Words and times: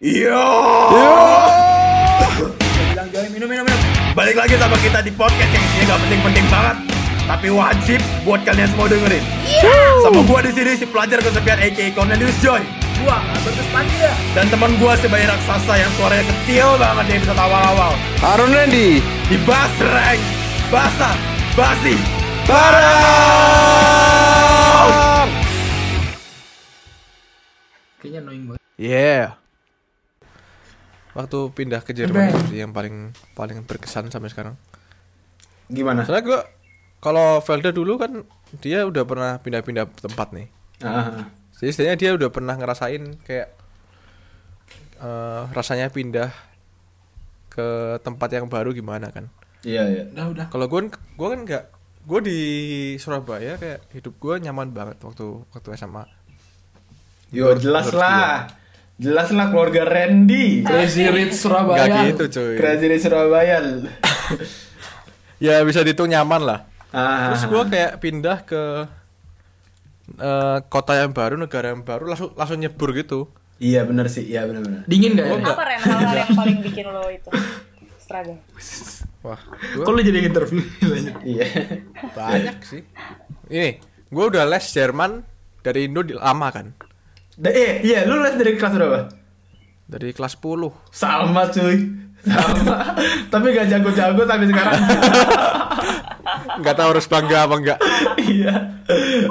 Yo. 0.00 0.32
bilang 2.72 3.12
Joy 3.12 3.28
minum 3.36 3.52
minum 3.52 3.68
minum. 3.68 3.80
Balik 4.16 4.32
lagi 4.32 4.56
sama 4.56 4.72
kita 4.80 5.04
di 5.04 5.12
podcast 5.12 5.52
yang 5.52 5.60
isinya 5.60 5.92
gak 5.92 6.00
penting-penting 6.08 6.46
banget, 6.48 6.76
tapi 7.28 7.52
wajib 7.52 8.00
buat 8.24 8.40
kalian 8.40 8.64
semua 8.72 8.88
dengerin. 8.88 9.20
Sama 10.00 10.24
gua 10.24 10.40
di 10.40 10.56
sini 10.56 10.72
si 10.80 10.88
pelajar 10.88 11.20
kesepian 11.20 11.60
aka 11.60 11.92
Cornelius 11.92 12.32
Joy 12.40 12.64
Gua 13.04 13.20
Albertus 13.20 13.68
Pandya. 13.68 14.08
dan 14.32 14.48
teman 14.48 14.72
gua 14.80 14.96
si 14.96 15.04
bayi 15.04 15.28
raksasa 15.28 15.74
yang 15.76 15.92
suaranya 16.00 16.24
kecil 16.32 16.80
banget 16.80 17.04
di 17.04 17.12
episode 17.20 17.36
awal-awal. 17.36 17.92
Harun 18.24 18.56
Randy 18.56 19.04
Di 19.04 19.36
Basreng, 19.44 20.20
Basa, 20.72 21.12
Basi, 21.52 22.00
Barang 22.48 22.88
Kayaknya 28.00 28.24
annoying 28.24 28.48
banget. 28.48 28.64
Yeah 28.80 29.39
Waktu 31.10 31.38
pindah 31.50 31.82
ke 31.82 31.90
Jerman 31.90 32.30
sih 32.48 32.62
yang 32.62 32.70
paling 32.70 33.10
paling 33.34 33.66
berkesan 33.66 34.08
sampai 34.08 34.30
sekarang 34.30 34.54
Gimana? 35.66 36.02
Soalnya 36.06 36.24
gua 36.26 36.40
kalau 37.00 37.40
Velda 37.40 37.70
dulu 37.70 37.98
kan 37.98 38.22
dia 38.58 38.82
udah 38.86 39.02
pernah 39.06 39.32
pindah-pindah 39.38 39.86
tempat 39.90 40.30
nih 40.34 40.46
Ah, 40.80 41.28
Jadi 41.60 41.68
istilahnya 41.70 41.96
dia 42.00 42.10
udah 42.16 42.32
pernah 42.32 42.56
ngerasain 42.56 43.20
kayak 43.22 43.52
eh, 45.00 45.42
rasanya 45.52 45.92
pindah 45.92 46.32
ke 47.50 47.66
tempat 48.00 48.30
yang 48.30 48.46
baru 48.46 48.70
gimana 48.70 49.10
kan 49.10 49.26
iya 49.60 49.84
iya. 49.90 50.04
Udah 50.14 50.26
udah. 50.32 50.46
Kalau 50.48 50.66
gue 50.70 50.80
gue 50.88 51.28
kan 51.28 51.40
nggak 51.44 51.64
gue 52.00 52.20
di 52.24 52.40
Surabaya 52.96 53.60
kayak 53.60 53.92
hidup 53.92 54.16
gue 54.16 54.34
nyaman 54.40 54.72
banget 54.72 54.96
waktu 55.04 55.44
waktu 55.52 55.68
SMA. 55.76 56.08
Yo 57.28 57.52
jelas 57.54 57.92
lah. 57.92 58.48
Jelas 59.00 59.32
lah 59.32 59.48
keluarga 59.48 59.82
Randy. 59.82 60.60
Crazy 60.60 61.08
Rich 61.08 61.40
Surabaya. 61.40 61.88
Gak 61.88 61.98
gitu 62.12 62.24
cuy. 62.30 62.54
Crazy 62.60 62.86
di 62.86 62.98
Surabaya. 63.00 63.56
Ya 65.40 65.64
bisa 65.64 65.80
dihitung 65.80 66.12
nyaman 66.12 66.44
lah. 66.44 66.68
Ah. 66.92 67.32
Terus 67.32 67.48
gue 67.48 67.62
kayak 67.72 67.92
pindah 67.96 68.44
ke 68.44 68.62
eh, 70.14 70.58
kota 70.68 70.92
yang 70.92 71.16
baru, 71.16 71.40
negara 71.40 71.72
yang 71.72 71.80
baru, 71.80 72.12
langsung 72.12 72.36
langsung 72.36 72.60
nyebur 72.60 72.92
gitu. 72.92 73.24
Iya 73.56 73.88
benar 73.88 74.12
sih, 74.12 74.28
iya 74.28 74.44
benar 74.44 74.60
benar. 74.60 74.80
Dingin 74.84 75.16
gak 75.16 75.24
ya? 75.24 75.32
Oh. 75.32 75.40
Apa 75.40 75.64
Ren 75.64 75.80
hal-hal 75.80 76.16
yang 76.18 76.32
paling 76.36 76.58
bikin 76.68 76.84
lo 76.88 77.08
itu 77.08 77.30
struggle? 77.96 78.36
Wah, 79.20 79.40
Kok 79.76 79.80
gue 79.80 79.92
lu 79.96 80.02
jadi 80.02 80.20
interview 80.24 80.60
lanjut. 80.92 81.14
Iya. 81.24 81.44
banyak 82.12 82.56
sih. 82.60 82.82
Ini 83.48 83.68
gue 84.12 84.24
udah 84.28 84.44
les 84.44 84.64
Jerman 84.68 85.24
dari 85.60 85.88
Indo 85.88 86.04
di- 86.04 86.16
lama 86.16 86.48
kan, 86.52 86.68
Da- 87.40 87.54
eh, 87.56 87.80
iya, 87.80 88.04
lu 88.04 88.20
les 88.20 88.36
dari 88.36 88.52
kelas 88.54 88.76
berapa? 88.76 89.00
dari 89.90 90.14
kelas 90.14 90.38
10 90.38 90.70
Sama 90.94 91.50
cuy. 91.50 91.76
Sama. 92.22 92.94
Tapi 93.32 93.46
gak 93.50 93.66
jago-jago 93.66 94.22
sampai 94.22 94.46
sekarang. 94.46 94.78
nggak 96.60 96.76
tahu 96.76 96.88
harus 96.94 97.06
bangga 97.10 97.48
apa 97.48 97.54
enggak. 97.58 97.78
iya. 98.22 98.76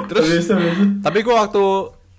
Terus 0.04 0.26
bisa, 0.26 0.52
bisa. 0.58 0.84
tapi 1.00 1.22
gue 1.22 1.32
waktu 1.32 1.62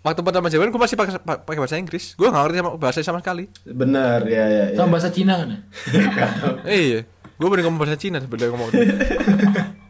waktu 0.02 0.22
pertama 0.23 0.48
Jerman 0.50 0.72
gue 0.73 0.81
masih 0.81 0.98
pakai 0.98 1.22
pakai 1.22 1.59
bahasa 1.59 1.78
Inggris. 1.78 2.16
Gue 2.17 2.31
nggak 2.31 2.44
ngerti 2.50 2.58
sama 2.64 2.72
bahasa 2.80 3.00
sama 3.03 3.20
sekali. 3.22 3.45
Bener, 3.61 4.26
ya 4.26 4.45
ya. 4.48 4.64
ya. 4.73 4.78
Sama 4.80 4.98
bahasa 4.98 5.11
Cina 5.14 5.38
kan 5.38 5.48
ya? 5.53 5.59
Eh, 6.72 6.81
iya, 6.81 7.00
gue 7.38 7.48
bener 7.52 7.67
ngomong 7.67 7.78
bahasa 7.83 8.00
Cina 8.00 8.17
sebenarnya 8.23 8.50
ngomong. 8.55 8.70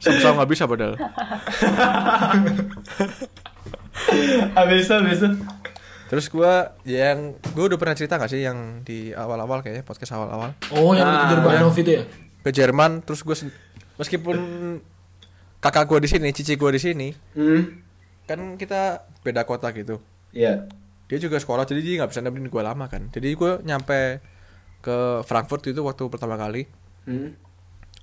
Sama-sama 0.02 0.44
nggak 0.44 0.52
bisa 0.52 0.64
padahal. 0.68 0.96
Habis 4.58 4.82
itu, 4.84 4.94
habis 4.98 5.20
itu. 5.22 5.30
Terus 6.12 6.28
gue 6.28 6.54
yang 6.84 7.18
gue 7.56 7.64
udah 7.64 7.80
pernah 7.80 7.96
cerita 7.96 8.20
gak 8.20 8.28
sih 8.28 8.44
yang 8.44 8.84
di 8.84 9.16
awal-awal 9.16 9.64
kayaknya 9.64 9.88
podcast 9.88 10.12
awal-awal 10.12 10.52
Oh 10.70 10.92
yang 10.92 11.08
di 11.08 11.18
Durbanov 11.32 11.72
itu 11.72 11.92
ya? 11.96 12.04
ke 12.44 12.52
Jerman. 12.52 13.00
Terus 13.02 13.24
gue 13.24 13.36
meskipun 13.96 14.38
kakak 15.58 15.88
gue 15.88 16.00
di 16.04 16.10
sini, 16.10 16.28
cici 16.32 16.60
gue 16.60 16.72
di 16.74 16.82
sini, 16.82 17.08
Hmm. 17.32 17.80
kan 18.26 18.60
kita 18.60 19.08
beda 19.22 19.46
kota 19.46 19.72
gitu. 19.72 20.04
Iya. 20.34 20.68
Dia 21.06 21.18
juga 21.18 21.38
sekolah 21.38 21.64
jadi 21.64 21.80
dia 21.80 21.94
nggak 22.02 22.12
bisa 22.12 22.20
nemenin 22.20 22.50
gue 22.50 22.60
lama 22.60 22.86
kan. 22.88 23.08
Jadi 23.08 23.32
gue 23.32 23.52
nyampe 23.62 24.20
ke 24.82 24.98
Frankfurt 25.24 25.64
itu 25.64 25.80
waktu 25.80 26.10
pertama 26.10 26.36
kali. 26.36 26.66
Hmm. 27.06 27.38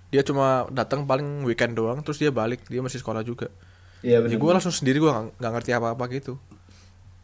Dia 0.09 0.23
cuma 0.23 0.65
datang 0.71 1.05
paling 1.05 1.45
weekend 1.45 1.77
doang, 1.77 2.01
terus 2.01 2.17
dia 2.17 2.31
balik. 2.31 2.65
Dia 2.71 2.81
masih 2.81 3.03
sekolah 3.03 3.21
juga. 3.21 3.53
Iya 4.01 4.23
Jadi 4.25 4.39
benar. 4.39 4.41
gue 4.41 4.51
langsung 4.57 4.73
sendiri 4.73 4.97
gue 4.97 5.11
nggak 5.11 5.37
nggak 5.37 5.53
ngerti 5.53 5.71
apa-apa 5.75 6.05
gitu. 6.15 6.39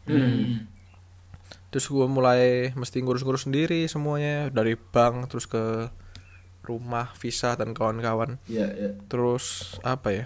Hmm. 0.05 0.67
Terus 1.75 1.91
gue 1.91 2.07
mulai 2.07 2.71
mesti 2.71 3.03
ngurus-ngurus 3.03 3.51
sendiri 3.51 3.83
semuanya 3.91 4.47
dari 4.47 4.79
bank 4.79 5.27
terus 5.27 5.43
ke 5.43 5.91
rumah, 6.63 7.11
visa 7.19 7.51
dan 7.59 7.75
kawan-kawan. 7.75 8.39
Iya, 8.47 8.71
iya. 8.71 8.89
Terus 9.11 9.75
apa 9.83 10.15
ya? 10.15 10.25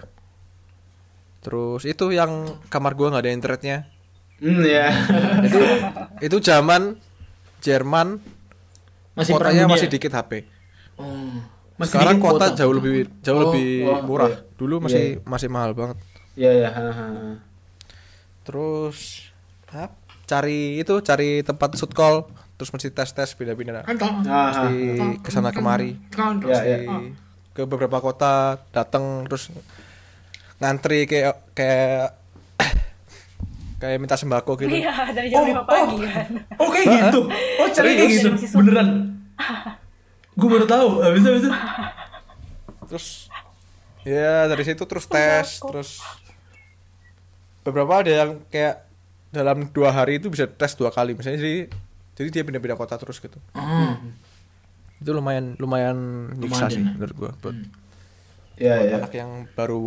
Terus 1.42 1.82
itu 1.82 2.14
yang 2.14 2.54
kamar 2.70 2.94
gua 2.94 3.10
nggak 3.10 3.24
ada 3.26 3.34
internetnya. 3.34 3.78
Hmm, 4.40 4.62
ya. 4.64 4.88
Itu 5.50 5.60
itu 6.24 6.36
zaman 6.40 6.96
Jerman 7.60 8.24
Masih 9.12 9.36
kotanya 9.36 9.68
masih 9.68 9.90
ya? 9.90 9.92
dikit 9.92 10.16
HP. 10.16 10.48
Oh. 10.96 11.44
Sekarang 11.84 12.16
dikit 12.16 12.24
kota 12.24 12.48
kuota. 12.48 12.56
jauh 12.56 12.72
lebih 12.72 13.10
jauh 13.20 13.36
Oh, 13.36 13.42
lebih 13.52 13.68
oh, 13.84 14.00
murah. 14.08 14.32
iya. 14.32 14.40
Dulu 14.56 14.74
masih 14.88 15.20
masih 15.28 15.48
mahal 15.52 15.76
banget. 15.76 16.00
Iya, 16.40 16.50
iya. 16.56 16.68
ha, 16.72 16.88
ha, 16.88 17.06
ha. 17.12 17.32
Terus 18.48 19.28
ap, 19.76 19.92
cari 20.30 20.78
itu 20.78 20.94
cari 21.02 21.42
tempat 21.42 21.74
shoot 21.74 21.90
call 21.90 22.30
terus 22.54 22.70
mesti 22.70 22.94
tes 22.94 23.10
tes 23.10 23.34
pindah-pindah 23.34 23.82
Kan 23.82 23.96
tau. 23.98 24.22
Ah, 24.30 24.70
mesti 24.70 24.76
ke 25.18 25.30
sana 25.34 25.50
kemari 25.50 25.98
Kan. 26.14 26.38
Ya, 26.46 26.54
mesti 26.54 26.70
ya. 26.70 26.78
ke 27.50 27.66
beberapa 27.66 27.98
kota 27.98 28.62
datang 28.70 29.26
terus 29.26 29.50
ngantri 30.62 31.10
kayak 31.10 31.34
kayak 31.56 32.14
kayak 33.82 33.98
minta 33.98 34.14
sembako 34.14 34.54
gitu 34.60 34.70
Iya, 34.70 35.10
dari 35.10 35.32
jam 35.32 35.42
5 35.42 35.66
pagi 35.66 35.96
kan. 36.04 36.28
Oh 36.60 36.68
kayak 36.68 36.86
gitu. 36.86 37.20
Oh 37.58 37.66
caranya 37.72 37.96
kayak 37.96 38.10
gitu. 38.12 38.28
Beneran. 38.54 38.88
Gue 40.38 40.48
baru 40.52 40.66
tahu. 40.68 40.88
Habis 41.00 41.20
itu, 41.20 41.30
habis 41.32 41.44
terus 42.90 43.06
ya 44.02 44.50
dari 44.50 44.66
situ 44.66 44.82
terus 44.82 45.06
tes 45.06 45.62
terus 45.62 46.02
beberapa 47.62 48.02
ada 48.02 48.10
yang 48.10 48.30
kayak 48.50 48.89
dalam 49.30 49.70
dua 49.70 49.90
hari 49.90 50.18
itu 50.18 50.26
bisa 50.26 50.46
tes 50.46 50.74
dua 50.74 50.90
kali 50.90 51.14
misalnya 51.14 51.38
jadi 51.38 51.70
jadi 52.12 52.28
dia 52.30 52.42
pindah-pindah 52.42 52.76
kota 52.76 52.94
terus 52.94 53.16
gitu 53.16 53.38
Oh. 53.54 53.94
itu 54.98 55.10
lumayan 55.10 55.56
lumayan 55.56 55.96
nyiksa 56.34 56.66
Lumayan 56.66 56.70
sih 56.70 56.82
ya. 56.82 56.92
menurut 56.92 57.14
gua 57.14 57.30
buat 57.36 57.56
Iya, 58.56 58.74
buat 58.76 58.84
iya. 58.84 58.96
anak 58.98 59.12
yang 59.14 59.30
baru 59.50 59.82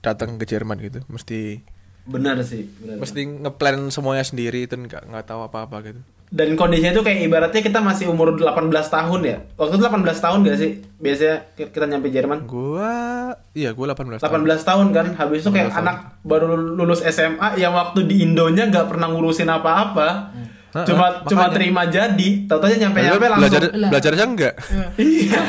datang 0.00 0.34
ke 0.36 0.44
Jerman 0.44 0.80
gitu 0.80 0.98
mesti 1.06 1.62
Benar 2.06 2.38
sih, 2.40 2.70
benar. 2.78 3.02
mesti 3.02 3.20
ngeplan 3.42 3.90
semuanya 3.90 4.22
sendiri 4.22 4.64
dan 4.64 4.86
nggak 4.86 5.06
nggak 5.06 5.26
tahu 5.26 5.42
apa-apa 5.42 5.76
gitu 5.84 6.00
Dan 6.26 6.52
kondisinya 6.52 6.90
tuh 6.90 7.00
kayak 7.00 7.22
ibaratnya 7.22 7.60
kita 7.60 7.78
masih 7.78 8.06
umur 8.06 8.34
18 8.34 8.50
tahun 8.68 9.20
ya. 9.22 9.36
Waktu 9.54 9.74
itu 9.74 9.84
18 9.84 9.94
tahun 10.18 10.38
gak 10.42 10.56
sih? 10.56 10.70
Biasanya 10.96 11.36
ki- 11.54 11.70
kita 11.70 11.86
nyampe 11.86 12.08
Jerman. 12.08 12.38
gua 12.44 12.92
iya 13.52 13.70
gua 13.70 13.90
18 13.90 14.18
18 14.18 14.20
tahun 14.20 14.42
tahun 14.60 14.86
kan. 14.90 15.06
Habis 15.14 15.40
itu 15.40 15.50
kayak 15.50 15.70
18 15.70 15.72
tahun. 15.72 15.80
anak 15.80 15.96
baru 16.22 16.46
lulus 16.74 17.00
SMA 17.04 17.54
yang 17.56 17.72
waktu 17.72 18.04
di 18.04 18.20
Indonya 18.20 18.66
nggak 18.66 18.86
pernah 18.86 19.06
ngurusin 19.06 19.46
apa-apa. 19.46 20.08
Heeh, 20.68 20.84
Cuma 20.84 21.06
makanya. 21.08 21.24
cuma 21.24 21.44
terima 21.48 21.82
jadi. 21.86 22.28
Tahu-tahu 22.44 22.68
nyampe 22.74 22.98
nyampe 23.00 23.16
langsung. 23.22 23.40
belajar 23.40 23.62
belajarnya 23.70 24.24
enggak 24.26 24.54
Iya. 24.98 25.40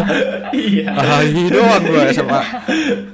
iya. 0.70 0.86
ah 0.94 1.20
doang 1.50 1.82
gua 1.84 2.02
SMA 2.08 2.40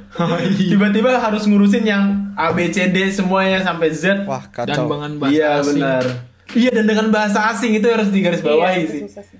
Tiba-tiba 0.70 1.10
harus 1.18 1.44
ngurusin 1.44 1.84
yang 1.84 2.04
A 2.32 2.52
B 2.52 2.68
C 2.68 2.88
D 2.88 3.08
semuanya 3.08 3.60
sampai 3.60 3.88
Z. 3.90 4.24
wah 4.24 4.44
Dan 4.44 4.52
kacau 4.68 4.84
dengan 4.86 5.12
bahasa 5.16 5.32
Iya 5.32 5.48
asing. 5.58 5.80
Iya 6.52 6.70
dan 6.70 6.86
dengan 6.86 7.10
bahasa 7.10 7.50
asing 7.50 7.74
itu 7.74 7.86
harus 7.86 8.06
digarisbawahi 8.08 8.78
Iya, 8.78 8.86
sih. 8.86 9.00
itu 9.00 9.08
susah 9.08 9.24
sih. 9.24 9.38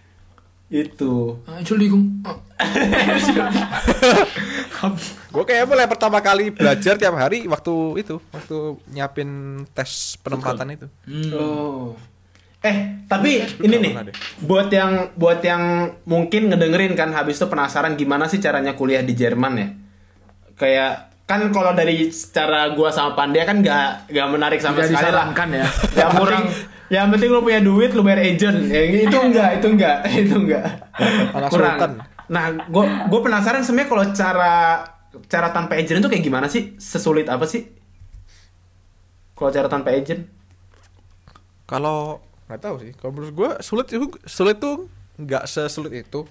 Itu. 0.67 1.39
Ah, 1.47 1.63
Entschuldigung. 1.63 2.27
Oh. 2.27 2.35
Gue 5.31 5.45
kayak 5.45 5.69
mulai 5.69 5.87
pertama 5.87 6.19
kali 6.19 6.51
belajar 6.51 6.97
tiap 6.97 7.15
hari 7.15 7.45
waktu 7.45 7.73
itu, 8.01 8.17
waktu 8.31 8.57
nyiapin 8.89 9.31
tes 9.71 10.17
penempatan 10.19 10.69
itu. 10.73 10.87
Hmm. 11.05 11.31
Oh. 11.33 11.87
Eh, 12.61 12.77
tapi 13.07 13.47
belum 13.47 13.63
ini 13.63 13.77
nih, 13.79 13.93
buat 14.43 14.67
yang 14.67 15.15
buat 15.15 15.39
yang 15.39 15.63
mungkin 16.03 16.51
ngedengerin 16.51 16.99
kan 16.99 17.15
habis 17.15 17.39
itu 17.39 17.47
penasaran 17.47 17.95
gimana 17.95 18.27
sih 18.27 18.43
caranya 18.43 18.75
kuliah 18.75 19.05
di 19.05 19.15
Jerman 19.15 19.53
ya? 19.55 19.69
Kayak 20.57 20.93
kan 21.23 21.47
kalau 21.53 21.77
dari 21.77 22.11
secara 22.11 22.75
gua 22.75 22.91
sama 22.91 23.15
Pandya 23.15 23.45
kan 23.45 23.63
gak, 23.63 24.11
gak 24.11 24.29
menarik 24.31 24.59
sama 24.59 24.83
sekali 24.83 24.89
lah. 24.89 24.99
disarankan 24.99 25.49
ya. 25.53 25.67
Yang 25.95 26.11
penting, 26.17 26.45
yang 26.93 27.11
penting 27.13 27.29
lu 27.35 27.41
punya 27.43 27.61
duit, 27.63 27.91
lu 27.97 28.03
bayar 28.07 28.23
agent. 28.23 28.59
Ya, 28.71 28.81
itu 29.07 29.17
enggak, 29.27 29.49
itu 29.61 29.67
enggak, 29.75 29.97
itu 30.13 30.35
enggak. 30.35 30.65
Anak 31.35 31.51
Kurang. 31.51 31.79
Nah, 32.27 32.45
gua 32.71 32.85
gua 33.11 33.21
penasaran 33.23 33.63
sebenarnya 33.63 33.91
kalau 33.91 34.05
cara 34.15 34.55
cara 35.31 35.49
tanpa 35.55 35.79
agent 35.79 35.99
itu 36.03 36.09
kayak 36.11 36.25
gimana 36.27 36.47
sih? 36.51 36.75
Sesulit 36.79 37.27
apa 37.31 37.47
sih? 37.47 37.63
Kalau 39.37 39.51
cara 39.55 39.69
tanpa 39.73 39.91
agent? 39.99 40.23
Kalau 41.67 42.23
nggak 42.47 42.61
tahu 42.63 42.77
sih 42.79 42.93
kalau 42.95 43.11
menurut 43.11 43.35
gue 43.35 43.51
sulit 43.59 43.87
itu 43.91 44.07
sulit 44.23 44.57
tuh 44.63 44.87
nggak 45.19 45.51
sesulit 45.51 46.07
itu 46.07 46.23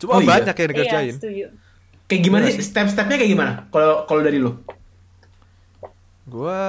cuma 0.00 0.16
Oh, 0.16 0.20
iya? 0.22 0.26
banyak 0.30 0.54
yang 0.54 0.70
Iya, 0.70 0.72
dikerjain 0.72 1.16
setuju. 1.16 1.44
Kayak 2.08 2.22
gimana 2.26 2.44
Iya 2.44 2.54
sih 2.54 2.64
step-stepnya 2.70 3.16
kayak 3.20 3.32
gimana? 3.34 3.52
Kalau 3.72 4.04
kalau 4.08 4.22
dari 4.26 4.38
lu? 4.44 4.50
gue 6.26 6.60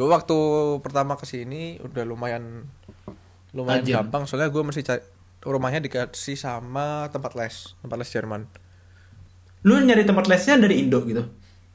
gue 0.00 0.08
waktu 0.08 0.36
pertama 0.80 1.12
ke 1.14 1.28
sini 1.28 1.76
udah 1.78 2.08
lumayan 2.08 2.64
lumayan 3.52 3.84
Tajam. 3.84 4.08
gampang 4.08 4.24
soalnya 4.24 4.48
gue 4.48 4.62
mesti 4.64 4.80
cari 4.80 5.04
rumahnya 5.42 5.80
dikasih 5.80 6.36
sama 6.36 7.08
tempat 7.08 7.36
les 7.36 7.76
tempat 7.78 7.96
les 7.96 8.08
Jerman 8.08 8.48
Lu 9.60 9.76
nyari 9.76 10.08
tempat 10.08 10.24
lesnya 10.24 10.56
dari 10.56 10.80
Indo 10.80 11.04
gitu. 11.04 11.20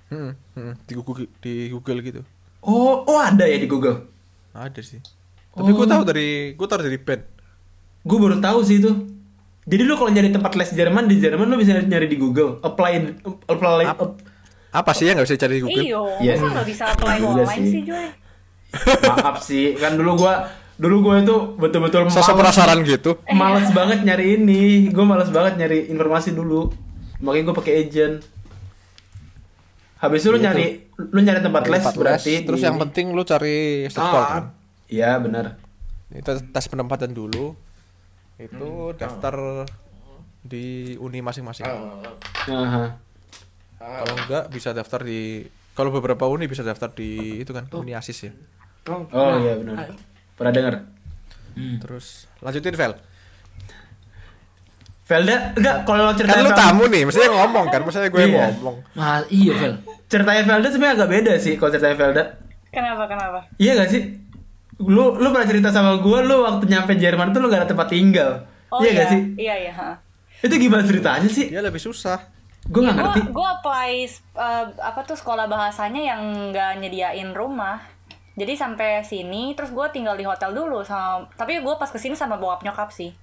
Hmm, 0.10 0.34
hmm, 0.58 0.74
di 0.84 0.94
Google 0.96 1.30
di 1.38 1.70
Google 1.70 2.02
gitu 2.02 2.22
Oh, 2.62 3.06
oh 3.06 3.20
ada 3.20 3.46
ya 3.46 3.62
di 3.62 3.70
Google. 3.70 4.10
ada 4.52 4.82
sih 4.82 4.98
tapi 5.52 5.70
gue 5.72 5.86
tahu 5.86 6.02
dari 6.04 6.30
gue 6.52 6.66
tahu 6.66 6.80
dari 6.82 6.98
band 6.98 7.24
Gue 8.02 8.18
baru 8.20 8.38
tahu 8.38 8.60
sih 8.62 8.78
itu. 8.78 8.92
Jadi 9.66 9.82
lu 9.82 9.94
kalau 9.94 10.10
nyari 10.10 10.30
tempat 10.30 10.54
les 10.54 10.70
Jerman 10.70 11.06
di 11.06 11.18
Jerman 11.18 11.46
lu 11.46 11.58
bisa 11.58 11.74
nyari 11.74 12.06
di 12.06 12.14
Google. 12.16 12.62
Apply 12.62 13.18
apply 13.46 13.86
Ap- 13.88 14.22
apa 14.76 14.92
sih 14.92 15.06
yang 15.06 15.16
nggak 15.16 15.26
bisa 15.26 15.38
cari 15.38 15.54
di 15.54 15.62
Google 15.62 15.82
Iyo, 15.82 16.02
Iya. 16.20 16.34
masa 16.36 16.48
nggak 16.54 16.68
bisa 16.68 16.84
apply 16.90 17.16
Juga 17.16 17.30
online 17.34 17.56
sih. 17.58 17.72
sih, 17.72 17.82
Joy? 17.82 18.08
Maaf 19.08 19.36
sih, 19.42 19.66
kan 19.74 19.92
dulu 19.94 20.12
gua 20.18 20.34
dulu 20.76 20.96
gua 21.02 21.16
itu 21.18 21.36
betul-betul 21.56 22.02
sosok 22.10 22.36
males- 22.36 22.52
penasaran 22.52 22.80
gitu 22.84 23.12
Males 23.30 23.70
banget 23.72 24.00
nyari 24.04 24.36
ini. 24.36 24.62
Gue 24.90 25.06
males 25.06 25.30
banget 25.30 25.56
nyari 25.58 25.88
informasi 25.88 26.32
dulu. 26.32 26.68
Makanya 27.18 27.44
gue 27.46 27.56
pakai 27.56 27.74
agent. 27.82 28.16
Habis 29.96 30.20
itu 30.20 30.30
lu 30.30 30.38
Gitu. 30.38 30.46
nyari 30.46 30.66
lu 30.98 31.20
nyari 31.20 31.40
tempat 31.40 31.64
les 31.64 31.80
Tempat 31.80 31.94
les, 31.94 31.98
berarti 31.98 32.34
terus 32.44 32.60
di- 32.60 32.66
yang 32.66 32.76
penting 32.78 33.06
lu 33.10 33.24
cari 33.24 33.58
instruktur 33.84 34.20
Ah, 34.20 34.28
kan 34.30 34.44
Iya, 34.86 35.18
benar. 35.18 35.56
itu 36.10 36.32
tes 36.46 36.66
penempatan 36.66 37.10
dulu 37.10 37.56
itu 38.36 38.70
daftar 38.94 39.64
di 40.42 40.66
uni 40.98 41.20
masing-masing 41.20 41.64
Aha. 42.46 43.00
Kalau 43.78 44.16
enggak 44.18 44.44
bisa 44.50 44.70
daftar 44.72 45.02
di 45.02 45.44
kalau 45.72 45.90
beberapa 45.90 46.26
uni 46.26 46.46
bisa 46.46 46.62
daftar 46.62 46.90
di 46.90 47.10
itu 47.38 47.52
kan 47.52 47.68
uni 47.74 47.92
asis 47.92 48.18
ya 48.22 48.32
Oh 48.86 49.02
iya 49.36 49.58
benar. 49.58 49.90
Pernah 50.34 50.52
dengar? 50.52 50.74
Hmm. 51.52 51.80
terus 51.80 52.28
lanjutin 52.38 52.74
Vel 52.74 52.94
Velda, 55.06 55.54
enggak 55.54 55.76
kalau 55.84 56.04
kan 56.04 56.16
ceritanya 56.16 56.42
lu 56.42 56.50
Velda- 56.50 56.60
tamu 56.60 56.84
nih 56.88 57.02
mestinya 57.06 57.30
ngomong 57.36 57.66
kan 57.70 57.80
mestinya 57.80 58.10
gue 58.10 58.20
Iya. 58.20 58.46
ngomong 58.52 58.76
Nah, 58.92 59.22
iya, 59.30 59.54
Vel. 59.54 59.74
ceritanya 60.06 60.44
Velda 60.44 60.68
sebenarnya 60.68 60.96
agak 60.98 61.10
beda 61.12 61.34
sih 61.38 61.54
kalau 61.56 61.70
ceritanya 61.70 61.94
Velda. 61.96 62.24
Kenapa, 62.68 63.04
kenapa? 63.06 63.40
Iya 63.56 63.72
gak 63.78 63.90
sih? 63.90 64.02
Lu 64.78 65.14
lu 65.14 65.28
pernah 65.30 65.48
cerita 65.48 65.70
sama 65.70 65.96
gue, 65.96 66.20
lu 66.22 66.44
waktu 66.44 66.66
nyampe 66.66 66.92
Jerman 66.96 67.32
tuh 67.32 67.40
lu 67.40 67.48
gak 67.48 67.64
ada 67.64 67.70
tempat 67.70 67.88
tinggal. 67.88 68.50
Oh 68.68 68.82
iya 68.82 68.90
iya, 68.90 68.98
gak 68.98 69.08
sih? 69.08 69.22
Iya, 69.38 69.56
iya. 69.62 69.72
ha. 69.72 69.90
Itu 70.42 70.54
gimana 70.56 70.82
ceritanya 70.82 71.30
sih? 71.30 71.48
dia 71.48 71.62
lebih 71.62 71.80
susah 71.80 72.20
Gue 72.66 72.82
gak 72.82 72.98
ngerti. 72.98 73.20
Gue 73.30 73.34
gue 73.34 73.48
apply 73.62 73.92
uh, 74.38 74.66
apa 74.82 75.00
tuh 75.06 75.18
sekolah 75.18 75.46
bahasanya 75.46 76.02
yang 76.02 76.22
nggak 76.54 76.82
nyediain 76.82 77.32
rumah. 77.38 77.82
Jadi 78.36 78.54
sampai 78.60 79.00
sini, 79.08 79.56
terus 79.56 79.72
gue 79.72 79.88
tinggal 79.96 80.20
di 80.20 80.28
hotel 80.28 80.52
dulu 80.52 80.84
sama. 80.84 81.30
Tapi 81.40 81.64
gue 81.64 81.74
pas 81.80 81.88
ke 81.88 81.96
sini 82.02 82.20
sama 82.20 82.36
bokap 82.36 82.68
nyokap 82.68 82.92
sih. 82.92 83.14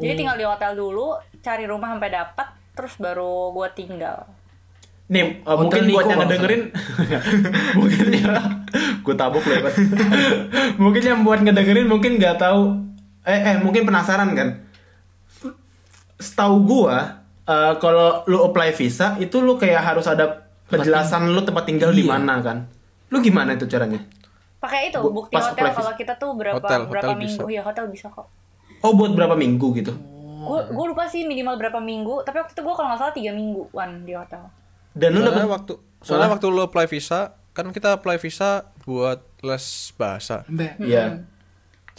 Jadi 0.00 0.24
tinggal 0.24 0.40
di 0.40 0.48
hotel 0.48 0.72
dulu, 0.72 1.20
cari 1.44 1.68
rumah 1.68 1.92
sampai 1.92 2.08
dapat, 2.08 2.48
terus 2.72 2.96
baru 2.96 3.52
gue 3.52 3.68
tinggal. 3.76 4.24
Nih, 5.12 5.44
uh, 5.44 5.60
Hotel 5.60 5.84
mungkin 5.84 5.92
buat 5.92 6.04
yang 6.08 6.20
ngedengerin 6.24 6.62
mungkin 7.78 8.04
ya 8.16 8.32
gue 9.04 9.14
tabuk 9.18 9.44
lewat. 9.44 9.74
mungkin 10.82 11.02
yang 11.04 11.20
buat 11.20 11.44
ngedengerin 11.44 11.84
mungkin 11.84 12.16
nggak 12.16 12.40
tahu 12.40 12.80
eh 13.28 13.40
eh 13.52 13.56
mungkin 13.60 13.84
penasaran 13.84 14.32
kan. 14.32 14.48
Setahu 16.16 16.64
gua 16.64 17.21
uh, 17.44 17.74
kalau 17.76 18.22
lu 18.24 18.42
apply 18.42 18.72
visa 18.72 19.14
itu 19.16 19.38
lu 19.38 19.54
kayak 19.54 19.82
harus 19.84 20.04
ada 20.04 20.46
penjelasan 20.66 21.28
lu 21.28 21.40
tempat 21.40 21.64
tinggal 21.64 21.90
di 21.90 22.02
Iya. 22.02 22.10
mana 22.10 22.34
kan. 22.38 22.58
Lu 23.08 23.20
gimana 23.20 23.52
itu 23.52 23.66
caranya? 23.66 24.00
Pakai 24.56 24.88
itu 24.88 24.98
Bu- 24.98 25.10
bukti 25.12 25.32
pas 25.32 25.48
hotel 25.48 25.68
kalau 25.68 25.92
kita 25.92 26.14
tuh 26.16 26.30
berapa 26.32 26.56
Hotel, 26.56 26.86
berapa 26.86 27.06
hotel 27.08 27.18
minggu 27.18 27.44
bisa. 27.44 27.52
ya 27.52 27.62
hotel 27.62 27.84
bisa 27.86 28.06
kok. 28.08 28.26
Oh, 28.80 28.92
buat 28.92 29.12
berapa 29.12 29.34
minggu 29.34 29.68
gitu? 29.76 29.92
Gue 30.42 30.60
gue 30.64 30.86
lupa 30.88 31.06
sih 31.06 31.22
minimal 31.22 31.54
berapa 31.54 31.78
minggu, 31.78 32.22
tapi 32.22 32.38
waktu 32.38 32.50
itu 32.50 32.62
gue 32.62 32.72
kalau 32.72 32.88
nggak 32.88 33.00
salah 33.00 33.14
tiga 33.14 33.30
mingguan 33.30 34.02
di 34.02 34.12
hotel. 34.12 34.42
Dan 34.90 35.12
lu 35.12 35.20
soalnya 35.20 35.38
dapat 35.38 35.52
waktu 35.52 35.72
soalnya 36.00 36.26
Hah? 36.26 36.34
waktu 36.34 36.46
lu 36.48 36.60
apply 36.60 36.86
visa 36.86 37.20
kan 37.50 37.68
kita 37.68 37.94
apply 37.94 38.16
visa 38.16 38.50
buat 38.80 39.22
les 39.40 39.66
bahasa. 39.92 40.42
Iya. 40.78 41.22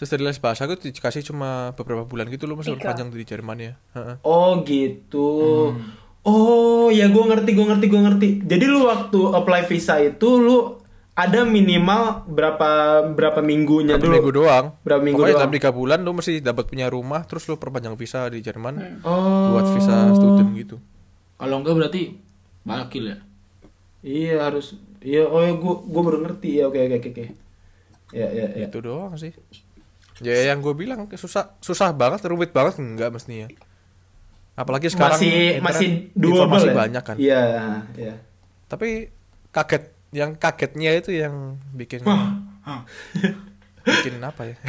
Terus 0.04 0.12
dari 0.12 0.28
les 0.28 0.36
bahasa 0.36 0.68
itu 0.68 0.84
dikasih 0.84 1.24
cuma 1.24 1.72
beberapa 1.74 2.04
bulan 2.04 2.28
gitu 2.28 2.44
lu 2.44 2.60
masih 2.60 2.76
perpanjang 2.76 3.08
di 3.08 3.24
Jerman 3.24 3.56
ya 3.58 3.74
Heeh. 3.96 4.16
Oh 4.22 4.60
gitu. 4.62 5.32
Oh 6.22 6.88
ya 6.88 7.08
gue 7.08 7.24
ngerti 7.24 7.52
gue 7.52 7.64
ngerti 7.64 7.86
gue 7.88 8.02
ngerti. 8.02 8.28
Jadi 8.44 8.64
lu 8.64 8.84
waktu 8.84 9.20
apply 9.30 9.64
visa 9.64 9.96
itu 9.98 10.28
lu 10.36 10.80
ada 11.14 11.44
minimal 11.44 12.26
berapa 12.26 12.70
berapa 13.08 13.40
minggunya 13.40 13.96
Satu 13.96 14.08
dulu? 14.08 14.16
minggu 14.18 14.32
doang 14.34 14.66
Berapa 14.82 15.00
minggu 15.00 15.14
Pokoknya 15.16 15.32
doang? 15.32 15.44
dalam 15.46 15.54
tiga 15.54 15.70
bulan 15.70 16.00
lu 16.02 16.12
mesti 16.12 16.34
dapat 16.40 16.66
punya 16.66 16.88
rumah 16.90 17.22
terus 17.24 17.46
lu 17.46 17.56
perpanjang 17.56 17.94
visa 17.94 18.26
di 18.28 18.42
Jerman 18.42 19.04
Oh. 19.06 19.54
buat 19.54 19.72
visa 19.72 20.10
student 20.12 20.50
gitu 20.54 20.82
Kalau 21.38 21.60
enggak 21.60 21.76
berarti 21.76 22.02
bakil 22.64 23.04
ya. 23.06 23.18
Iya 24.02 24.36
harus. 24.44 24.74
Iya 25.00 25.28
oh 25.28 25.40
ya 25.40 25.54
gue 25.54 25.74
gue 25.86 26.02
baru 26.02 26.18
ngerti 26.20 26.50
ya 26.56 26.64
oke 26.66 26.80
oke 26.82 26.98
oke. 26.98 27.10
oke. 27.10 27.26
Ya 28.12 28.28
ya 28.30 28.46
ya. 28.54 28.66
itu 28.68 28.80
doang 28.80 29.14
sih 29.14 29.34
ya 30.22 30.54
yang 30.54 30.62
gue 30.62 30.74
bilang 30.78 31.10
susah 31.16 31.58
susah 31.58 31.90
banget 31.96 32.22
rumit 32.30 32.54
banget 32.54 32.78
enggak 32.78 33.10
mestinya 33.10 33.50
apalagi 34.54 34.94
sekarang 34.94 35.18
masih 35.18 35.58
masih 35.64 35.88
doable 36.14 36.38
informasi 36.46 36.68
ya? 36.70 36.76
banyak 36.78 37.04
kan 37.04 37.16
Iya 37.18 37.42
iya. 37.98 38.14
tapi 38.70 39.10
kaget 39.50 39.84
yang 40.14 40.38
kagetnya 40.38 40.92
itu 40.94 41.10
yang 41.10 41.58
bikin 41.74 42.06
bikin 43.82 44.22
apa 44.22 44.54
ya 44.54 44.56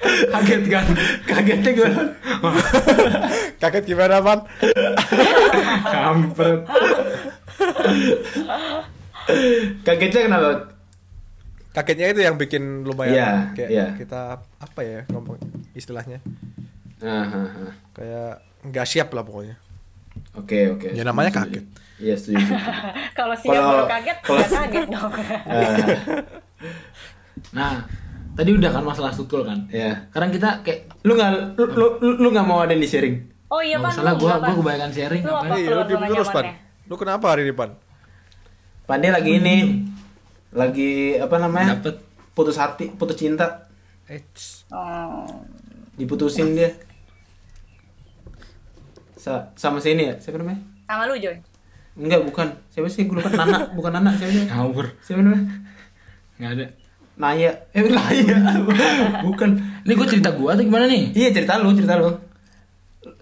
Kaget 0.00 0.62
kan? 0.72 0.86
Kagetnya 1.28 1.70
gue. 1.76 1.90
kaget 3.60 3.84
gimana 3.84 4.16
pan 4.24 4.40
Kampret. 5.84 6.60
Kagetnya 9.84 10.20
kenapa? 10.26 10.69
Kagetnya 11.70 12.06
itu 12.08 12.20
yang 12.20 12.34
bikin 12.34 12.82
lumayan 12.82 13.14
Iya, 13.14 13.30
kayak 13.54 13.70
iya. 13.70 13.86
kita 13.94 14.20
apa 14.58 14.80
ya 14.80 15.00
ngomong 15.08 15.38
istilahnya 15.72 16.18
Ah, 16.98 17.24
ah, 17.24 17.48
ah. 17.48 17.72
kayak 17.90 18.32
nggak 18.62 18.84
siap 18.84 19.08
lah 19.10 19.22
pokoknya 19.22 19.56
Oke 20.32 20.68
oke. 20.68 20.90
ya 20.90 21.02
namanya 21.02 21.30
kaget 21.32 21.64
Iya 21.96 22.14
setuju. 22.14 22.40
setuju. 22.40 22.54
Kalau 23.18 23.34
siap 23.34 23.52
Kalau- 23.54 23.72
baru 23.76 23.86
kaget, 23.86 24.18
kalau- 24.20 24.40
nggak 24.40 24.50
kaget 24.58 24.86
dong. 24.88 25.12
Ah, 25.52 25.76
Nah, 27.50 27.72
tadi 28.32 28.50
udah 28.50 28.70
kan 28.70 28.82
masalah 28.82 29.10
struktur 29.10 29.44
kan. 29.44 29.68
ya. 29.68 30.08
Sekarang 30.08 30.30
kita 30.30 30.48
kayak 30.60 30.88
Lu 31.02 31.12
nggak 31.12 31.30
lu, 31.56 31.64
lu, 31.70 31.86
lu, 31.96 32.10
lu 32.18 32.28
nggak 32.30 32.46
mau 32.46 32.60
ada 32.60 32.72
yang 32.72 32.80
di 32.80 32.88
sharing? 32.88 33.16
Oh 33.48 33.60
iya 33.60 33.76
pan, 33.76 33.90
salah 33.90 34.14
gua 34.14 34.36
apa? 34.36 34.48
gua 34.48 34.56
kebanyakan 34.60 34.90
sharing 34.90 35.22
Lu 35.22 35.30
ngapain? 35.30 35.50
apa? 35.50 35.56
iya 35.56 35.68
lu 35.68 35.82
terus 36.08 36.30
pan 36.30 36.44
nyamannya. 36.46 36.86
lu 36.86 36.94
kenapa 36.96 37.26
hari 37.26 37.42
ini 37.42 37.52
pan 37.52 37.70
Pandai 38.86 39.10
lagi 39.10 39.30
ini, 39.36 39.56
lagi 40.50 41.16
apa 41.18 41.36
namanya? 41.38 41.78
Dapet 41.78 42.10
Putus 42.30 42.56
hati, 42.56 42.88
putus 42.94 43.18
cinta, 43.18 43.68
Eits. 44.06 44.64
Oh. 44.72 45.26
diputusin 45.98 46.56
dia. 46.56 46.72
Sa 49.18 49.52
sama 49.58 49.82
si 49.82 49.92
ini 49.92 50.08
ya, 50.08 50.14
siapa 50.16 50.40
namanya? 50.40 50.62
Sama 50.88 51.04
lu 51.10 51.18
Joy. 51.20 51.36
Enggak, 51.98 52.24
bukan. 52.24 52.48
Siapa 52.72 52.88
sih? 52.88 53.04
Gue 53.04 53.20
lupa. 53.20 53.28
Nana, 53.34 53.68
bukan 53.76 53.92
Nana. 53.92 54.10
Siapa 54.16 54.32
sih? 54.32 54.46
ngawur. 54.48 54.86
Siapa 55.04 55.20
namanya? 55.20 55.44
Nggak 56.40 56.50
ada. 56.56 56.66
Naya. 57.20 57.52
Eh, 57.76 57.82
Naya. 57.84 58.36
bukan. 59.26 59.50
Ini 59.84 59.92
gua 59.92 60.08
cerita 60.08 60.30
gua 60.32 60.56
atau 60.56 60.64
gimana 60.64 60.88
nih? 60.88 61.12
Iya, 61.12 61.28
cerita 61.36 61.60
lu, 61.60 61.76
cerita 61.76 62.00
lu. 62.00 62.08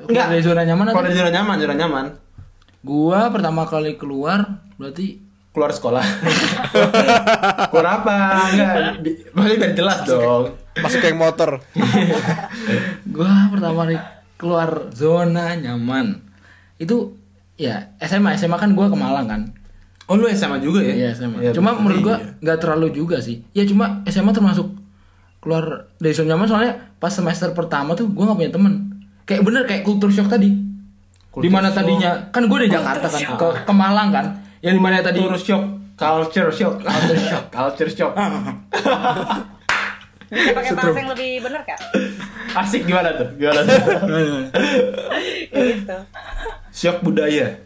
Enggak. 0.07 0.27
Dari 0.31 0.43
zona 0.47 0.63
nyaman 0.63 0.95
Kalau 0.95 1.03
atau? 1.03 1.07
dari 1.11 1.17
zona 1.19 1.33
nyaman, 1.35 1.57
zona 1.59 1.75
nyaman. 1.75 2.07
Gua 2.87 3.35
pertama 3.35 3.67
kali 3.67 3.99
keluar 3.99 4.63
berarti 4.79 5.19
Keluar 5.59 5.75
sekolah. 5.75 6.05
keluar 7.75 7.87
apa? 7.99 8.17
Enggak. 8.47 9.03
Di- 9.03 9.27
Maksudnya 9.35 9.59
biar 9.59 9.73
jelas 9.75 9.99
dong. 10.07 10.55
masuk 10.79 11.03
geng 11.03 11.19
motor 11.19 11.59
gua 13.19 13.51
pertama 13.51 13.83
kali 13.83 13.99
keluar 14.39 14.95
zona 14.95 15.59
nyaman. 15.59 16.23
Itu 16.79 17.19
ya 17.59 17.91
SMA 17.99 18.39
SMA 18.39 18.55
kan 18.55 18.79
gua 18.79 18.87
ke 18.87 18.95
Malang 18.95 19.27
kan. 19.27 19.43
Oh, 20.07 20.15
lu 20.15 20.31
SMA 20.31 20.63
juga 20.63 20.79
ya? 20.79 20.95
Iya 20.95 21.09
SMA. 21.11 21.43
Iya, 21.43 21.51
cuma 21.51 21.75
betul. 21.75 21.83
menurut 21.83 22.01
gua 22.07 22.17
nggak 22.39 22.59
terlalu 22.63 22.95
juga 22.95 23.19
sih. 23.19 23.43
Ya 23.51 23.67
cuma 23.67 24.07
SMA 24.07 24.31
termasuk 24.31 24.71
keluar 25.43 25.91
dari 25.99 26.15
zona 26.15 26.39
nyaman 26.39 26.47
soalnya 26.47 26.73
pas 26.97 27.11
semester 27.11 27.51
pertama 27.51 27.99
tuh 27.99 28.07
gua 28.15 28.31
nggak 28.31 28.39
punya 28.39 28.53
temen. 28.55 28.73
Kayak 29.27 29.43
bener 29.43 29.63
kayak 29.67 29.83
kultur 29.83 30.15
shock 30.15 30.31
tadi. 30.31 30.55
Di 31.35 31.51
mana 31.51 31.75
shock. 31.75 31.83
tadinya 31.83 32.31
kan 32.31 32.47
gua 32.47 32.63
dari 32.63 32.71
Jakarta 32.71 33.11
kan 33.11 33.21
ke, 33.35 33.47
ke 33.67 33.73
Malang 33.75 34.15
kan. 34.15 34.27
Yang 34.59 34.75
di 34.75 34.83
mana 34.83 35.01
tadi 35.01 35.21
Turun 35.23 35.39
shock. 35.39 35.63
Culture 35.99 36.51
shock. 36.51 36.75
Culture 36.83 37.21
shock. 37.21 37.45
Culture 37.57 37.91
shock. 37.91 38.13
Bisa 40.29 40.51
pakai 40.53 40.73
bahasa 40.77 40.99
yang 41.01 41.11
lebih 41.17 41.31
bener 41.41 41.61
kak? 41.65 41.79
Asik 42.53 42.85
gimana 42.85 43.17
tuh? 43.17 43.29
Gimana 43.41 43.65
tuh? 43.67 43.81
gitu. 45.49 45.99
shock 46.69 47.01
budaya. 47.01 47.57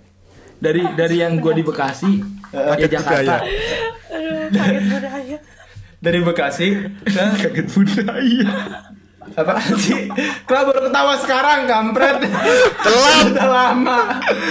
dari 0.62 0.78
dari 0.94 1.18
yang 1.18 1.42
gue 1.42 1.58
di 1.58 1.64
Bekasi 1.66 2.22
ya 2.54 2.86
Jakarta 2.86 3.42
Aduh, 3.42 4.46
kaget 4.54 4.84
budaya. 4.86 5.36
Dari 5.98 6.18
Bekasi 6.22 6.66
ke 7.02 7.22
kaget 7.42 7.66
budaya 7.66 8.46
apa 9.32 9.52
sih? 9.74 10.10
Kenapa 10.42 10.64
baru 10.68 10.80
ketawa 10.84 11.14
sekarang, 11.16 11.60
kampret? 11.64 12.16
Telat. 12.78 13.24
Udah 13.28 13.48
lama. 13.48 13.98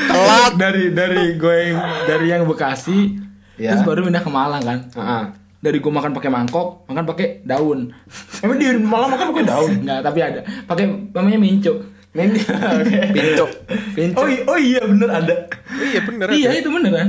telat 0.07 0.53
dari 0.55 0.83
dari 0.89 1.23
gue 1.35 1.55
yang 1.65 1.77
dari 2.03 2.25
yang 2.27 2.43
Bekasi 2.43 3.19
Ya. 3.55 3.71
terus 3.71 3.85
baru 3.85 4.01
pindah 4.03 4.19
ke 4.19 4.31
Malang 4.31 4.63
kan 4.63 4.79
Heeh. 4.89 5.23
dari 5.59 5.77
gue 5.77 5.91
makan 5.91 6.11
pakai 6.11 6.29
mangkok 6.29 6.81
makan 6.87 7.05
pakai 7.05 7.45
daun 7.45 7.93
Emang 8.41 8.57
di 8.57 8.65
malam 8.75 9.05
makan 9.07 9.29
pakai 9.29 9.45
daun? 9.45 9.71
nggak 9.81 9.99
tapi 10.01 10.19
ada 10.19 10.41
pakai 10.65 10.89
namanya 11.11 11.37
minco 11.37 11.77
Main 12.11 12.33
Oke. 12.33 12.97
Pincuk. 13.13 13.51
minco 13.93 14.17
Oh, 14.17 14.27
oh 14.47 14.57
iya 14.57 14.81
bener 14.81 15.07
ada. 15.07 15.35
iya 15.77 15.99
bener 16.01 16.27
iya 16.27 16.49
ada. 16.49 16.57
itu 16.57 16.69
beneran 16.69 17.07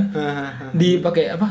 dipakai 0.71 1.33
apa 1.33 1.47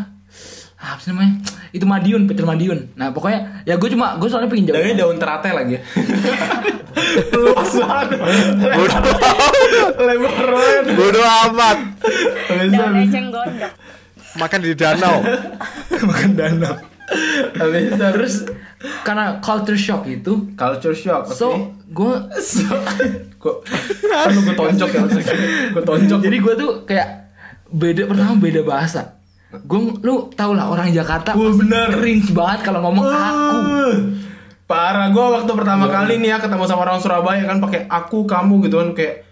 apa 0.82 0.98
sih 0.98 1.14
namanya 1.14 1.38
itu 1.70 1.86
madiun 1.86 2.26
pecel 2.26 2.42
madiun 2.42 2.78
nah 2.98 3.14
pokoknya 3.14 3.62
ya 3.62 3.78
gue 3.78 3.88
cuma 3.94 4.18
gue 4.18 4.26
soalnya 4.26 4.50
pengen 4.50 4.74
jauh 4.74 4.82
daun 4.98 5.16
teratai 5.22 5.52
lagi 5.54 5.78
ya. 5.78 5.80
Luas 7.32 7.72
banget. 7.72 8.20
Lebar 9.96 10.48
banget. 10.48 10.84
Bodoh 10.92 11.24
amat. 11.24 11.78
Daun 12.68 12.94
eceng 13.00 13.26
gondok. 13.32 13.72
Makan 14.36 14.58
di 14.60 14.72
danau. 14.76 15.16
makan 16.08 16.30
danau 16.36 16.74
habis 17.58 17.82
itu 17.88 17.96
terus 17.96 18.34
karena 19.06 19.38
culture 19.38 19.78
shock 19.78 20.02
itu 20.08 20.52
culture 20.56 20.96
shock. 20.96 21.28
Oke. 21.28 21.36
so 21.36 21.48
gue 21.92 22.14
So, 22.40 22.72
kok 23.36 23.56
kan 23.66 24.32
gue 24.32 24.54
tonjok 24.56 24.90
ya 24.90 25.02
gue 25.72 25.82
tonjok 25.84 26.20
jadi 26.24 26.36
gue 26.40 26.54
tuh 26.56 26.70
kayak 26.88 27.08
beda 27.72 28.08
pertama 28.08 28.32
beda 28.40 28.60
bahasa 28.64 29.20
gue 29.52 29.80
lu 30.00 30.32
tau 30.32 30.56
lah 30.56 30.72
orang 30.72 30.88
Jakarta 30.88 31.36
Wah, 31.36 31.52
pasti 31.52 31.60
bener. 31.60 31.88
cringe 31.92 32.32
banget 32.32 32.60
kalau 32.64 32.80
ngomong 32.82 33.04
aku. 33.04 33.56
Uh, 33.60 33.94
parah 34.64 35.12
gue 35.12 35.20
waktu 35.20 35.52
pertama 35.52 35.84
kali 35.86 36.16
nih 36.16 36.32
ya 36.32 36.38
ketemu 36.40 36.64
sama 36.64 36.88
orang 36.88 36.96
Surabaya 36.98 37.44
kan 37.44 37.60
pakai 37.60 37.84
aku 37.84 38.24
kamu 38.24 38.64
gitu 38.64 38.80
kan 38.80 38.90
kayak 38.96 39.28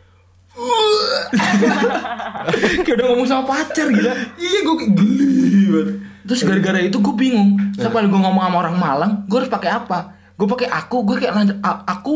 kayak 2.84 2.94
udah 3.00 3.06
ngomong 3.08 3.24
sama 3.24 3.42
pacar 3.46 3.86
gila. 3.88 4.12
Iya 4.36 4.58
gue 4.60 4.74
kayak 4.76 4.92
geli 4.92 5.62
banget. 5.70 5.88
Terus 6.20 6.40
gara-gara 6.44 6.78
itu 6.78 6.98
gue 7.00 7.14
bingung. 7.16 7.56
Siapa 7.74 8.02
gue 8.02 8.20
ngomong 8.20 8.42
sama 8.42 8.56
orang 8.60 8.76
Malang 8.76 9.12
gue 9.24 9.38
harus 9.40 9.48
pakai 9.48 9.70
apa? 9.72 9.98
Gue 10.36 10.44
pakai 10.44 10.68
aku 10.68 10.96
gue 11.04 11.16
kayak 11.16 11.32
lanjut 11.32 11.56
aku 11.62 12.14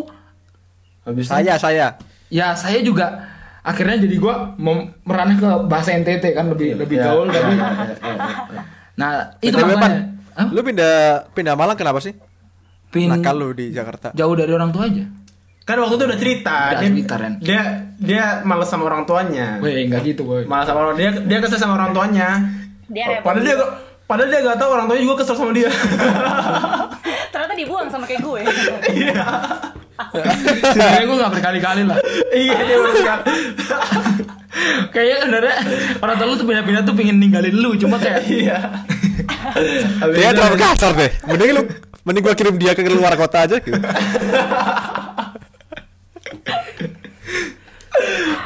habis 1.05 1.29
itu 1.29 1.33
Saya, 1.33 1.55
saya. 1.61 1.87
ya 2.33 2.57
saya 2.57 2.81
juga 2.81 3.34
akhirnya 3.65 3.97
jadi 3.99 4.13
gue 4.15 4.35
mem- 4.57 4.93
merana 5.03 5.35
ke 5.35 5.49
bahasa 5.65 5.91
NTT 5.93 6.25
kan 6.31 6.47
lebih 6.47 6.77
lebih 6.77 6.97
Ya, 6.97 7.05
gaul 7.07 7.27
ya, 7.27 7.35
tapi 7.35 7.51
ya, 7.51 7.65
ya, 7.65 7.69
ya, 7.81 8.15
ya. 8.53 8.63
nah 8.95 9.11
itu 9.41 9.57
makanya 9.57 10.13
Hah? 10.33 10.51
Lu 10.51 10.61
pindah 10.61 10.95
pindah 11.31 11.55
Malang 11.55 11.73
kenapa 11.73 11.99
sih? 11.99 12.11
Pin- 12.89 13.07
Nakal 13.09 13.35
lu 13.35 13.49
di 13.51 13.71
Jakarta. 13.71 14.11
jauh 14.13 14.35
dari 14.35 14.51
orang 14.51 14.69
tua 14.69 14.85
aja 14.85 15.03
kan 15.63 15.81
waktu 15.81 15.95
itu 15.95 16.05
udah 16.05 16.19
cerita 16.19 16.57
Udah 16.69 16.77
dia, 16.77 16.91
cerita, 16.93 17.15
Ren. 17.17 17.33
dia 17.41 17.63
dia 17.97 18.25
males 18.43 18.69
sama 18.69 18.85
orang 18.85 19.03
tuanya 19.03 19.57
Weh 19.59 19.89
nggak 19.89 20.05
gitu 20.05 20.23
boy 20.23 20.45
malas 20.45 20.67
sama 20.67 20.85
orang 20.85 20.97
dia 20.97 21.09
dia 21.17 21.39
kesel 21.41 21.57
sama 21.57 21.75
orang 21.75 21.91
tuanya 21.91 22.37
Dia 22.87 23.05
repot. 23.09 23.25
padahal 23.25 23.43
dia 23.43 23.57
padahal 24.05 24.29
dia 24.29 24.41
gak 24.45 24.59
tahu 24.59 24.71
orang 24.71 24.87
tuanya 24.87 25.03
juga 25.03 25.17
kesel 25.19 25.35
sama 25.35 25.51
dia 25.51 25.73
Ternyata 27.33 27.55
dibuang 27.57 27.89
sama 27.89 28.05
kayak 28.05 28.21
gue. 28.21 28.43
sebenarnya 29.95 31.05
gue 31.07 31.17
nggak 31.23 31.33
berkali-kali 31.39 31.83
lah 31.87 31.99
iya 32.35 32.59
dia 32.67 32.77
baru 32.83 32.95
sekali 32.99 33.23
Kayaknya 34.95 35.19
sebenarnya 35.27 35.57
orang 35.99 36.15
tua 36.15 36.27
lu 36.31 36.35
tuh 36.39 36.47
pindah-pindah 36.47 36.83
tuh 36.87 36.95
pengen 36.95 37.19
ninggalin 37.19 37.59
lu, 37.59 37.75
cuma 37.75 37.99
kayak 37.99 38.23
iya 38.31 38.87
Dia 40.15 40.31
terlalu 40.31 40.57
kasar 40.63 40.95
deh. 40.95 41.11
Mending 41.27 41.51
lu 41.59 41.63
mending 42.07 42.23
gua 42.23 42.35
kirim 42.39 42.55
dia 42.55 42.71
ke 42.71 42.87
luar 42.87 43.19
kota 43.19 43.51
aja 43.51 43.59
gitu. 43.59 43.75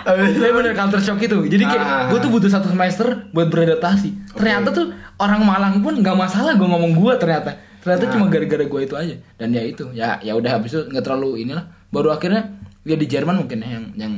Tapi 0.09 0.49
bener 0.49 0.73
culture 0.73 1.03
shock 1.05 1.21
itu. 1.21 1.37
Jadi 1.45 1.65
kayak 1.69 1.85
Ah. 1.85 2.09
gue 2.09 2.19
tuh 2.21 2.31
butuh 2.33 2.49
satu 2.49 2.73
semester 2.73 3.29
buat 3.37 3.53
beradaptasi. 3.53 4.33
Ternyata 4.33 4.73
tuh 4.73 4.97
orang 5.21 5.45
Malang 5.45 5.85
pun 5.85 6.01
nggak 6.01 6.17
masalah 6.17 6.57
gue 6.57 6.65
ngomong 6.69 6.97
gue 6.97 7.13
ternyata. 7.21 7.68
Ternyata 7.85 8.05
Nah. 8.09 8.13
cuma 8.15 8.25
gara-gara 8.27 8.65
gue 8.67 8.81
itu 8.83 8.95
aja. 8.99 9.15
Dan 9.39 9.49
ya 9.55 9.63
itu, 9.63 9.85
ya 9.95 10.19
ya 10.23 10.33
udah 10.35 10.59
habis 10.59 10.75
itu 10.75 10.83
nggak 10.91 11.05
terlalu 11.05 11.47
inilah. 11.47 11.65
Baru 11.95 12.11
akhirnya 12.11 12.59
ya 12.83 12.97
di 12.99 13.07
Jerman 13.07 13.45
mungkin 13.45 13.63
ya, 13.63 13.69
yang 13.79 13.87
yang 13.95 14.13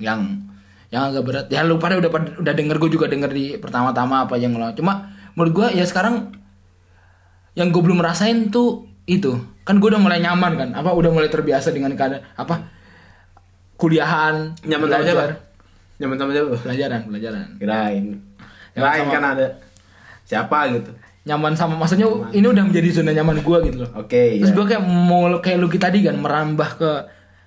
yang 0.00 0.20
yang 0.90 1.02
agak 1.10 1.22
berat. 1.26 1.46
Ya 1.50 1.66
lu 1.66 1.78
pada 1.78 1.98
udah 1.98 2.10
udah 2.40 2.54
denger 2.54 2.76
gue 2.78 2.90
juga 2.94 3.06
denger 3.10 3.30
di 3.30 3.44
pertama-tama 3.58 4.26
apa 4.26 4.38
yang 4.38 4.54
lo. 4.54 4.70
Cuma 4.74 5.10
menurut 5.34 5.52
gue 5.54 5.66
ya 5.78 5.84
sekarang 5.86 6.34
yang 7.58 7.74
gue 7.74 7.82
belum 7.82 7.98
rasain 7.98 8.48
tuh 8.48 8.86
itu 9.10 9.34
kan 9.66 9.78
gue 9.82 9.88
udah 9.90 10.02
mulai 10.02 10.22
nyaman 10.22 10.52
kan 10.54 10.68
apa 10.74 10.94
udah 10.94 11.10
mulai 11.10 11.26
terbiasa 11.26 11.74
dengan 11.74 11.94
keadaan 11.98 12.22
apa 12.38 12.70
kuliahan 13.74 14.54
nyaman 14.62 14.86
sama 14.86 15.02
siapa 15.02 15.24
nyaman 15.98 16.16
sama 16.16 16.30
siapa 16.34 16.48
pelajaran 16.62 17.00
pelajaran 17.10 17.46
kirain 17.58 18.04
kirain 18.74 19.06
kan 19.10 19.24
ada 19.34 19.46
siapa 20.22 20.58
gitu 20.74 20.90
nyaman 21.30 21.54
sama 21.54 21.78
maksudnya 21.78 22.10
ini 22.34 22.42
udah 22.42 22.66
menjadi 22.66 22.88
zona 22.90 23.14
nyaman 23.14 23.38
gue 23.38 23.58
gitu 23.70 23.76
loh. 23.86 23.90
Oke 23.94 24.42
terus 24.42 24.50
iya. 24.50 24.56
gue 24.58 24.64
kayak 24.66 24.82
mau 24.82 25.30
kayak 25.38 25.58
lu 25.62 25.70
tadi 25.70 26.02
kan 26.02 26.18
merambah 26.18 26.70
ke 26.74 26.90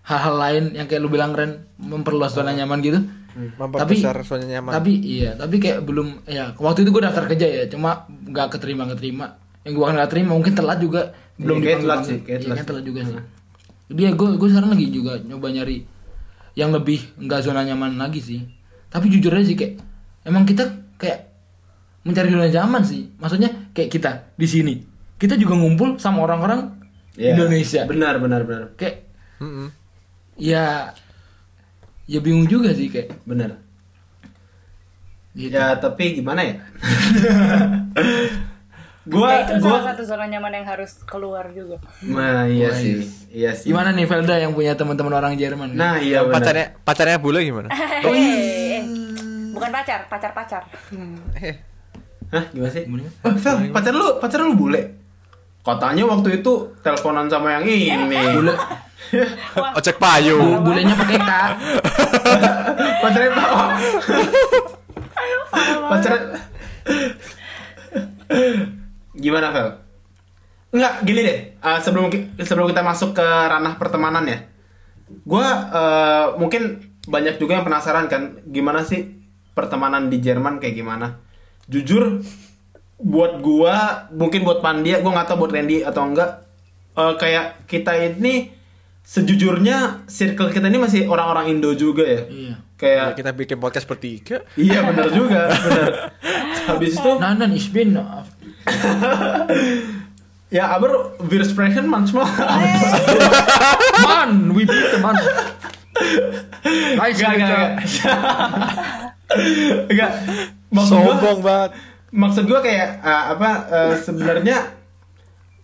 hal-hal 0.08 0.36
lain 0.40 0.64
yang 0.76 0.88
kayak 0.88 1.02
lu 1.04 1.12
bilang 1.12 1.36
Ren 1.36 1.68
memperluas 1.76 2.32
zona 2.32 2.56
nyaman 2.56 2.80
gitu. 2.80 3.04
Memperbesar 3.34 4.16
zona 4.24 4.46
nyaman. 4.46 4.72
tapi 4.72 4.94
iya 5.02 5.34
tapi 5.34 5.58
kayak 5.58 5.82
belum 5.84 6.22
ya 6.30 6.54
waktu 6.56 6.86
itu 6.86 6.94
gue 6.94 7.02
daftar 7.02 7.26
kerja 7.26 7.48
ya 7.50 7.64
cuma 7.66 8.06
nggak 8.08 8.56
keterima 8.56 8.86
keterima 8.94 9.26
yang 9.66 9.74
gue 9.74 9.86
nggak 9.90 10.10
terima 10.14 10.32
mungkin 10.38 10.54
telat 10.54 10.78
juga 10.78 11.18
belum 11.42 11.58
Iya, 11.58 11.66
kayak 11.66 11.78
dipanggil- 11.82 11.90
telat 11.90 12.02
sih, 12.06 12.18
kayak 12.22 12.30
Iya, 12.30 12.38
telat. 12.46 12.56
kayak 12.56 12.68
telat 12.70 12.84
juga 12.86 13.02
sih. 13.02 13.16
Dia 13.90 14.10
gue 14.14 14.30
gue 14.38 14.48
sekarang 14.54 14.70
lagi 14.70 14.86
juga 14.94 15.14
nyoba 15.18 15.48
nyari 15.50 15.78
yang 16.54 16.70
lebih 16.70 17.00
nggak 17.18 17.40
zona 17.42 17.66
nyaman 17.66 17.98
lagi 17.98 18.22
sih. 18.22 18.40
Tapi 18.94 19.10
jujur 19.10 19.34
aja 19.34 19.42
sih 19.42 19.58
kayak 19.58 19.82
emang 20.30 20.46
kita 20.46 20.70
kayak 21.02 21.33
mencari 22.04 22.28
zona 22.28 22.48
nyaman 22.48 22.84
sih 22.84 23.12
maksudnya 23.16 23.50
kayak 23.72 23.90
kita 23.90 24.12
di 24.34 24.46
sini 24.46 24.74
kita 25.16 25.36
juga 25.36 25.56
ngumpul 25.56 25.96
sama 25.98 26.22
orang-orang 26.22 26.80
Iya. 27.14 27.38
Indonesia 27.38 27.86
benar 27.86 28.18
benar 28.18 28.42
benar 28.42 28.64
kayak 28.74 29.06
Mm-mm. 29.38 29.70
ya 30.36 30.90
ya 32.04 32.20
bingung 32.20 32.46
juga 32.46 32.74
sih 32.74 32.90
kayak 32.90 33.22
benar 33.24 33.62
gitu. 35.32 35.54
ya 35.54 35.78
tapi 35.78 36.18
gimana 36.18 36.42
ya 36.42 36.56
gua 39.04 39.30
Ya, 39.30 39.40
itu 39.46 39.54
gua 39.62 39.78
salah 39.78 39.94
satu 39.94 40.04
zona 40.06 40.26
nyaman 40.26 40.54
yang 40.56 40.66
harus 40.66 40.96
keluar 41.04 41.52
juga. 41.52 41.76
nah 42.02 42.48
iya 42.48 42.72
Wah, 42.72 42.78
sih 42.80 42.94
iya 43.30 43.52
sih 43.52 43.68
Gimana 43.68 43.92
nih 43.92 44.08
Velda 44.08 44.36
yang 44.40 44.56
punya 44.56 44.74
teman-teman 44.74 45.12
orang 45.12 45.36
Jerman? 45.36 45.76
nah 45.76 46.00
iya 46.00 46.24
benar 46.24 46.40
Pacarnya 46.40 46.66
pacarnya 46.82 47.18
bule 47.20 47.44
gimana? 47.44 47.68
Eh, 48.10 48.82
bukan 49.54 49.70
pacar, 49.70 50.10
pacar 50.10 50.32
pacar. 50.34 50.64
Eh, 51.38 51.56
Hah, 52.34 52.46
gimana 52.50 52.72
sih? 52.74 52.84
Gimana? 52.90 53.10
Oh, 53.22 53.38
Fel, 53.38 53.70
pacar 53.70 53.94
lu, 53.94 54.08
pacar 54.18 54.42
lu 54.42 54.58
bule? 54.58 54.82
Katanya 55.62 56.04
waktu 56.10 56.42
itu 56.42 56.74
teleponan 56.82 57.30
sama 57.30 57.56
yang 57.56 57.64
ini. 57.64 58.18
Bule. 58.36 58.54
Payung. 60.04 60.42
Bu- 60.42 60.74
bulenya 60.74 60.98
pakai 60.98 61.20
K. 61.22 61.32
Pacarnya 63.06 63.30
oh. 63.38 63.70
Pacar 65.88 66.14
Gimana, 69.14 69.48
Fel? 69.54 69.68
Enggak, 70.74 70.94
gini 71.06 71.22
deh. 71.22 71.40
Eh, 71.54 71.80
sebelum 71.86 72.10
sebelum 72.42 72.66
kita 72.74 72.82
masuk 72.82 73.14
ke 73.14 73.24
ranah 73.24 73.78
pertemanan 73.78 74.26
ya. 74.26 74.42
Gua 75.24 75.46
eh, 75.70 76.26
mungkin 76.42 76.92
banyak 77.06 77.38
juga 77.38 77.62
yang 77.62 77.68
penasaran 77.68 78.10
kan 78.10 78.42
gimana 78.50 78.82
sih 78.82 79.06
pertemanan 79.54 80.10
di 80.10 80.18
Jerman 80.18 80.58
kayak 80.58 80.76
gimana. 80.76 81.22
Jujur 81.68 82.20
buat 83.00 83.40
gua, 83.44 84.08
mungkin 84.12 84.44
buat 84.48 84.64
Pandia, 84.64 85.00
gua 85.04 85.12
nggak 85.20 85.28
tahu 85.28 85.48
buat 85.48 85.52
Randy 85.52 85.84
atau 85.84 86.08
enggak 86.08 86.44
eh, 86.96 87.14
kayak 87.20 87.68
kita 87.68 87.92
ini 88.00 88.52
sejujurnya 89.04 90.08
circle 90.08 90.48
kita 90.48 90.72
ini 90.72 90.80
masih 90.80 91.02
orang-orang 91.12 91.52
Indo 91.52 91.76
juga 91.76 92.08
ya. 92.08 92.24
Iya. 92.24 92.56
Kayak 92.80 93.04
Ya, 93.04 93.16
kita 93.16 93.32
bikin 93.36 93.58
podcast 93.60 93.88
bertiga. 93.88 94.44
Iya 94.56 94.80
benar 94.88 95.08
juga, 95.12 95.52
benar. 95.68 95.92
Habis 96.68 96.96
itu 97.00 97.12
Nah, 97.20 97.36
nah, 97.36 97.52
ich 97.52 97.68
bin 97.72 97.96
ya 100.56 100.66
aber 100.72 101.20
wir 101.20 101.44
sprechen 101.44 101.88
manchmal. 101.92 102.24
Man, 104.08 104.56
we 104.56 104.64
beat 104.64 104.96
the 104.96 105.00
man. 105.04 105.16
Nice, 106.96 107.20
Enggak, 107.20 107.36
enggak, 107.36 107.70
Victor. 107.84 108.14
Maksud 110.74 110.98
gua, 110.98 111.14
Sombong 111.14 111.40
banget. 111.40 111.72
maksud 112.12 112.44
gua 112.46 112.60
kayak 112.60 112.88
ah, 113.00 113.24
apa 113.32 113.50
eh, 113.70 113.94
sebenarnya 113.96 114.58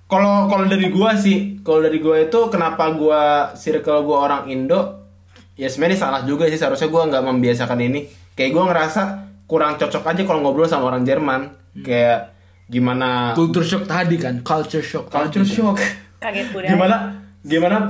kalau 0.05 0.45
kalau 0.45 0.65
dari 0.65 0.89
gua 0.89 1.13
sih 1.13 1.57
kalau 1.61 1.81
dari 1.81 1.97
gua 1.97 2.17
itu 2.19 2.39
kenapa 2.47 2.93
gua 2.93 3.21
circle 3.53 4.01
gua 4.01 4.17
orang 4.25 4.43
Indo 4.47 5.05
ya 5.53 5.65
sebenarnya 5.65 5.99
salah 5.99 6.21
juga 6.23 6.45
sih 6.45 6.55
seharusnya 6.55 6.87
gua 6.87 7.05
nggak 7.05 7.21
membiasakan 7.21 7.79
ini 7.79 8.05
kayak 8.33 8.51
gua 8.51 8.69
ngerasa 8.69 9.01
kurang 9.45 9.75
cocok 9.75 10.05
aja 10.05 10.21
kalau 10.23 10.41
ngobrol 10.41 10.65
sama 10.65 10.87
orang 10.87 11.01
Jerman 11.01 11.49
kayak 11.81 12.33
gimana 12.65 13.33
Culture 13.33 13.65
shock 13.65 13.83
tadi 13.83 14.13
kan, 14.15 14.41
culture 14.41 14.81
shock. 14.81 15.09
culture 15.09 15.41
tadi. 15.41 15.53
shock 15.55 15.77
Kaget 16.19 16.53
budaya. 16.53 16.69
gimana 16.69 16.95
gimana 17.41 17.77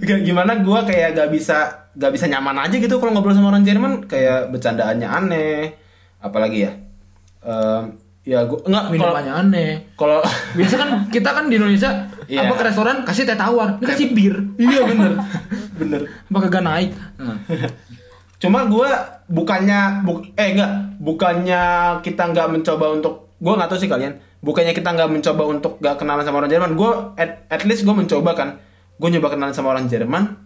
gimana 0.00 0.58
gue 0.58 0.80
kayak 0.84 1.08
gak 1.12 1.30
bisa 1.30 1.58
gak 1.92 2.10
bisa 2.10 2.24
nyaman 2.24 2.56
aja 2.58 2.72
gitu 2.72 2.96
kalau 2.96 3.12
ngobrol 3.12 3.32
sama 3.32 3.50
orang 3.50 3.62
Jerman 3.62 4.06
kayak 4.06 4.48
bercandaannya 4.48 5.08
aneh 5.08 5.62
apalagi 6.18 6.64
ya 6.64 6.72
Em, 7.42 7.98
ya 8.22 8.46
gue 8.46 8.54
enggak 8.62 8.86
kalau 8.86 8.94
Minumannya 8.94 9.34
aneh. 9.34 9.70
kalau 9.92 10.22
Biasa 10.56 10.74
kan 10.78 10.88
kita 11.10 11.26
kan 11.28 11.50
di 11.50 11.58
Indonesia 11.58 11.90
Iya. 12.22 12.46
apa 12.46 12.54
ke 12.54 12.64
restoran 12.64 13.02
kasih 13.02 13.26
teh 13.26 13.34
tawar, 13.34 13.76
ini 13.76 13.84
kasih 13.84 14.06
bir. 14.14 14.34
iya 14.56 14.86
bener 14.86 15.18
bener 15.82 16.00
Apa 16.30 16.38
kagak 16.46 16.62
naik? 16.62 16.90
Nah. 17.18 17.34
cuma 18.38 18.62
gue 18.64 18.90
bukannya 19.26 20.02
buk 20.02 20.34
eh 20.34 20.54
enggak 20.54 20.70
bukannya 20.98 21.62
kita 22.00 22.30
nggak 22.30 22.48
mencoba 22.48 22.86
untuk 22.92 23.14
gue 23.36 23.52
nggak 23.52 23.66
tahu 23.66 23.78
sih 23.78 23.86
kalian 23.86 24.14
bukannya 24.38 24.70
kita 24.70 24.88
nggak 24.88 25.10
mencoba 25.10 25.42
untuk 25.44 25.72
gak 25.78 25.94
kenalan 25.96 26.22
sama 26.22 26.38
orang 26.38 26.50
Jerman 26.50 26.74
gue 26.74 26.90
at, 27.16 27.46
at 27.46 27.62
least 27.62 27.82
gue 27.82 27.90
mencoba 27.92 28.34
kan 28.34 28.48
gue 29.02 29.08
nyoba 29.10 29.34
kenalan 29.34 29.50
sama 29.50 29.74
orang 29.74 29.90
Jerman. 29.90 30.38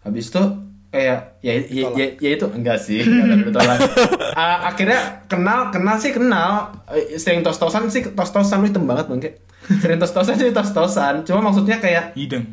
Habis 0.00 0.32
itu 0.32 0.40
kayak 0.88 1.44
ya 1.44 1.52
ya, 1.68 1.84
ya, 1.92 2.06
ya 2.16 2.30
itu 2.32 2.46
enggak 2.48 2.80
sih. 2.80 3.04
Enggak 3.04 3.24
ada 3.28 3.44
ditolak. 3.44 3.78
Ah, 4.38 4.70
akhirnya 4.70 5.26
kenal 5.26 5.74
kenal 5.74 5.98
sih 5.98 6.14
kenal. 6.14 6.70
Eh, 6.94 7.18
sering 7.18 7.42
tos 7.42 7.58
tosan 7.58 7.90
sih 7.90 8.06
tos 8.14 8.30
tosan 8.30 8.62
lu 8.62 8.70
hitam 8.70 8.86
banget 8.86 9.10
bang 9.10 9.34
sering 9.82 9.98
tos 9.98 10.14
tosan 10.14 10.38
sih 10.38 10.54
tos 10.54 10.70
tosan 10.70 11.26
cuma 11.26 11.50
maksudnya 11.50 11.82
kayak 11.82 12.14
Hidung. 12.14 12.46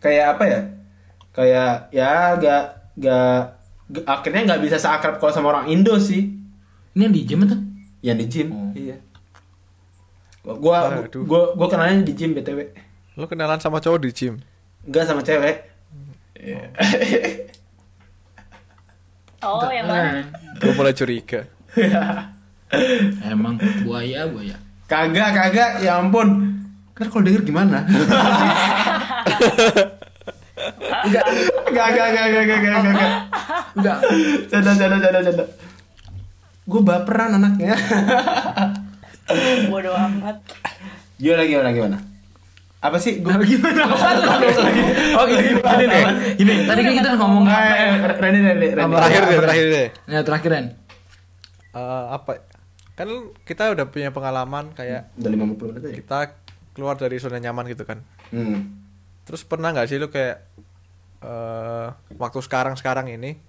kayak 0.00 0.32
apa 0.32 0.44
ya? 0.48 0.60
Kayak 1.36 1.92
ya 1.92 2.40
gak 2.40 2.64
gak, 2.96 3.40
gak- 3.92 4.06
akhirnya 4.08 4.40
nggak 4.48 4.62
bisa 4.64 4.80
seakrab 4.80 5.20
kalau 5.20 5.28
sama 5.36 5.52
orang 5.52 5.68
Indo 5.68 6.00
sih. 6.00 6.32
Ini 6.96 7.04
yang 7.04 7.12
di 7.12 7.22
gym 7.28 7.40
tuh? 7.44 7.60
yang 8.00 8.16
di 8.16 8.26
gym. 8.32 8.48
Iya. 8.72 8.96
Gua 10.40 10.56
gua 10.56 10.78
gua 11.28 11.40
gua 11.52 11.66
kenalnya 11.68 12.00
di 12.06 12.16
gym 12.16 12.32
btw 12.32 12.72
Lo 13.20 13.28
kenalan 13.28 13.60
sama 13.60 13.76
cowok 13.84 14.00
di 14.00 14.10
gym. 14.16 14.40
Enggak 14.86 15.04
sama 15.06 15.22
cewek. 15.26 15.56
Yeah. 16.38 16.70
Oh, 19.46 19.62
yang 19.70 19.86
mana? 19.86 20.26
Nah. 20.26 20.26
Gue 20.58 20.72
mulai 20.74 20.90
curiga. 20.90 21.46
Emang 23.30 23.54
buaya 23.86 24.26
buaya. 24.26 24.58
Kagak 24.90 25.30
kagak, 25.38 25.86
ya 25.86 26.02
ampun. 26.02 26.56
Kan 26.98 27.06
kalau 27.12 27.22
denger 27.22 27.46
gimana? 27.46 27.84
Enggak, 31.06 31.26
enggak, 31.70 31.86
enggak, 31.94 32.06
enggak, 32.10 32.24
enggak, 32.26 32.42
enggak, 32.42 32.58
enggak, 32.58 32.90
enggak. 32.90 33.12
Enggak. 33.76 33.98
Canda, 34.50 34.70
canda, 34.74 34.96
canda, 34.98 35.20
canda. 35.22 35.44
Gue 36.66 36.80
baperan 36.82 37.38
anaknya. 37.38 37.76
Bodoh 39.70 39.94
amat. 39.94 40.42
Gimana, 41.22 41.42
gimana, 41.46 41.70
gimana? 41.70 41.98
Apa 42.76 42.96
sih 43.00 43.18
gue 43.18 43.32
Gimana? 43.32 43.82
Oh 45.18 45.24
gini, 45.24 45.56
gini 45.58 45.84
deh. 45.88 46.02
Gini, 46.36 46.54
tadi 46.68 46.80
kan 46.84 46.92
kita 46.92 47.08
ngomong 47.16 47.44
Eh, 47.48 48.04
Randy 48.20 48.40
Randy 48.44 48.66
Randy 48.76 48.94
Terakhir 48.94 49.22
deh, 49.24 49.38
terakhir 49.40 49.66
deh. 49.72 49.86
Ya 50.06 50.20
terakhir 50.22 50.50
Ren. 50.52 50.66
Eh, 51.72 52.04
apa? 52.12 52.44
Kan 52.94 53.08
kita 53.44 53.72
udah 53.72 53.88
punya 53.88 54.12
pengalaman 54.12 54.72
kayak 54.72 55.12
udah 55.16 55.30
50 55.56 55.68
menit 55.72 55.82
aja 55.84 55.94
kita 55.96 56.18
keluar 56.72 56.96
dari 56.96 57.16
zona 57.16 57.40
nyaman 57.40 57.68
gitu 57.68 57.84
kan. 57.84 58.04
hmm. 58.32 58.84
Terus 59.24 59.42
pernah 59.42 59.72
nggak 59.72 59.88
sih 59.88 59.96
lu 59.98 60.12
kayak 60.12 60.44
eh 61.24 61.88
waktu 62.20 62.38
sekarang 62.44 62.76
sekarang 62.76 63.08
ini 63.08 63.40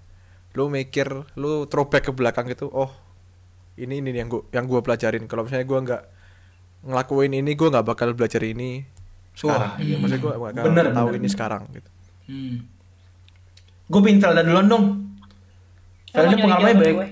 lu 0.56 0.72
mikir 0.72 1.06
lu 1.36 1.68
throwback 1.68 2.08
ke 2.08 2.12
belakang 2.16 2.48
gitu 2.48 2.66
oh 2.66 2.88
ini 3.76 4.00
ini 4.00 4.10
yang 4.10 4.26
gua 4.26 4.42
yang 4.50 4.64
gua 4.64 4.80
pelajarin 4.80 5.28
kalau 5.28 5.44
misalnya 5.44 5.68
gua 5.68 5.78
nggak 5.84 6.02
ngelakuin 6.88 7.32
ini 7.36 7.52
gua 7.54 7.68
nggak 7.78 7.86
bakal 7.86 8.08
belajar 8.16 8.40
ini 8.42 8.82
sekarang 9.38 9.70
Wah, 9.70 9.78
gitu. 9.78 9.96
maksudnya 9.96 10.18
gua 10.18 10.30
nggak 10.30 10.42
bakal 10.42 10.64
Bener, 10.66 10.84
tahu 10.90 11.06
bener, 11.08 11.16
ini 11.16 11.28
sekarang 11.28 11.62
gitu 11.70 11.90
Hmm. 12.26 12.56
gue 13.86 14.00
pingin 14.02 14.18
Velda 14.18 14.42
duluan 14.42 14.66
dong 14.66 14.84
pengalamannya 16.10 16.36
jawaban 16.36 16.76
banyak 16.76 16.94
gue. 16.94 17.08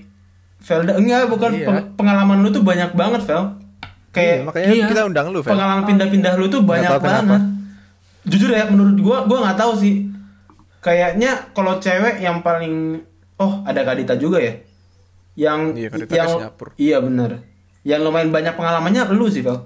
Velda 0.58 0.92
enggak 0.94 1.20
bukan 1.26 1.50
Iya. 1.54 1.66
peng- 1.66 1.88
pengalaman 1.94 2.38
lu 2.38 2.48
tuh 2.50 2.60
banyak 2.60 2.90
banget 2.92 3.22
Vel 3.24 3.38
Iya, 3.38 3.48
kayak 4.12 4.36
makanya 4.44 4.66
iya. 4.70 4.86
kita 4.86 5.02
undang 5.04 5.26
lu 5.30 5.38
Vel. 5.38 5.50
pengalaman 5.50 5.84
pindah-pindah 5.84 6.32
lu 6.34 6.46
tuh 6.46 6.60
banyak 6.62 6.90
tahu 6.90 7.00
kenapa. 7.00 7.20
banget 7.22 7.42
jujur 8.26 8.50
ya 8.50 8.64
menurut 8.66 8.96
gua 8.98 9.18
gua 9.22 9.38
nggak 9.42 9.56
tahu 9.56 9.72
sih 9.74 9.94
kayaknya 10.78 11.30
kalau 11.52 11.76
cewek 11.76 12.18
yang 12.18 12.40
paling 12.40 13.00
oh 13.36 13.62
ada 13.62 13.80
Kadita 13.82 14.14
juga 14.14 14.36
ya 14.36 14.52
yang 15.34 15.72
Iya, 15.72 15.92
yang 15.92 16.28
Singapura. 16.30 16.72
iya 16.76 16.96
bener 16.98 17.40
yang 17.82 18.00
lumayan 18.00 18.28
banyak 18.28 18.52
pengalamannya 18.52 19.06
lu 19.10 19.28
sih 19.28 19.40
Vel 19.40 19.64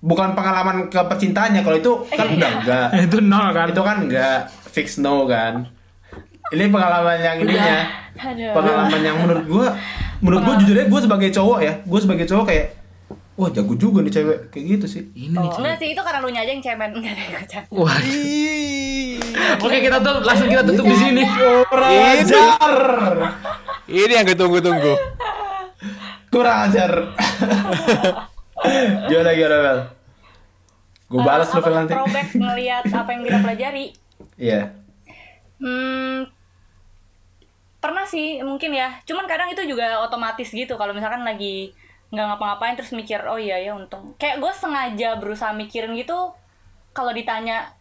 bukan 0.00 0.32
pengalaman 0.32 0.88
ke 0.88 0.96
percintaannya 0.96 1.60
kalau 1.60 1.76
itu 1.76 1.92
kan 2.08 2.26
udah 2.32 2.50
enggak. 2.60 2.86
Itu 3.06 3.16
nol 3.20 3.48
kan? 3.52 3.66
itu 3.68 3.82
kan 3.84 3.96
enggak 4.08 4.38
fix 4.72 4.96
no 4.96 5.28
kan. 5.28 5.68
Ini 6.50 6.66
pengalaman 6.72 7.20
yang 7.20 7.36
ininya. 7.44 7.80
Aduh. 8.20 8.52
pengalaman 8.52 9.00
yang 9.00 9.16
menurut 9.22 9.44
gua 9.48 9.66
menurut 10.20 10.42
gua 10.44 10.54
jujur 10.60 10.76
ya 10.76 10.84
gua 10.90 11.00
sebagai 11.00 11.32
cowok 11.32 11.58
ya 11.64 11.72
gua 11.88 12.00
sebagai 12.04 12.26
cowok 12.28 12.44
kayak 12.52 12.66
wah 13.40 13.48
jago 13.48 13.72
juga 13.76 14.04
nih 14.04 14.12
cewek. 14.12 14.38
Kayak 14.52 14.64
gitu 14.76 14.86
sih. 14.88 15.02
Ini 15.14 15.36
nih. 15.36 15.48
Oh, 15.48 15.56
enggak 15.60 15.76
sih 15.80 15.88
itu 15.92 16.00
karena 16.00 16.18
lu 16.20 16.28
aja 16.28 16.44
yang 16.44 16.60
cemen. 16.64 16.90
Enggak 16.96 17.12
ada 17.16 17.22
yang. 17.24 17.64
Wah. 17.72 17.96
Oke 19.60 19.78
kita 19.84 19.96
tuh 20.00 20.14
langsung 20.24 20.48
kita 20.48 20.62
tutup 20.64 20.84
di 20.88 20.96
sini. 20.96 21.22
ini. 21.22 22.34
ini 23.88 24.12
yang 24.12 24.26
ditunggu-tunggu. 24.26 24.94
Kurang 26.30 26.70
ajar 26.70 26.90
gimana 29.08 29.30
gimana 29.32 29.56
Bel 29.64 29.78
gue 31.10 31.20
balas 31.20 31.48
Eh, 31.48 31.54
lu 31.54 31.58
apa 31.58 31.68
Vel 31.68 31.76
nanti 31.80 31.92
Throwback 31.94 32.28
ngelihat 32.34 32.84
apa 32.86 33.10
yang 33.10 33.22
kita 33.26 33.38
pelajari. 33.42 33.86
iya 34.38 34.60
Hmm, 35.60 36.24
pernah 37.84 38.08
sih 38.08 38.40
mungkin 38.40 38.72
ya. 38.72 38.96
Cuman 39.04 39.28
kadang 39.28 39.52
itu 39.52 39.60
juga 39.68 40.00
otomatis 40.00 40.48
gitu. 40.48 40.80
Kalau 40.80 40.96
misalkan 40.96 41.20
lagi 41.20 41.76
nggak 42.08 42.26
ngapa-ngapain 42.32 42.80
terus 42.80 42.96
mikir, 42.96 43.20
oh 43.28 43.36
iya 43.36 43.60
ya 43.60 43.76
untung. 43.76 44.16
Kayak 44.16 44.40
gue 44.40 44.52
sengaja 44.56 45.20
berusaha 45.20 45.52
mikirin 45.52 45.92
gitu. 46.00 46.32
Kalau 46.96 47.12
ditanya 47.12 47.76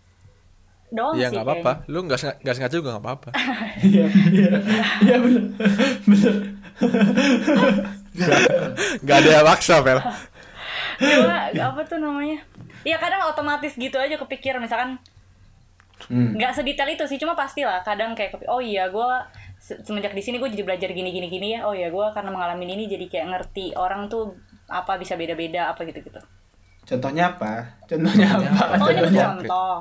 doang 0.89 1.15
ya 1.15 1.29
sih. 1.29 1.37
nggak 1.37 1.45
apa-apa 1.45 1.71
lu 1.85 2.01
nggak 2.01 2.17
sengaja, 2.17 2.51
sengaja 2.57 2.75
juga 2.81 2.97
nggak 2.97 3.05
apa-apa 3.05 3.29
iya 3.85 4.09
iya 4.33 4.51
iya 5.05 5.15
bener 5.21 5.43
bener 6.01 6.35
nggak 9.05 9.17
ada 9.21 9.29
yang 9.29 9.45
maksa 9.45 9.75
Vel 9.85 10.01
Cuma 10.99 11.35
apa 11.47 11.81
tuh 11.83 11.97
namanya? 11.97 12.43
Iya 12.81 12.95
kadang 12.95 13.25
otomatis 13.25 13.73
gitu 13.73 13.95
aja 13.95 14.15
kepikiran 14.15 14.59
misalkan 14.59 14.99
Hmm. 16.01 16.31
nggak 16.31 16.55
sedetail 16.55 16.87
itu 16.89 17.03
sih 17.05 17.19
cuma 17.19 17.35
pastilah 17.35 17.83
kadang 17.83 18.15
kayak 18.15 18.31
kepi- 18.31 18.47
oh 18.47 18.63
iya 18.63 18.87
gue 18.87 19.09
semenjak 19.59 20.15
di 20.15 20.23
sini 20.23 20.39
gue 20.39 20.47
jadi 20.47 20.63
belajar 20.63 20.89
gini 20.89 21.11
gini 21.11 21.27
gini 21.27 21.47
ya 21.51 21.67
oh 21.67 21.75
iya 21.75 21.91
gue 21.91 22.05
karena 22.09 22.31
mengalami 22.31 22.63
ini 22.65 22.87
jadi 22.87 23.03
kayak 23.05 23.27
ngerti 23.27 23.75
orang 23.75 24.07
tuh 24.07 24.31
apa 24.65 24.95
bisa 24.95 25.19
beda 25.19 25.35
beda 25.35 25.75
apa 25.75 25.83
gitu 25.83 25.99
gitu 25.99 26.23
contohnya 26.87 27.29
apa? 27.29 27.83
Contohnya 27.83 28.25
apa? 28.31 28.79
Oh 28.79 28.87
ini 28.87 28.97
contohnya 29.03 29.23
contoh. 29.27 29.73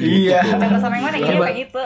iya 0.00 0.40
contoh 0.48 0.80
sama 0.80 0.94
yang 0.96 1.04
mana 1.04 1.16
iya 1.16 1.28
Coba. 1.28 1.44
kayak 1.44 1.56
gitu? 1.60 1.82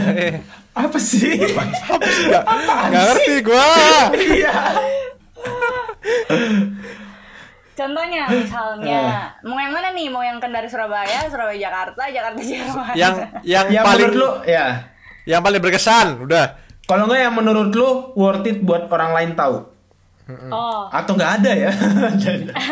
Apa 0.86 0.96
sih? 0.96 1.34
Nggak 1.36 2.42
nggak 2.46 2.82
ngerti 2.88 3.34
gua. 3.42 3.68
Iya 4.14 4.54
contohnya 7.86 8.26
misalnya 8.26 9.30
mau 9.46 9.58
yang 9.62 9.70
mana 9.70 9.94
nih? 9.94 10.10
Mau 10.10 10.22
yang 10.26 10.42
Kendari 10.42 10.66
Surabaya 10.66 11.30
Surabaya 11.30 11.54
Jakarta 11.54 12.02
Jakarta 12.10 12.40
Jerman 12.42 12.94
yang 12.98 13.14
yang 13.46 13.66
yang 13.70 13.84
paling 13.86 14.10
lu 14.10 14.42
ya. 14.42 14.90
Yang 15.26 15.40
paling 15.42 15.60
berkesan 15.62 16.06
udah. 16.26 16.58
Kalau 16.86 17.06
nggak 17.06 17.20
yang 17.22 17.34
menurut 17.34 17.70
lu 17.74 18.14
worth 18.14 18.46
it 18.46 18.62
buat 18.62 18.86
orang 18.90 19.10
lain 19.14 19.30
tahu? 19.38 19.62
Oh. 20.50 20.90
Atau 20.90 21.14
nggak 21.14 21.32
ada 21.42 21.52
ya? 21.54 21.70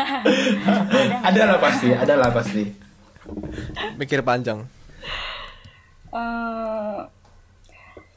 Ada 1.31 1.41
lah 1.55 1.59
pasti 1.63 1.95
ada 1.95 2.15
lah 2.19 2.31
pasti. 2.35 2.67
Mikir 3.95 4.27
panjang. 4.27 4.67
Eh, 6.15 6.99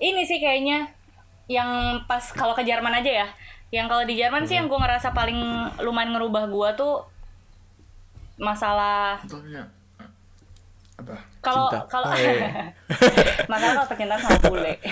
ini 0.02 0.22
sih 0.26 0.38
kayaknya 0.38 0.90
yang 1.50 2.02
pas 2.06 2.22
kalau 2.34 2.54
ke 2.54 2.62
Jerman 2.62 2.94
aja 2.98 3.26
ya 3.26 3.28
yang 3.68 3.92
kalau 3.92 4.04
di 4.08 4.16
Jerman 4.16 4.48
sih 4.48 4.56
yang 4.56 4.72
gue 4.72 4.80
ngerasa 4.80 5.12
paling 5.12 5.36
lumayan 5.84 6.16
ngerubah 6.16 6.48
gue 6.48 6.70
tuh 6.80 6.94
masalah 8.40 9.20
apa 10.98 11.16
kalau 11.44 11.68
kalau 11.92 12.08
Oh, 12.10 12.16
iya. 12.18 12.72
masalah 13.52 13.74
kalau 13.84 13.88
percintaan 13.92 14.22
sama 14.24 14.40
bule 14.48 14.74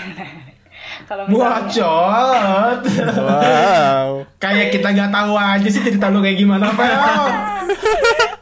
Kalau 1.08 1.24
misalnya 1.26 1.66
Bacot. 1.66 2.80
Wow. 3.16 4.08
Kayak 4.44 4.76
kita 4.76 4.88
nggak 4.92 5.08
tahu 5.10 5.32
aja 5.34 5.68
sih 5.72 5.82
cerita 5.82 6.12
lu 6.12 6.20
kayak 6.20 6.36
gimana, 6.36 6.68
Fel. 6.68 7.26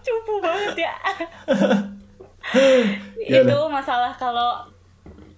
cupu 0.03 0.42
banget 0.42 0.83
ya. 0.83 0.94
Ya 3.23 3.40
itu 3.40 3.59
masalah 3.70 4.12
kalau 4.18 4.66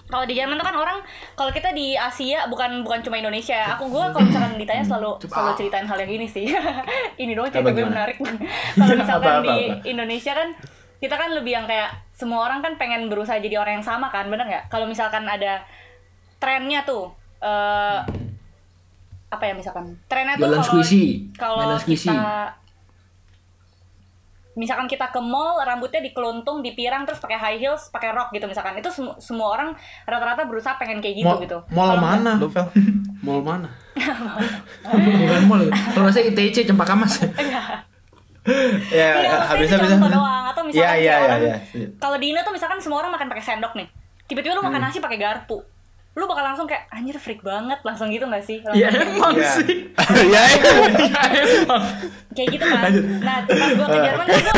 kalau 0.07 0.23
di 0.23 0.39
Jerman 0.39 0.55
tuh 0.55 0.67
kan 0.67 0.77
orang 0.79 0.99
kalau 1.35 1.51
kita 1.51 1.75
di 1.75 1.99
Asia 1.99 2.47
bukan 2.47 2.87
bukan 2.87 3.03
cuma 3.03 3.19
Indonesia 3.19 3.59
ya. 3.59 3.75
Aku 3.75 3.91
gue 3.91 4.05
kalau 4.15 4.23
misalkan 4.23 4.55
ditanya 4.55 4.85
selalu 4.87 5.19
selalu 5.27 5.53
ceritain 5.59 5.87
hal 5.87 5.99
yang 5.99 6.13
ini 6.15 6.27
sih. 6.31 6.47
ini 7.23 7.35
doang 7.35 7.51
cerita 7.51 7.75
gue 7.75 7.87
menarik. 7.87 8.17
kalau 8.79 8.95
misalkan 8.95 9.31
Apa, 9.35 9.43
apa, 9.43 9.47
di 9.47 9.57
apa? 9.67 9.83
Indonesia 9.83 10.33
kan 10.35 10.49
kita 10.97 11.15
kan 11.19 11.31
lebih 11.35 11.53
yang 11.59 11.67
kayak 11.67 11.91
semua 12.15 12.49
orang 12.49 12.65
kan 12.65 12.79
pengen 12.81 13.11
berusaha 13.13 13.37
jadi 13.37 13.61
orang 13.61 13.83
yang 13.83 13.87
sama 13.87 14.09
kan, 14.09 14.31
bener 14.31 14.47
nggak? 14.47 14.65
Kalau 14.71 14.87
misalkan 14.89 15.27
ada 15.27 15.67
trennya 16.39 16.87
tuh 16.87 17.11
eh 17.43 18.01
apa 19.27 19.43
ya 19.43 19.55
misalkan 19.59 19.99
trennya 20.07 20.39
tuh 20.39 20.47
kalau 20.47 20.63
kalau 21.37 21.77
kita 21.83 22.17
misalkan 24.57 24.85
kita 24.87 25.09
ke 25.09 25.21
mall 25.21 25.61
rambutnya 25.61 26.01
dikeluntung 26.01 26.61
dipirang 26.61 27.05
terus 27.05 27.17
pakai 27.17 27.37
high 27.37 27.59
heels 27.59 27.89
pakai 27.89 28.11
rok 28.11 28.33
gitu 28.33 28.45
misalkan 28.45 28.73
itu 28.75 28.89
semu- 28.89 29.15
semua 29.19 29.53
orang 29.53 29.69
rata-rata 30.03 30.43
berusaha 30.43 30.75
pengen 30.75 30.99
kayak 30.99 31.17
gitu 31.17 31.29
Mall, 31.29 31.41
gitu 31.41 31.59
mall 31.71 31.89
Kalau 31.91 32.01
mana? 32.01 32.33
Mall 33.27 33.41
mana? 33.41 33.69
Bukan 34.87 35.43
mall. 35.45 35.63
Kalau 35.69 36.05
nggak 36.05 36.15
salah 36.15 36.27
ITC 36.27 36.57
Cempaka 36.65 36.95
Mas. 36.95 37.15
Ya, 38.47 39.11
Iya, 39.19 39.43
habis 39.45 39.67
habis. 39.69 39.91
doang 39.91 40.47
atau 40.47 40.63
misalkan 40.63 40.87
Iya, 40.87 41.03
iya, 41.03 41.11
kayak 41.11 41.19
iya, 41.19 41.19
orang 41.19 41.41
iya. 41.43 41.89
kalau 41.99 42.15
di 42.15 42.31
Indo 42.31 42.41
tuh 42.41 42.55
misalkan 42.55 42.79
semua 42.79 43.03
orang 43.03 43.11
makan 43.11 43.27
pakai 43.27 43.43
sendok 43.43 43.75
nih 43.75 43.91
tiba-tiba 44.25 44.55
lu 44.55 44.63
Hmm. 44.63 44.71
makan 44.71 44.87
nasi 44.87 45.03
pakai 45.03 45.19
garpu 45.19 45.67
lu 46.17 46.25
bakal 46.25 46.43
langsung 46.43 46.65
kayak 46.65 46.89
anjir 46.89 47.13
freak 47.15 47.41
banget 47.41 47.77
langsung 47.83 48.09
gitu 48.09 48.25
gak 48.25 48.41
sih 48.41 48.65
Ya 48.73 48.89
Langsung 48.89 49.05
emang 49.13 49.33
Iya. 49.35 49.51
sih. 49.53 49.77
ya 50.33 50.43
emang. 50.49 50.93
Ya 51.13 51.23
emang. 51.37 51.83
kayak 52.33 52.49
gitu 52.51 52.65
kan 52.65 52.93
nah 53.21 53.37
pas 53.45 53.71
gue 53.71 53.87
ke 53.87 53.99
Jerman 54.01 54.27
kan 54.27 54.41
gue 54.41 54.57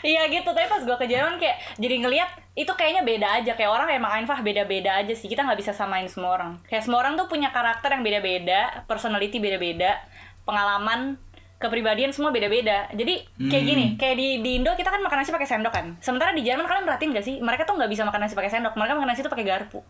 Iya 0.00 0.30
gitu, 0.30 0.46
tapi 0.48 0.66
pas 0.66 0.80
gue 0.80 0.96
ke 0.96 1.06
Jerman 1.06 1.36
kayak 1.36 1.58
jadi 1.76 1.94
ngelihat 1.98 2.30
itu 2.54 2.70
kayaknya 2.72 3.02
beda 3.02 3.28
aja 3.36 3.52
kayak 3.52 3.68
orang 3.68 3.88
emang 3.92 4.12
Einfach 4.14 4.40
beda-beda 4.40 4.94
aja 4.96 5.12
sih 5.12 5.26
kita 5.26 5.42
nggak 5.42 5.58
bisa 5.58 5.72
samain 5.72 6.06
semua 6.06 6.32
orang 6.32 6.50
kayak 6.64 6.82
semua 6.82 7.02
orang 7.02 7.14
tuh 7.14 7.26
punya 7.26 7.50
karakter 7.50 7.92
yang 7.92 8.02
beda-beda, 8.02 8.86
personality 8.86 9.36
beda-beda, 9.36 9.98
pengalaman, 10.42 11.18
kepribadian 11.58 12.10
semua 12.10 12.30
beda-beda. 12.30 12.86
Jadi 12.90 13.18
kayak 13.40 13.64
gini, 13.64 13.84
kayak 13.94 14.14
di, 14.14 14.28
di 14.38 14.50
Indo 14.56 14.70
kita 14.72 14.88
kan 14.88 14.98
makan 14.98 15.18
nasi 15.18 15.30
pakai 15.30 15.44
sendok 15.44 15.70
kan. 15.70 15.86
Sementara 15.98 16.30
di 16.30 16.40
Jerman 16.40 16.64
kalian 16.64 16.84
perhatiin 16.84 17.10
gak 17.12 17.24
sih? 17.24 17.36
Mereka 17.38 17.62
tuh 17.64 17.74
nggak 17.74 17.88
bisa 17.88 18.02
makan 18.02 18.20
nasi 18.20 18.32
pakai 18.32 18.48
sendok, 18.48 18.72
mereka 18.72 18.94
makan 18.94 19.08
nasi 19.08 19.20
tuh 19.20 19.28
pakai 19.28 19.42
garpu. 19.44 19.82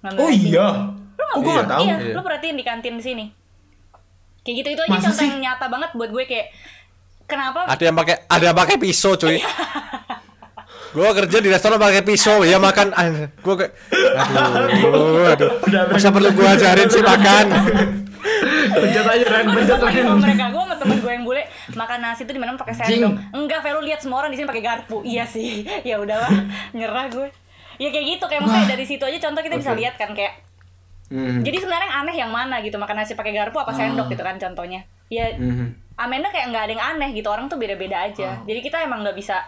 Ngambil 0.00 0.18
Oh 0.18 0.28
nasi. 0.28 0.42
iya. 0.44 0.66
Lu 1.12 1.22
nggak 1.22 1.36
Oh, 1.38 1.40
nggak 1.40 1.68
tahu. 1.68 1.82
Iya, 1.84 1.96
Iya. 1.96 2.12
lu 2.12 2.20
perhatiin 2.20 2.54
di 2.54 2.64
kantin 2.64 2.94
di 2.94 3.04
sini. 3.04 3.24
Kayak 4.40 4.54
gitu 4.56 4.68
itu 4.68 4.80
aja 4.80 4.90
Masa 4.90 5.06
contoh 5.06 5.16
sih? 5.16 5.28
yang 5.28 5.40
nyata 5.40 5.66
banget 5.66 5.90
buat 5.92 6.10
gue 6.10 6.24
kayak 6.24 6.46
kenapa 7.24 7.60
Ada 7.64 7.82
yang 7.84 7.94
pakai 7.94 8.16
ada 8.26 8.44
yang 8.44 8.58
pakai 8.58 8.76
pisau, 8.76 9.14
cuy. 9.14 9.38
Gua 10.92 11.08
kerja 11.14 11.38
di 11.38 11.48
restoran 11.48 11.78
pakai 11.78 12.02
pisau, 12.02 12.42
ya 12.42 12.58
makan. 12.58 12.92
ah, 12.92 13.08
Gua 13.38 13.54
kayak 13.56 13.72
aduh, 14.12 15.24
aduh. 15.26 15.50
Masa 15.88 16.10
perlu 16.10 16.28
gua 16.32 16.52
ajarin 16.52 16.84
sih 16.86 17.00
makan? 17.00 17.46
Pencet 18.72 19.06
aja 19.06 19.24
Ren, 19.24 19.44
Gue 19.46 19.54
pencet 19.56 19.78
Ren. 19.78 20.04
sama 20.04 20.18
mereka, 20.18 20.44
gue 20.48 20.64
temen 20.82 20.98
gue 20.98 21.12
yang 21.14 21.24
bule 21.24 21.42
makan 21.72 21.98
nasi 22.02 22.26
itu 22.26 22.32
di 22.34 22.40
mana 22.42 22.58
pakai 22.58 22.74
sendok. 22.74 23.14
Enggak, 23.30 23.62
Vero 23.62 23.80
lihat 23.80 24.02
semua 24.02 24.26
orang 24.26 24.34
di 24.34 24.42
sini 24.42 24.46
pakai 24.50 24.64
garpu. 24.66 25.06
Iya 25.06 25.24
sih, 25.24 25.62
ya 25.88 26.02
udahlah, 26.02 26.30
nyerah 26.74 27.06
gue. 27.08 27.30
Ya 27.78 27.88
kayak 27.88 28.06
gitu, 28.18 28.24
kayak 28.26 28.42
maksudnya 28.42 28.68
dari 28.74 28.84
situ 28.84 29.02
aja 29.02 29.18
contoh 29.22 29.40
kita 29.40 29.56
bisa 29.56 29.72
lihat 29.72 29.94
kan 29.96 30.12
kayak. 30.12 30.42
Hmm. 31.08 31.44
Jadi 31.44 31.56
sebenarnya 31.60 31.88
yang 31.88 31.96
aneh 32.02 32.16
yang 32.16 32.30
mana 32.32 32.56
gitu 32.60 32.76
makan 32.76 33.04
nasi 33.04 33.12
pakai 33.14 33.32
garpu 33.32 33.60
apa 33.60 33.72
sendok 33.72 34.10
gitu 34.10 34.22
kan 34.24 34.36
contohnya. 34.36 34.82
Ya 35.06 35.32
Mhm. 35.36 35.94
Amanda 36.00 36.32
kayak 36.32 36.48
nggak 36.50 36.62
ada 36.66 36.72
yang 36.72 36.84
aneh 36.96 37.08
gitu 37.12 37.28
orang 37.28 37.52
tuh 37.52 37.60
beda-beda 37.60 38.08
aja. 38.08 38.40
Jadi 38.48 38.60
kita 38.64 38.80
emang 38.80 39.04
nggak 39.04 39.14
bisa 39.14 39.44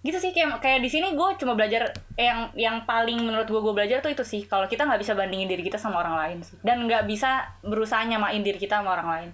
gitu 0.00 0.16
sih 0.16 0.32
kayak 0.32 0.64
kayak 0.64 0.80
di 0.80 0.88
sini 0.88 1.12
gue 1.12 1.28
cuma 1.36 1.52
belajar 1.52 1.92
eh, 2.16 2.24
yang 2.24 2.48
yang 2.56 2.76
paling 2.88 3.20
menurut 3.20 3.44
gue 3.44 3.60
gue 3.60 3.74
belajar 3.76 4.00
tuh 4.00 4.08
itu 4.08 4.24
sih 4.24 4.48
kalau 4.48 4.64
kita 4.64 4.88
nggak 4.88 4.96
bisa 4.96 5.12
bandingin 5.12 5.44
diri 5.44 5.60
kita 5.60 5.76
sama 5.76 6.00
orang 6.00 6.16
lain 6.16 6.38
sih 6.40 6.56
dan 6.64 6.88
nggak 6.88 7.04
bisa 7.04 7.52
berusaha 7.60 8.00
nyamain 8.08 8.40
diri 8.40 8.56
kita 8.56 8.80
sama 8.80 8.96
orang 8.96 9.08
lain 9.12 9.30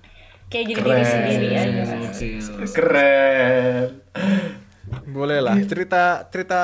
kayak 0.47 0.65
jadi 0.65 0.75
diri 0.75 0.87
Keren. 0.87 1.05
sendiri 1.05 1.47
aja 1.53 1.83
Keren. 2.71 3.87
Boleh 5.07 5.39
lah. 5.41 5.55
Cerita 5.63 6.27
cerita 6.27 6.61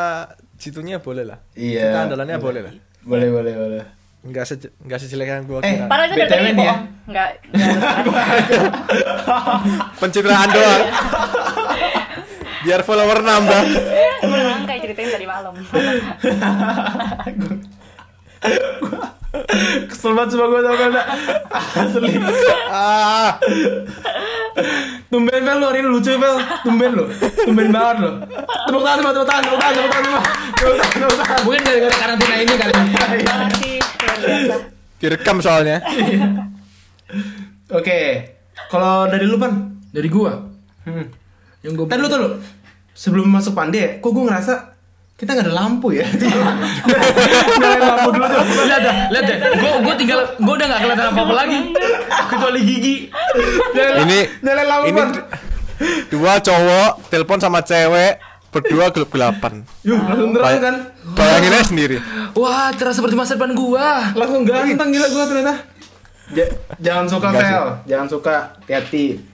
situnya 0.55 0.99
boleh 0.99 1.25
lah. 1.25 1.39
Iya. 1.53 1.81
Cerita 1.83 1.99
andalannya 2.07 2.37
boleh 2.39 2.61
lah. 2.61 2.73
Boleh, 3.03 3.29
boleh, 3.29 3.53
boleh. 3.53 3.85
Enggak 4.23 4.45
se 4.47 4.55
enggak 4.79 4.97
sejelek 4.97 5.27
yang 5.27 5.43
gua 5.43 5.59
Eh, 5.61 5.75
kira. 5.75 5.91
padahal 5.91 6.07
itu 6.07 6.15
dari 6.15 6.23
BTW 6.23 6.31
tadi 6.31 6.39
nih 6.39 6.47
ya. 6.47 6.55
bohong 6.63 6.81
nggak 7.03 7.29
nggak 7.51 7.67
Pencitraan 9.99 10.49
doang. 10.49 10.83
Biar 12.63 12.81
follower 12.87 13.19
nambah. 13.21 13.63
Beneran 14.23 14.63
kayak 14.63 14.81
ceritain 14.81 15.11
tadi 15.11 15.27
malam 15.27 15.53
Kesel 19.89 20.13
banget 20.13 20.37
sama 20.37 20.45
gue 20.53 20.61
tau 20.61 20.77
kan 20.77 20.93
Asli. 21.81 22.13
Ah, 22.69 23.41
Tumben 25.09 25.41
Fel 25.41 25.57
lu 25.57 25.67
hari 25.69 25.81
ini 25.81 25.89
lucu 25.89 26.13
Fel. 26.13 26.37
Tumben 26.61 26.91
lu. 26.93 27.05
Tumben 27.49 27.69
banget 27.73 27.97
lu. 28.05 28.11
Tepuk 28.69 28.83
tangan 28.85 29.01
tepuk 29.01 29.25
tangan 29.25 29.43
tepuk 29.49 29.61
tangan 29.61 29.73
tepuk 29.73 29.91
tangan 29.93 30.13
tepuk 30.13 30.13
tangan 30.13 30.21
tepuk 30.53 30.77
tangan 30.77 31.01
tepuk 31.01 31.17
tangan. 31.17 31.41
Mungkin 31.49 31.61
gara-gara 31.65 31.97
karantina 31.97 32.35
ini 32.37 32.55
kali. 32.61 32.73
direkam 35.01 35.37
soalnya. 35.41 35.77
Oke. 37.73 38.01
Kalau 38.69 39.09
dari 39.09 39.25
lu 39.25 39.37
Pan? 39.41 39.53
Dari 39.93 40.09
gua. 40.13 40.33
hmm. 40.85 41.07
Yang 41.65 41.73
gua 41.77 41.87
Tadi 41.89 42.01
lu 42.05 42.09
tuh 42.09 42.21
lu? 42.21 42.29
Sebelum 42.93 43.25
masuk 43.33 43.57
pandai 43.57 44.05
Kok 44.05 44.13
gue 44.13 44.25
ngerasa 44.29 44.72
Kita 45.23 45.39
gak 45.39 45.47
ada 45.47 45.55
lampu 45.55 45.95
ya 45.95 46.03
Nyalain 47.63 47.79
lampu 47.79 48.09
dulu 48.11 48.27
tuh 48.27 48.43
lihat 48.67 48.83
dah, 48.83 48.95
lihat 49.07 49.25
deh. 49.31 49.39
Gua 49.55 49.71
gua 49.79 49.95
tinggal 49.95 50.19
gua 50.43 50.55
udah 50.59 50.67
gak 50.67 50.81
kelihatan 50.83 51.07
apa-apa 51.15 51.35
lagi. 51.39 51.59
Kecuali 52.27 52.61
gigi. 52.67 52.95
Ini 53.71 54.19
ini 54.43 54.91
dua 56.11 56.43
cowok 56.43 57.07
telepon 57.07 57.39
sama 57.39 57.63
cewek 57.63 58.19
berdua 58.51 58.91
gelap-gelapan. 58.91 59.63
Yuh 59.87 60.03
langsung 60.03 60.35
terang 60.35 60.59
kan 60.59 60.77
Bayangin 61.15 61.55
aja 61.55 61.67
sendiri. 61.71 61.97
Wah, 62.35 62.75
cerah 62.75 62.91
seperti 62.91 63.15
masa 63.15 63.39
depan 63.39 63.55
gua. 63.55 64.11
Langsung 64.19 64.43
ganteng 64.43 64.91
gila 64.91 65.07
gue 65.07 65.25
ternyata 65.31 65.55
Ja- 66.33 66.53
Jangan 66.81 67.07
suka 67.07 67.29
Fel 67.31 67.67
Jangan 67.85 68.07
suka 68.09 68.37
Hati-hati 68.59 69.32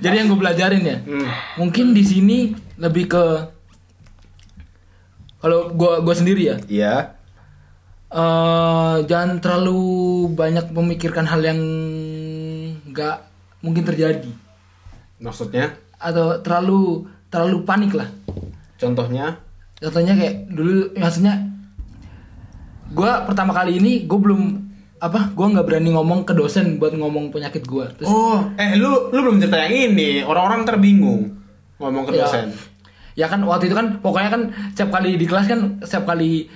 Jadi 0.00 0.14
yang 0.14 0.28
gue 0.28 0.38
pelajarin 0.38 0.82
ya, 0.82 0.98
Hmm. 1.02 1.26
mungkin 1.56 1.92
di 1.92 2.02
sini 2.02 2.38
lebih 2.76 3.08
ke 3.08 3.24
kalau 5.36 5.70
gua 5.70 6.00
gua 6.00 6.14
sendiri 6.16 6.42
ya, 6.42 6.56
Iya. 6.66 6.94
Eh 8.06 8.96
jangan 9.04 9.38
terlalu 9.38 9.78
banyak 10.32 10.70
memikirkan 10.70 11.26
hal 11.26 11.42
yang 11.42 11.60
nggak 12.86 13.16
mungkin 13.60 13.84
terjadi. 13.84 14.30
Maksudnya? 15.18 15.74
Atau 15.98 16.40
terlalu 16.40 17.06
terlalu 17.28 17.62
panik 17.62 17.92
lah. 17.94 18.08
Contohnya? 18.76 19.38
Contohnya 19.76 20.16
kayak 20.16 20.48
dulu 20.48 20.94
maksudnya 20.96 21.50
gua 22.90 23.26
pertama 23.26 23.52
kali 23.52 23.76
ini 23.76 24.06
gue 24.06 24.18
belum 24.18 24.65
apa 24.96 25.28
gue 25.30 25.46
nggak 25.46 25.62
berani 25.62 25.92
ngomong 25.92 26.22
ke 26.22 26.32
dosen 26.32 26.76
buat 26.76 26.90
ngomong 26.90 27.28
penyakit 27.28 27.62
gua 27.62 27.84
terus 27.90 28.06
Oh, 28.06 28.40
eh 28.54 28.74
lu 28.74 29.10
lu 29.10 29.18
belum 29.20 29.36
cerita 29.38 29.60
yang 29.60 29.92
ini. 29.92 30.20
Orang-orang 30.20 30.64
terbingung 30.64 31.36
ngomong 31.76 32.04
ke 32.04 32.12
Ya. 32.12 32.24
dosen. 32.24 32.48
Ya 33.12 33.26
kan 33.26 33.40
waktu 33.42 33.66
itu 33.66 33.74
kan 33.74 34.00
pokoknya 34.00 34.30
kan 34.30 34.42
setiap 34.72 34.92
kali 34.94 35.14
di 35.14 35.24
kelas 35.24 35.46
kan 35.46 35.60
setiap 35.80 36.04
kali 36.06 36.48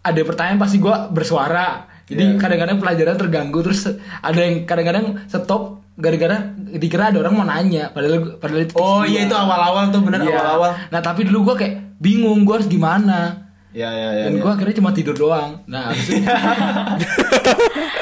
ada 0.00 0.20
pertanyaan 0.20 0.58
pasti 0.58 0.76
gua 0.76 1.08
bersuara. 1.08 1.88
Jadi 2.04 2.20
Iya. 2.26 2.36
kadang-kadang 2.36 2.76
pelajaran 2.78 3.16
terganggu 3.16 3.58
terus 3.62 3.88
ada 4.20 4.36
yang 4.36 4.64
kadang-kadang 4.64 5.24
stop 5.24 5.80
gara-gara 5.94 6.36
dikira 6.74 7.08
ada 7.08 7.22
orang 7.22 7.32
mau 7.34 7.46
nanya 7.46 7.88
padahal 7.88 8.36
padahal 8.36 8.60
itu 8.62 8.74
Oh 8.74 9.00
iya 9.02 9.24
itu 9.24 9.32
awal-awal 9.32 9.88
tuh 9.88 10.02
bener 10.02 10.20
Iya. 10.20 10.36
awal-awal. 10.36 10.70
Nah, 10.90 11.00
tapi 11.00 11.24
dulu 11.24 11.48
gua 11.48 11.56
kayak 11.56 11.96
bingung 11.96 12.44
gua 12.44 12.58
harus 12.58 12.68
gimana. 12.68 13.43
Ya 13.74 13.90
ya 13.90 14.08
ya. 14.14 14.24
Dan 14.30 14.38
ya. 14.38 14.40
gua 14.40 14.54
akhirnya 14.54 14.78
cuma 14.78 14.94
tidur 14.94 15.12
doang. 15.12 15.58
Nah, 15.66 15.90
habis 15.90 16.06
itu 16.08 16.22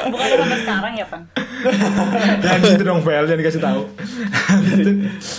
bukan 0.04 0.26
sampai 0.28 0.58
sekarang 0.58 0.92
ya 0.94 1.06
pan 1.06 1.22
jangan 2.42 2.60
gitu 2.68 2.82
dong 2.82 3.00
Vel, 3.00 3.24
jangan 3.24 3.40
dikasih 3.40 3.62
tahu. 3.62 3.82
habis 4.50 4.74
itu 4.76 4.92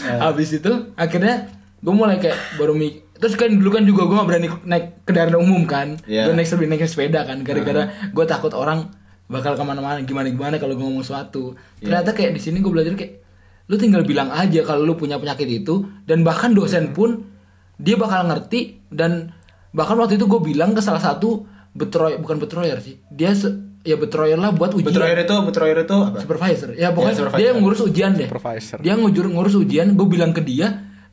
habis 0.08 0.50
itu 0.56 0.72
akhirnya 0.96 1.36
gue 1.78 1.94
mulai 1.94 2.16
kayak 2.18 2.40
baru 2.56 2.74
mik 2.74 3.20
terus 3.20 3.36
kan 3.36 3.52
dulu 3.52 3.70
kan 3.70 3.84
juga 3.84 4.08
gue 4.08 4.16
gak 4.16 4.28
berani 4.28 4.48
naik 4.64 4.86
kendaraan 5.04 5.36
umum 5.38 5.64
kan 5.64 6.00
Iya. 6.04 6.26
gue 6.26 6.34
naik 6.34 6.48
lebih 6.50 6.68
naik 6.70 6.88
sepeda 6.88 7.22
kan 7.24 7.44
gara-gara 7.44 7.84
gue 8.08 8.26
takut 8.26 8.52
orang 8.52 8.88
bakal 9.28 9.54
ke 9.54 9.64
mana-mana 9.64 10.00
gimana 10.02 10.28
gimana 10.28 10.56
kalau 10.58 10.74
gue 10.74 10.84
ngomong 10.84 11.04
sesuatu 11.04 11.54
ternyata 11.78 12.16
kayak 12.16 12.32
di 12.32 12.42
sini 12.42 12.64
gue 12.64 12.72
belajar 12.72 12.96
kayak 12.96 13.20
lu 13.68 13.76
tinggal 13.76 14.04
bilang 14.04 14.32
aja 14.32 14.64
kalau 14.64 14.84
lu 14.84 14.96
punya 14.96 15.20
penyakit 15.20 15.48
itu 15.48 15.84
dan 16.04 16.24
bahkan 16.24 16.52
dosen 16.52 16.92
pun 16.92 17.28
dia 17.76 17.96
bakal 17.96 18.28
ngerti 18.28 18.80
dan 18.88 19.36
bahkan 19.74 19.98
waktu 19.98 20.16
itu 20.16 20.26
gue 20.26 20.42
bilang 20.44 20.72
ke 20.72 20.80
salah 20.80 21.00
satu 21.00 21.44
betroy 21.72 22.16
bukan 22.16 22.38
betroyer 22.38 22.78
sih 22.78 23.02
dia 23.08 23.34
se- 23.34 23.52
ya 23.82 23.96
betroyer 23.96 24.38
lah 24.38 24.50
buat 24.50 24.72
ujian 24.72 24.88
Betroyer 24.88 25.18
itu, 25.20 25.34
betroyer 25.42 25.78
itu 25.80 25.92
apa? 25.92 26.18
supervisor 26.18 26.70
ya 26.72 26.90
pokoknya 26.90 27.10
Ya, 27.10 27.18
supervisor. 27.18 27.36
dia 27.36 27.48
yang 27.48 27.60
ngurus 27.60 27.82
ujian 27.82 28.12
deh 28.14 28.28
Supervisor. 28.28 28.78
dia 28.80 28.94
ngujur 28.96 29.26
ngurus 29.28 29.56
ujian 29.56 29.88
gue 29.92 30.08
bilang 30.08 30.32
ke 30.32 30.40
dia 30.40 30.68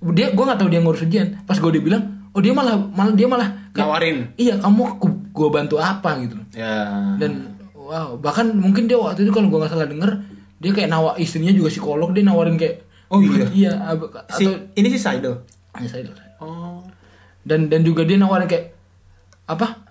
dia 0.07 0.27
gue 0.29 0.45
nggak 0.45 0.57
tahu 0.57 0.69
dia 0.69 0.79
ngurus 0.79 1.03
ujian 1.03 1.41
pas 1.43 1.57
gue 1.57 1.71
dia 1.71 1.83
bilang 1.83 2.03
oh 2.31 2.39
dia 2.39 2.53
malah 2.53 2.77
malah 2.79 3.11
dia 3.11 3.27
malah 3.27 3.49
Nawarin. 3.73 4.37
iya 4.37 4.55
kamu 4.57 4.83
gue 5.31 5.49
bantu 5.49 5.77
apa 5.77 6.11
gitu 6.21 6.37
Ya. 6.53 7.17
dan 7.17 7.57
wow 7.73 8.15
bahkan 8.17 8.53
mungkin 8.53 8.85
dia 8.85 8.95
waktu 8.95 9.23
itu 9.23 9.31
kalau 9.31 9.49
gue 9.49 9.59
nggak 9.59 9.73
salah 9.73 9.85
denger 9.85 10.11
dia 10.57 10.71
kayak 10.71 10.89
nawa 10.89 11.17
istrinya 11.17 11.51
juga 11.51 11.69
psikolog 11.69 12.13
dia 12.13 12.23
nawarin 12.23 12.55
kayak 12.55 12.87
Oh, 13.09 13.19
iya? 13.19 13.43
iya 13.51 13.73
ab- 13.85 14.07
si, 14.31 14.47
atau 14.47 14.71
ini 14.71 14.87
sih 14.89 15.03
Saidel. 15.03 15.43
Ya, 15.75 15.83
saya 15.85 16.07
dulu. 16.07 16.15
Oh. 16.39 16.79
Dan 17.45 17.73
dan 17.73 17.81
juga 17.83 18.05
dia 18.05 18.21
nawarin 18.21 18.47
kayak 18.49 18.77
apa 19.49 19.87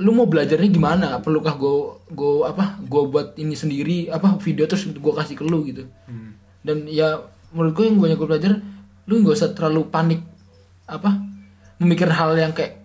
lu 0.00 0.16
mau 0.16 0.24
belajarnya 0.24 0.70
gimana 0.72 1.20
perlukah 1.20 1.54
gue 1.60 1.76
gue 2.12 2.34
apa 2.48 2.80
gue 2.80 3.02
buat 3.10 3.36
ini 3.36 3.52
sendiri 3.52 4.08
apa 4.08 4.40
video 4.40 4.64
terus 4.64 4.88
gue 4.88 5.12
kasih 5.12 5.36
ke 5.36 5.44
lu 5.44 5.60
gitu 5.68 5.84
dan 6.64 6.88
ya 6.88 7.20
menurut 7.52 7.72
gue 7.76 7.84
yang 7.84 7.96
gue 8.00 8.08
gue 8.16 8.28
belajar 8.28 8.52
lu 9.10 9.20
gak 9.26 9.36
usah 9.36 9.50
terlalu 9.52 9.90
panik 9.92 10.20
apa 10.88 11.20
memikir 11.80 12.08
hal 12.08 12.32
yang 12.36 12.52
kayak 12.52 12.80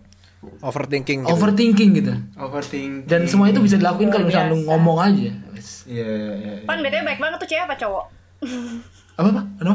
overthinking 0.62 1.26
gitu. 1.26 1.32
overthinking 1.34 1.90
gitu 1.98 2.14
Overthinking. 2.38 3.10
dan 3.10 3.26
semua 3.26 3.50
itu 3.50 3.60
bisa 3.64 3.82
dilakuin 3.82 4.14
kalau 4.14 4.30
misalnya 4.30 4.54
lu 4.54 4.62
ngomong 4.66 4.98
aja. 5.02 5.34
Iya, 5.86 6.06
iya, 6.06 6.34
iya. 6.38 6.54
Pan 6.66 6.82
BTW 6.82 7.02
baik 7.06 7.20
banget 7.22 7.38
tuh 7.42 7.50
cewek 7.50 7.66
apa 7.66 7.76
cowok? 7.78 8.06
apa 9.16 9.28
apa 9.30 9.42
apa 9.62 9.74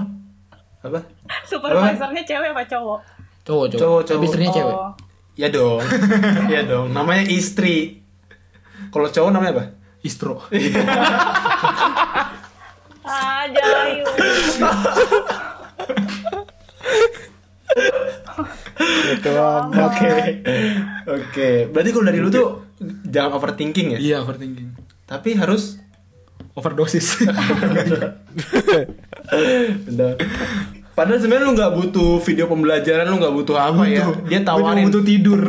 Apa? 0.86 0.98
Supervisornya 1.44 2.22
cewek 2.24 2.50
apa 2.54 2.64
cowok? 2.66 3.00
Cowok 3.42 3.66
cowok, 3.68 3.80
Cowok, 3.80 4.00
tapi 4.00 4.14
cowok. 4.14 4.24
istrinya 4.26 4.52
cewek 4.52 4.74
Oh. 4.74 4.90
Ya 5.34 5.48
dong. 5.48 5.80
Iya 6.52 6.60
dong. 6.64 6.86
Namanya 6.90 7.24
istri. 7.26 8.02
Kalau 8.90 9.08
cowok 9.08 9.30
namanya 9.30 9.52
apa? 9.54 9.64
istro 10.00 10.40
Ah, 13.02 13.44
Jayu. 13.46 14.04
Gitu, 18.80 19.30
Oke. 19.76 20.14
Oke. 21.06 21.48
Berarti 21.68 21.90
kalau 21.90 22.06
dari 22.06 22.18
lu 22.18 22.28
tuh 22.28 22.48
jangan 23.04 23.36
overthinking 23.36 23.96
ya. 23.96 23.98
iya 24.00 24.16
overthinking 24.18 24.72
Tapi 25.04 25.36
harus 25.36 25.76
overdosis 26.56 27.20
Benar. 29.86 30.14
Padahal 31.00 31.16
sebenarnya 31.16 31.48
lu 31.48 31.56
nggak 31.56 31.72
butuh 31.80 32.20
video 32.20 32.44
pembelajaran, 32.44 33.08
lu 33.08 33.16
nggak 33.16 33.32
butuh 33.40 33.56
apa 33.56 33.88
ya. 33.88 34.04
Dia 34.28 34.44
tawarin. 34.44 34.84
butuh 34.92 35.00
tidur 35.00 35.40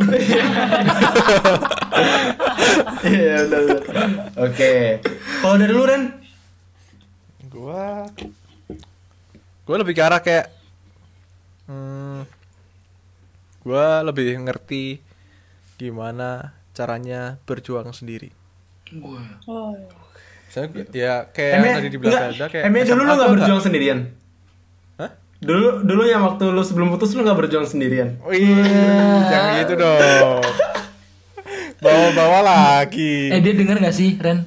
Iya, 3.04 3.36
benar, 3.52 3.60
benar. 3.84 4.08
Oke. 4.48 5.04
Kalau 5.44 5.56
dari 5.60 5.72
lu 5.76 5.84
Ren? 5.84 6.08
Gua 7.52 8.08
Gua 9.68 9.76
lebih 9.76 9.92
ke 9.92 10.00
arah 10.00 10.24
kayak 10.24 10.48
hmm, 11.68 12.24
Gua 13.60 14.00
lebih 14.08 14.40
ngerti 14.40 15.04
gimana 15.76 16.56
caranya 16.72 17.36
berjuang 17.44 17.92
sendiri. 17.92 18.32
Oh. 19.44 19.76
Saya 20.48 20.72
ya 20.96 21.28
kayak 21.28 21.52
yang 21.60 21.76
tadi 21.76 21.90
dibilang 21.92 22.32
enggak, 22.32 22.40
ada 22.40 22.46
kayak 22.48 22.64
Emnya 22.72 22.88
dulu 22.88 23.04
lu 23.04 23.12
nggak 23.12 23.28
gua 23.28 23.36
berjuang 23.36 23.60
sendirian. 23.60 24.21
Dulu 25.42 25.82
dulu 25.82 26.06
yang 26.06 26.22
waktu 26.22 26.54
lu 26.54 26.62
sebelum 26.62 26.94
putus 26.94 27.18
lu 27.18 27.26
nggak 27.26 27.34
berjuang 27.34 27.66
sendirian. 27.66 28.14
Oh 28.22 28.30
iya, 28.30 28.62
jangan 29.26 29.52
gitu 29.58 29.74
dong. 29.74 30.38
Bawa-bawa 31.82 32.38
lagi. 32.46 33.26
eh 33.26 33.42
dia 33.42 33.58
denger 33.58 33.82
gak 33.82 33.90
sih 33.90 34.14
Ren 34.22 34.46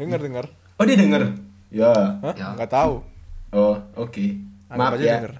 Dengar 0.00 0.24
dengar. 0.24 0.48
Oh 0.80 0.84
dia 0.88 0.96
denger. 0.96 1.36
Ya. 1.68 2.16
Hah? 2.24 2.32
Ya. 2.32 2.56
Nggak 2.56 2.70
tahu. 2.72 3.04
Oh 3.52 3.76
oke. 3.92 4.24
Anggap 4.72 4.80
Maaf 4.80 4.96
aja 4.96 5.04
ya. 5.04 5.14
denger. 5.20 5.34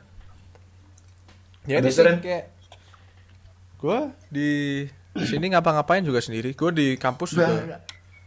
Ya 1.66 1.76
Habis 1.80 1.96
itu 1.96 2.12
kayak 2.20 2.44
gue 3.76 3.98
di 4.28 4.50
sini 5.16 5.56
ngapa-ngapain 5.56 6.04
juga 6.04 6.20
sendiri. 6.20 6.52
Gue 6.52 6.70
di 6.76 6.86
kampus 7.00 7.32
juga. 7.32 7.80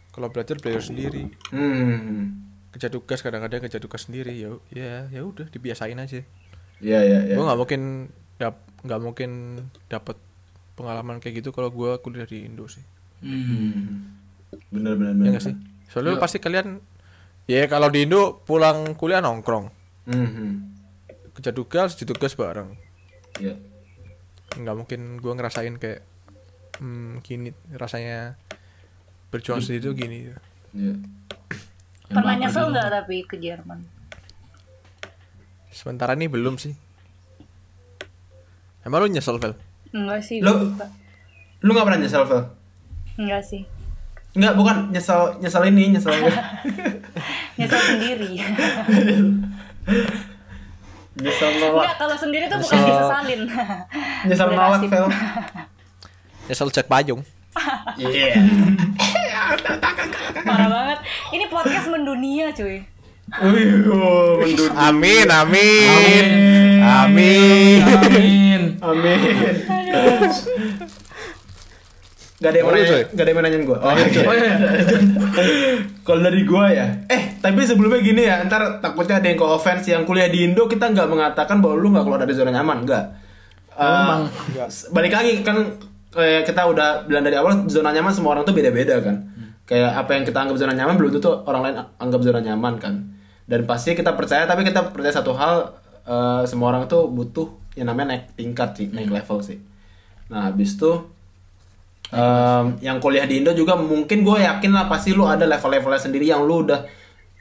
Kalau 0.10 0.34
belajar 0.34 0.58
belajar 0.58 0.82
sendiri. 0.82 1.30
Hmm. 1.54 2.50
Kerja 2.70 2.90
tugas 2.90 3.22
kadang-kadang 3.22 3.66
kerja 3.66 3.78
tugas 3.78 4.10
sendiri. 4.10 4.34
Ya 4.34 4.50
ya 4.74 5.06
ya 5.14 5.22
udah 5.22 5.46
dibiasain 5.50 5.98
aja. 5.98 6.26
Iya 6.80 7.00
iya 7.04 7.20
iya. 7.26 7.36
Gue 7.36 7.46
nggak 7.46 7.60
mungkin 7.60 7.82
dap 8.36 8.56
nggak 8.80 9.02
mungkin 9.04 9.30
dapat 9.86 10.16
pengalaman 10.74 11.20
kayak 11.20 11.44
gitu 11.44 11.52
kalau 11.52 11.68
gue 11.70 12.00
kuliah 12.00 12.24
di 12.24 12.48
Indo 12.48 12.66
sih. 12.66 12.84
Hmm. 13.20 14.16
Bener 14.72 14.96
bener 14.96 15.12
Ya 15.12 15.18
bener. 15.18 15.32
nggak 15.36 15.44
sih? 15.44 15.56
Soalnya 15.92 16.16
pasti 16.18 16.40
kalian 16.40 16.80
ya 17.46 17.68
kalau 17.68 17.92
di 17.92 18.08
Indo 18.08 18.40
pulang 18.42 18.96
kuliah 18.96 19.20
nongkrong. 19.20 19.68
Hmm. 20.08 20.72
Kerja 21.36 21.52
tugas, 21.52 21.96
di 21.96 22.04
tugas 22.04 22.34
bareng. 22.34 22.76
Iya. 23.38 23.56
nggak 24.50 24.76
mungkin 24.76 25.22
gue 25.22 25.30
ngerasain 25.30 25.78
kayak 25.78 26.02
hmm, 26.82 27.22
gini 27.22 27.54
rasanya 27.70 28.34
berjuang 29.30 29.62
sendiri 29.62 29.84
tuh 29.86 29.94
gini 29.94 30.18
Iya. 30.74 30.98
Pernah 32.10 32.34
nyesel 32.34 32.74
nggak 32.74 32.88
tapi 32.90 33.22
ke 33.24 33.38
Jerman? 33.38 33.78
Sementara 35.80 36.12
ini 36.12 36.28
belum 36.28 36.60
sih 36.60 36.76
emang 38.84 39.08
lu 39.08 39.08
nyesel 39.08 39.40
Vel? 39.40 39.56
Enggak 39.96 40.22
sih. 40.22 40.44
Gua 40.44 40.60
lupa. 40.60 40.86
Lu 41.64 41.72
nggak 41.72 41.86
pernah 41.88 42.00
nyesel, 42.04 42.24
Vel? 42.28 42.42
Enggak 43.16 43.42
sih. 43.48 43.64
Enggak, 44.36 44.54
bukan 44.60 44.76
nyesel 44.92 45.40
nyesel 45.40 45.64
ini, 45.72 45.84
nyesel 45.96 46.14
Nyesel 47.60 47.82
sendiri. 47.82 48.32
nyesel 51.24 51.50
nolak. 51.60 51.84
Enggak, 51.84 51.96
kalau 51.98 52.16
sendiri 52.16 52.46
tuh 52.48 52.60
bukan 52.62 52.80
disesalin. 52.86 53.42
Nyesel 54.30 54.50
nolak. 54.52 54.82
Vel. 54.84 55.06
nyesel 56.50 56.70
cek 56.74 56.90
payung 56.90 57.22
Iya. 58.00 58.42
Parah 60.46 60.70
banget. 60.70 61.00
Ini 61.34 61.46
podcast 61.52 61.88
mendunia, 61.92 62.50
cuy. 62.56 62.82
Oh, 63.30 64.42
mendut. 64.42 64.72
amin 64.74 65.28
amin 65.30 66.26
amin 66.82 67.82
amin 67.86 68.62
Amin. 68.80 69.20
Gak 72.40 72.56
ada 72.56 72.58
yang 72.64 72.72
nanya, 72.72 73.04
gak 73.12 73.24
ada 73.28 73.30
yang 73.36 73.44
nanyain 73.44 73.64
gue. 73.68 73.76
Oh, 73.76 73.92
iya. 73.92 74.24
oh 74.24 74.32
iya 74.32 74.54
Kalau 76.08 76.24
dari 76.24 76.48
gue 76.48 76.66
ya, 76.72 76.88
eh 77.12 77.36
tapi 77.44 77.68
sebelumnya 77.68 78.00
gini 78.00 78.24
ya, 78.24 78.40
ntar 78.48 78.80
takutnya 78.80 79.20
ada 79.20 79.28
yang 79.28 79.36
ke 79.36 79.44
offense 79.44 79.84
yang 79.92 80.08
kuliah 80.08 80.32
di 80.32 80.48
Indo 80.48 80.64
kita 80.72 80.88
nggak 80.96 81.12
mengatakan 81.12 81.60
bahwa 81.60 81.76
lu 81.76 81.92
nggak 81.92 82.08
keluar 82.08 82.24
dari 82.24 82.32
zona 82.32 82.56
nyaman, 82.56 82.88
nggak. 82.88 83.06
Eh, 83.76 83.84
Memang. 83.84 84.22
Balik 84.96 85.12
lagi 85.12 85.32
kan 85.44 85.58
kayak 86.16 86.48
kita 86.48 86.62
udah 86.64 87.04
bilang 87.12 87.28
dari 87.28 87.36
awal 87.36 87.68
zona 87.68 87.92
nyaman 87.92 88.16
semua 88.16 88.40
orang 88.40 88.48
tuh 88.48 88.56
beda-beda 88.56 89.04
kan. 89.04 89.20
Kayak 89.68 90.00
apa 90.00 90.12
yang 90.16 90.24
kita 90.24 90.40
anggap 90.40 90.56
zona 90.56 90.74
nyaman 90.74 90.96
belum 90.96 91.12
tentu 91.20 91.30
orang 91.44 91.62
lain 91.68 91.76
anggap 92.00 92.22
zona 92.24 92.40
nyaman 92.40 92.74
kan. 92.80 92.96
Dan 93.50 93.66
pasti 93.66 93.98
kita 93.98 94.14
percaya 94.14 94.46
tapi 94.46 94.62
kita 94.62 94.94
percaya 94.94 95.14
satu 95.18 95.34
hal 95.34 95.74
eh, 96.06 96.44
semua 96.46 96.70
orang 96.70 96.86
tuh 96.86 97.10
butuh 97.10 97.50
yang 97.74 97.90
namanya 97.90 98.14
naik 98.14 98.38
tingkat 98.38 98.78
sih, 98.78 98.88
naik 98.94 99.10
level 99.10 99.42
sih. 99.42 99.58
Nah, 100.30 100.54
habis 100.54 100.78
itu 100.78 101.10
Em, 102.10 102.82
yang 102.82 102.98
kuliah 102.98 103.30
di 103.30 103.38
Indo 103.38 103.54
juga 103.54 103.78
mungkin 103.78 104.26
gue 104.26 104.42
yakin 104.42 104.74
lah 104.74 104.90
pasti 104.90 105.14
lu 105.14 105.30
ada 105.30 105.46
level-levelnya 105.46 106.02
sendiri 106.02 106.26
yang 106.26 106.42
lu 106.42 106.66
udah 106.66 106.82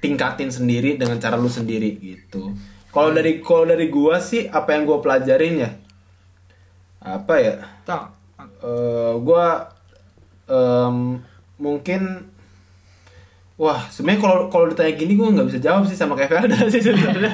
tingkatin 0.04 0.52
sendiri 0.52 1.00
dengan 1.00 1.16
cara 1.16 1.40
lu 1.40 1.48
sendiri 1.48 1.96
gitu. 1.96 2.52
Kalau 2.92 3.10
dari 3.16 3.40
kalau 3.40 3.64
dari 3.64 3.88
gua 3.88 4.20
sih 4.20 4.44
apa 4.48 4.76
yang 4.76 4.84
gua 4.84 5.00
pelajarin 5.00 5.54
ya 5.60 5.70
apa 7.00 7.34
ya? 7.40 7.56
tak 7.88 8.12
Eh 8.58 9.14
gua 9.24 9.72
em, 10.50 11.22
mungkin 11.56 12.28
wah 13.58 13.90
sebenarnya 13.90 14.22
kalau 14.22 14.36
kalau 14.46 14.66
ditanya 14.70 14.94
gini 14.94 15.18
gua 15.18 15.34
nggak 15.34 15.48
bisa 15.50 15.58
jawab 15.60 15.82
sih 15.84 15.98
sama 15.98 16.14
kayak 16.14 16.30
Felda 16.30 16.58
sih 16.72 16.80
sebenarnya. 16.80 17.32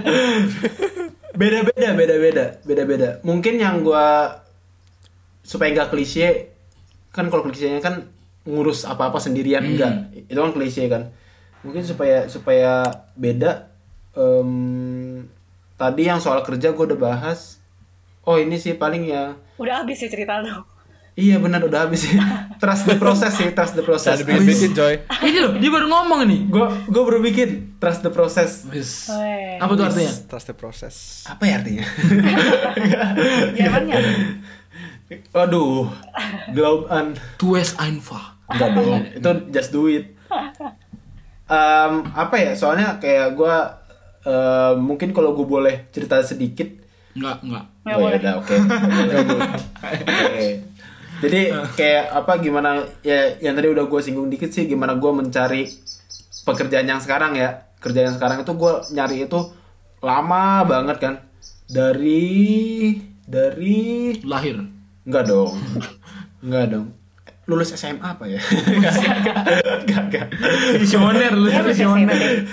beda 1.37 1.59
beda 1.69 1.89
beda 1.93 2.15
beda 2.19 2.45
beda 2.65 2.83
beda. 2.89 3.09
Mungkin 3.23 3.61
yang 3.61 3.85
gua 3.85 4.41
supaya 5.45 5.71
nggak 5.77 5.93
klise 5.93 6.51
kan 7.13 7.29
kalau 7.29 7.45
klisenya 7.45 7.79
kan 7.79 8.09
ngurus 8.45 8.89
apa-apa 8.89 9.21
sendirian 9.21 9.63
enggak 9.65 10.11
itu 10.29 10.37
kan 10.37 10.53
klise 10.53 10.89
kan 10.89 11.13
mungkin 11.65 11.81
supaya 11.85 12.29
supaya 12.29 12.85
beda 13.17 13.69
em, 14.17 15.25
tadi 15.77 16.09
yang 16.09 16.21
soal 16.21 16.41
kerja 16.45 16.73
gue 16.73 16.85
udah 16.93 17.01
bahas 17.01 17.61
oh 18.25 18.37
ini 18.37 18.57
sih 18.61 18.77
paling 18.77 19.05
ya 19.09 19.37
Udah 19.57 19.85
habis 19.87 20.03
sih 20.03 20.11
cerita 20.11 20.43
lo. 20.43 20.67
Iya 21.14 21.38
benar 21.38 21.62
udah 21.62 21.87
habis 21.87 22.11
sih. 22.11 22.18
trust 22.62 22.90
the 22.90 22.98
process 22.98 23.38
sih, 23.38 23.55
trust 23.55 23.79
the 23.79 23.87
process. 23.87 24.18
Jangan 24.18 24.42
dibikin 24.42 24.74
coy. 24.74 24.94
Ini 25.07 25.38
loh, 25.46 25.53
dia 25.62 25.70
baru 25.70 25.87
ngomong 25.87 26.27
nih. 26.27 26.40
Gue 26.50 26.66
gue 26.90 27.03
baru 27.07 27.18
bikin 27.22 27.79
trust 27.79 28.03
the 28.03 28.11
process. 28.11 28.66
Wis. 28.66 29.07
Apa 29.62 29.79
tuh 29.79 29.87
artinya? 29.87 30.11
Trust 30.27 30.46
the 30.50 30.57
process. 30.59 30.94
Apa 31.31 31.46
ya 31.46 31.62
artinya? 31.62 31.87
Jermannya. 33.55 33.98
Waduh, 35.31 35.87
globe 36.50 36.90
an. 36.90 37.14
Tues 37.38 37.79
einfach. 37.79 38.35
Enggak 38.50 38.70
dong, 38.74 39.03
itu 39.14 39.31
just 39.55 39.70
do 39.70 39.87
it. 39.87 40.18
Em, 41.46 41.94
apa 42.11 42.37
ya? 42.42 42.59
Soalnya 42.59 42.98
kayak 42.98 43.38
gue 43.38 43.57
mungkin 44.83 45.14
kalau 45.14 45.31
gue 45.38 45.46
boleh 45.46 45.87
cerita 45.94 46.18
sedikit. 46.27 46.66
Enggak, 47.14 47.38
enggak. 47.46 47.64
Nggak 47.87 47.94
oh 47.94 48.03
ya 48.03 48.18
boleh. 48.18 48.35
oke. 48.42 48.57
Oke. 50.35 50.74
Jadi 51.22 51.53
kayak 51.79 52.05
apa 52.11 52.33
gimana 52.42 52.83
ya 53.07 53.38
yang 53.38 53.55
tadi 53.55 53.68
udah 53.70 53.85
gue 53.87 54.00
singgung 54.03 54.27
dikit 54.33 54.50
sih 54.50 54.66
gimana 54.66 54.98
gue 54.98 55.11
mencari 55.14 55.68
pekerjaan 56.44 56.87
yang 56.87 57.00
sekarang 57.00 57.38
ya 57.38 57.70
kerjaan 57.79 58.12
yang 58.12 58.16
sekarang 58.16 58.42
itu 58.42 58.53
gue 58.57 58.72
nyari 58.96 59.16
itu 59.29 59.40
lama 60.05 60.64
banget 60.64 60.96
kan 61.00 61.14
dari 61.68 62.96
dari 63.24 64.12
Lahir. 64.24 64.61
Enggak 65.05 65.24
dong. 65.29 65.53
Enggak 66.44 66.64
dong. 66.72 66.87
Lulus 67.44 67.77
SMA 67.77 68.00
apa 68.00 68.24
ya? 68.24 68.40
Enggak, 69.85 70.00
enggak. 70.09 70.27
Visioner 70.81 71.33
lu, 71.37 71.48
visioner. 71.53 72.48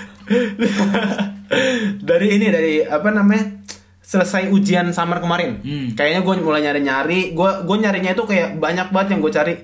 dari 2.08 2.26
ini 2.36 2.46
dari 2.52 2.74
apa 2.84 3.08
namanya? 3.08 3.61
Selesai 4.02 4.50
ujian 4.50 4.90
summer 4.90 5.22
kemarin. 5.22 5.62
Hmm. 5.62 5.94
Kayaknya 5.94 6.20
gue 6.26 6.34
mulai 6.42 6.60
nyari-nyari, 6.66 7.20
gue 7.38 7.50
gue 7.62 7.76
nyarinya 7.78 8.12
itu 8.12 8.26
kayak 8.26 8.58
banyak 8.58 8.90
banget 8.90 9.08
yang 9.14 9.20
gue 9.22 9.32
cari. 9.32 9.54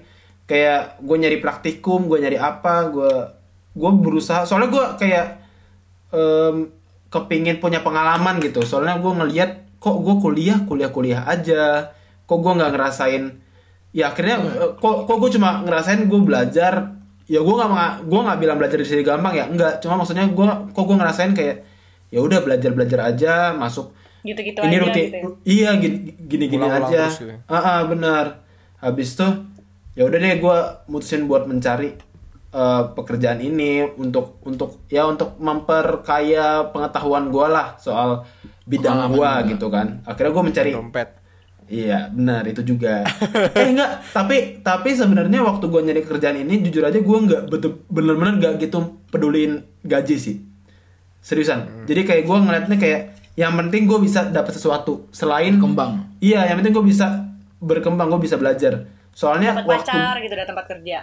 Kayak 0.48 1.02
gue 1.02 1.16
nyari 1.18 1.38
praktikum, 1.42 2.06
gue 2.06 2.22
nyari 2.22 2.38
apa, 2.38 2.86
gue 2.88 3.12
gue 3.74 3.90
berusaha. 3.98 4.46
Soalnya 4.46 4.70
gue 4.70 4.84
kayak 4.96 5.26
em, 6.14 6.70
kepingin 7.10 7.58
punya 7.58 7.82
pengalaman 7.82 8.38
gitu. 8.38 8.62
Soalnya 8.62 9.02
gue 9.02 9.12
ngelihat 9.12 9.50
kok 9.82 9.98
gue 10.00 10.14
kuliah 10.22 10.58
kuliah 10.64 10.90
kuliah 10.94 11.20
aja, 11.26 11.92
kok 12.24 12.38
gue 12.38 12.52
nggak 12.54 12.72
ngerasain. 12.78 13.42
Ya 13.90 14.14
akhirnya 14.14 14.38
eh, 14.38 14.70
kok 14.78 15.04
kok 15.04 15.16
gue 15.18 15.30
cuma 15.34 15.66
ngerasain 15.66 16.06
gue 16.06 16.20
belajar. 16.22 16.94
Ya 17.28 17.42
gue 17.42 17.54
nggak 17.58 18.08
gue 18.08 18.20
nggak 18.22 18.38
bilang 18.40 18.56
belajar 18.56 18.78
di 18.80 18.86
sini 18.86 19.02
gampang 19.02 19.34
ya, 19.34 19.44
enggak. 19.50 19.82
Cuma 19.82 19.98
maksudnya 19.98 20.24
gue 20.30 20.46
kok 20.72 20.84
gue 20.86 20.96
ngerasain 20.96 21.34
kayak 21.34 21.56
ya 22.08 22.24
udah 22.24 22.40
belajar 22.40 22.72
belajar 22.72 23.00
aja 23.04 23.52
masuk 23.52 23.92
Gitu-gitu 24.26 24.58
ini 24.62 24.76
aja 24.76 24.82
rutin 24.82 25.04
gitu. 25.06 25.16
ya. 25.16 25.28
iya 25.46 25.70
gini 25.78 25.96
gini, 26.26 26.44
gini 26.50 26.64
Ulang-ulang 26.64 26.90
aja 26.90 27.02
gitu. 27.10 27.34
Ah, 27.46 27.56
ah, 27.56 27.80
benar 27.86 28.24
habis 28.78 29.14
tuh 29.18 29.46
ya 29.98 30.06
udah 30.06 30.18
deh 30.18 30.38
gue 30.38 30.58
mutusin 30.86 31.26
buat 31.26 31.50
mencari 31.50 31.98
eh, 32.54 32.82
pekerjaan 32.94 33.42
ini 33.42 33.86
untuk 33.98 34.38
untuk 34.46 34.86
ya 34.86 35.06
untuk 35.06 35.38
memperkaya 35.42 36.70
pengetahuan 36.70 37.30
gue 37.30 37.46
lah 37.50 37.74
soal 37.78 38.22
bidang 38.68 39.10
gue 39.14 39.32
gitu 39.56 39.66
kan 39.70 40.02
akhirnya 40.06 40.32
gue 40.34 40.44
mencari 40.44 40.70
Dompet. 40.74 41.08
Iya 41.68 42.08
benar 42.08 42.48
itu 42.48 42.64
juga. 42.64 43.04
eh 43.60 43.68
enggak, 43.68 44.00
tapi 44.16 44.64
tapi 44.64 44.96
sebenarnya 44.96 45.44
waktu 45.44 45.68
gue 45.68 45.80
nyari 45.84 46.00
kerjaan 46.00 46.40
ini 46.40 46.64
jujur 46.64 46.80
aja 46.80 46.96
gue 46.96 47.18
nggak 47.28 47.52
betul 47.52 47.84
bener-bener 47.92 48.40
nggak 48.40 48.54
gitu 48.64 49.04
peduliin 49.12 49.68
gaji 49.84 50.16
sih. 50.16 50.36
Seriusan. 51.20 51.84
Jadi 51.84 52.08
kayak 52.08 52.24
gue 52.24 52.36
ngeliatnya 52.40 52.76
kayak 52.80 53.17
yang 53.38 53.54
penting 53.54 53.86
gue 53.86 54.02
bisa 54.02 54.26
dapat 54.26 54.50
sesuatu 54.50 55.06
selain 55.14 55.54
Kembang. 55.62 56.18
Iya, 56.18 56.50
yang 56.50 56.58
penting 56.58 56.74
gue 56.74 56.82
bisa 56.82 57.22
berkembang, 57.62 58.10
gue 58.10 58.26
bisa 58.26 58.34
belajar. 58.34 58.90
Soalnya 59.14 59.54
Dapat 59.62 59.66
waktu 59.78 59.94
pacar 59.94 60.14
gitu 60.18 60.34
dari 60.34 60.48
tempat 60.50 60.66
kerja. 60.66 60.98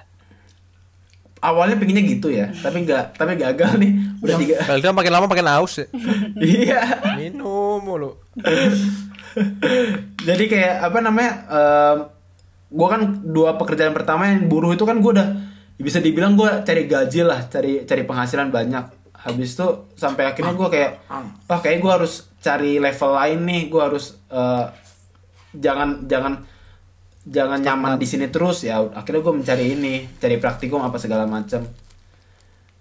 awalnya 1.40 1.78
pengennya 1.78 2.04
gitu 2.04 2.28
ya, 2.34 2.52
tapi 2.66 2.84
nggak, 2.84 3.16
tapi 3.16 3.40
gagal 3.40 3.80
nih. 3.80 3.92
Udah 4.20 4.36
tiga. 4.36 4.56
Kalau 4.68 4.96
makin 5.00 5.12
lama 5.16 5.26
makin 5.32 5.48
haus 5.48 5.80
ya. 5.80 5.88
iya. 6.44 6.82
Minum 7.16 7.80
mulu. 7.80 8.20
Jadi 10.28 10.44
kayak 10.48 10.76
apa 10.92 11.00
namanya? 11.00 11.32
em, 11.48 11.98
gua 12.72 12.88
kan 12.98 13.02
dua 13.24 13.56
pekerjaan 13.56 13.96
pertama 13.96 14.28
yang 14.28 14.52
buruh 14.52 14.76
itu 14.76 14.84
kan 14.84 15.00
gue 15.00 15.12
udah 15.16 15.28
bisa 15.76 16.00
dibilang 16.00 16.36
gue 16.36 16.48
cari 16.64 16.88
gaji 16.88 17.22
lah, 17.24 17.48
cari 17.48 17.84
cari 17.84 18.04
penghasilan 18.04 18.52
banyak. 18.52 18.95
Habis 19.26 19.58
itu 19.58 19.68
sampai 19.98 20.30
akhirnya 20.30 20.54
gue 20.54 20.70
kayak, 20.70 20.92
wah 21.44 21.60
kayak 21.60 21.82
gue 21.82 21.92
harus 21.92 22.30
cari 22.38 22.78
level 22.78 23.12
lain 23.12 23.40
nih, 23.42 23.62
gue 23.68 23.82
harus 23.82 24.14
eh, 24.30 24.66
jangan 25.52 26.06
jangan 26.06 26.46
jangan 27.26 27.60
nyaman 27.60 27.98
di 27.98 28.06
sini 28.06 28.30
terus. 28.30 28.62
Ya. 28.62 28.86
Akhirnya 28.86 29.20
gue 29.20 29.34
mencari 29.34 29.74
ini, 29.74 30.06
cari 30.16 30.38
praktikum 30.38 30.80
apa 30.80 30.96
segala 30.96 31.26
macam. 31.26 31.66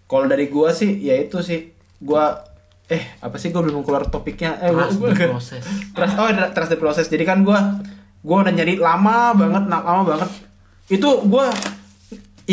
Kalau 0.04 0.28
dari 0.28 0.52
gua 0.52 0.68
sih, 0.70 1.00
ya 1.00 1.16
itu 1.16 1.40
sih, 1.40 1.72
gua 1.96 2.44
eh 2.84 3.16
apa 3.16 3.40
sih 3.40 3.48
gue 3.48 3.56
belum 3.56 3.80
keluar 3.80 4.04
topiknya? 4.04 4.60
Eh 4.60 4.68
Trust 4.68 5.00
gua- 5.00 5.16
the 5.16 5.28
process. 5.32 5.64
trust 5.96 6.14
oh 6.20 6.28
trust 6.52 6.70
the 6.70 6.78
process. 6.78 7.06
Jadi 7.08 7.24
kan 7.24 7.40
gue 7.40 7.56
gue 8.20 8.36
udah 8.36 8.52
nyari 8.52 8.76
lama 8.76 9.32
banget 9.32 9.64
nak 9.64 9.82
lama 9.82 10.02
banget. 10.04 10.30
Itu 10.92 11.24
gue 11.24 11.46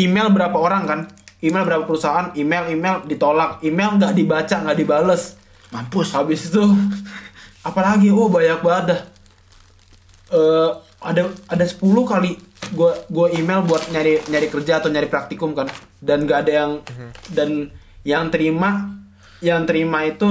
email 0.00 0.32
berapa 0.32 0.56
orang 0.56 0.82
kan 0.88 1.00
email 1.42 1.66
berapa 1.66 1.84
perusahaan? 1.84 2.30
Email 2.38 2.70
email 2.72 3.02
ditolak. 3.04 3.60
Email 3.66 3.98
nggak 3.98 4.14
dibaca 4.14 4.56
nggak 4.62 4.78
dibales. 4.78 5.36
Mampus. 5.74 6.14
habis 6.14 6.52
itu 6.52 6.62
apalagi? 7.66 8.14
Oh 8.14 8.30
banyak 8.30 8.60
banget 8.62 8.84
dah. 8.94 9.00
Eh, 10.32 10.70
ada 11.02 11.22
ada 11.50 11.64
10 11.66 11.82
kali 12.06 12.38
gue 12.72 12.92
gue 13.10 13.26
email 13.36 13.66
buat 13.66 13.90
nyari 13.90 14.22
nyari 14.30 14.48
kerja 14.48 14.78
atau 14.78 14.88
nyari 14.88 15.10
praktikum 15.10 15.52
kan. 15.52 15.68
Dan 15.98 16.24
gak 16.24 16.46
ada 16.46 16.52
yang 16.52 16.72
dan 17.34 17.74
yang 18.06 18.30
terima 18.30 18.96
yang 19.42 19.66
terima 19.66 20.06
itu 20.06 20.28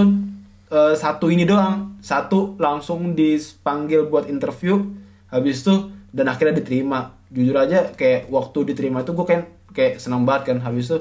eh, 0.72 0.96
satu 0.96 1.28
ini 1.28 1.44
doang. 1.44 2.00
Satu 2.02 2.56
langsung 2.58 3.14
dipanggil 3.14 4.08
buat 4.08 4.32
interview. 4.32 4.80
Habis 5.28 5.68
itu 5.68 5.92
dan 6.16 6.32
akhirnya 6.32 6.64
diterima. 6.64 7.20
Jujur 7.32 7.56
aja 7.56 7.92
kayak 7.96 8.28
waktu 8.28 8.74
diterima 8.74 9.04
itu 9.04 9.12
gue 9.16 9.26
kayak 9.28 9.46
kayak 9.72 10.00
senang 10.00 10.24
banget 10.28 10.56
kan 10.56 10.58
habis 10.64 10.92
itu 10.92 11.00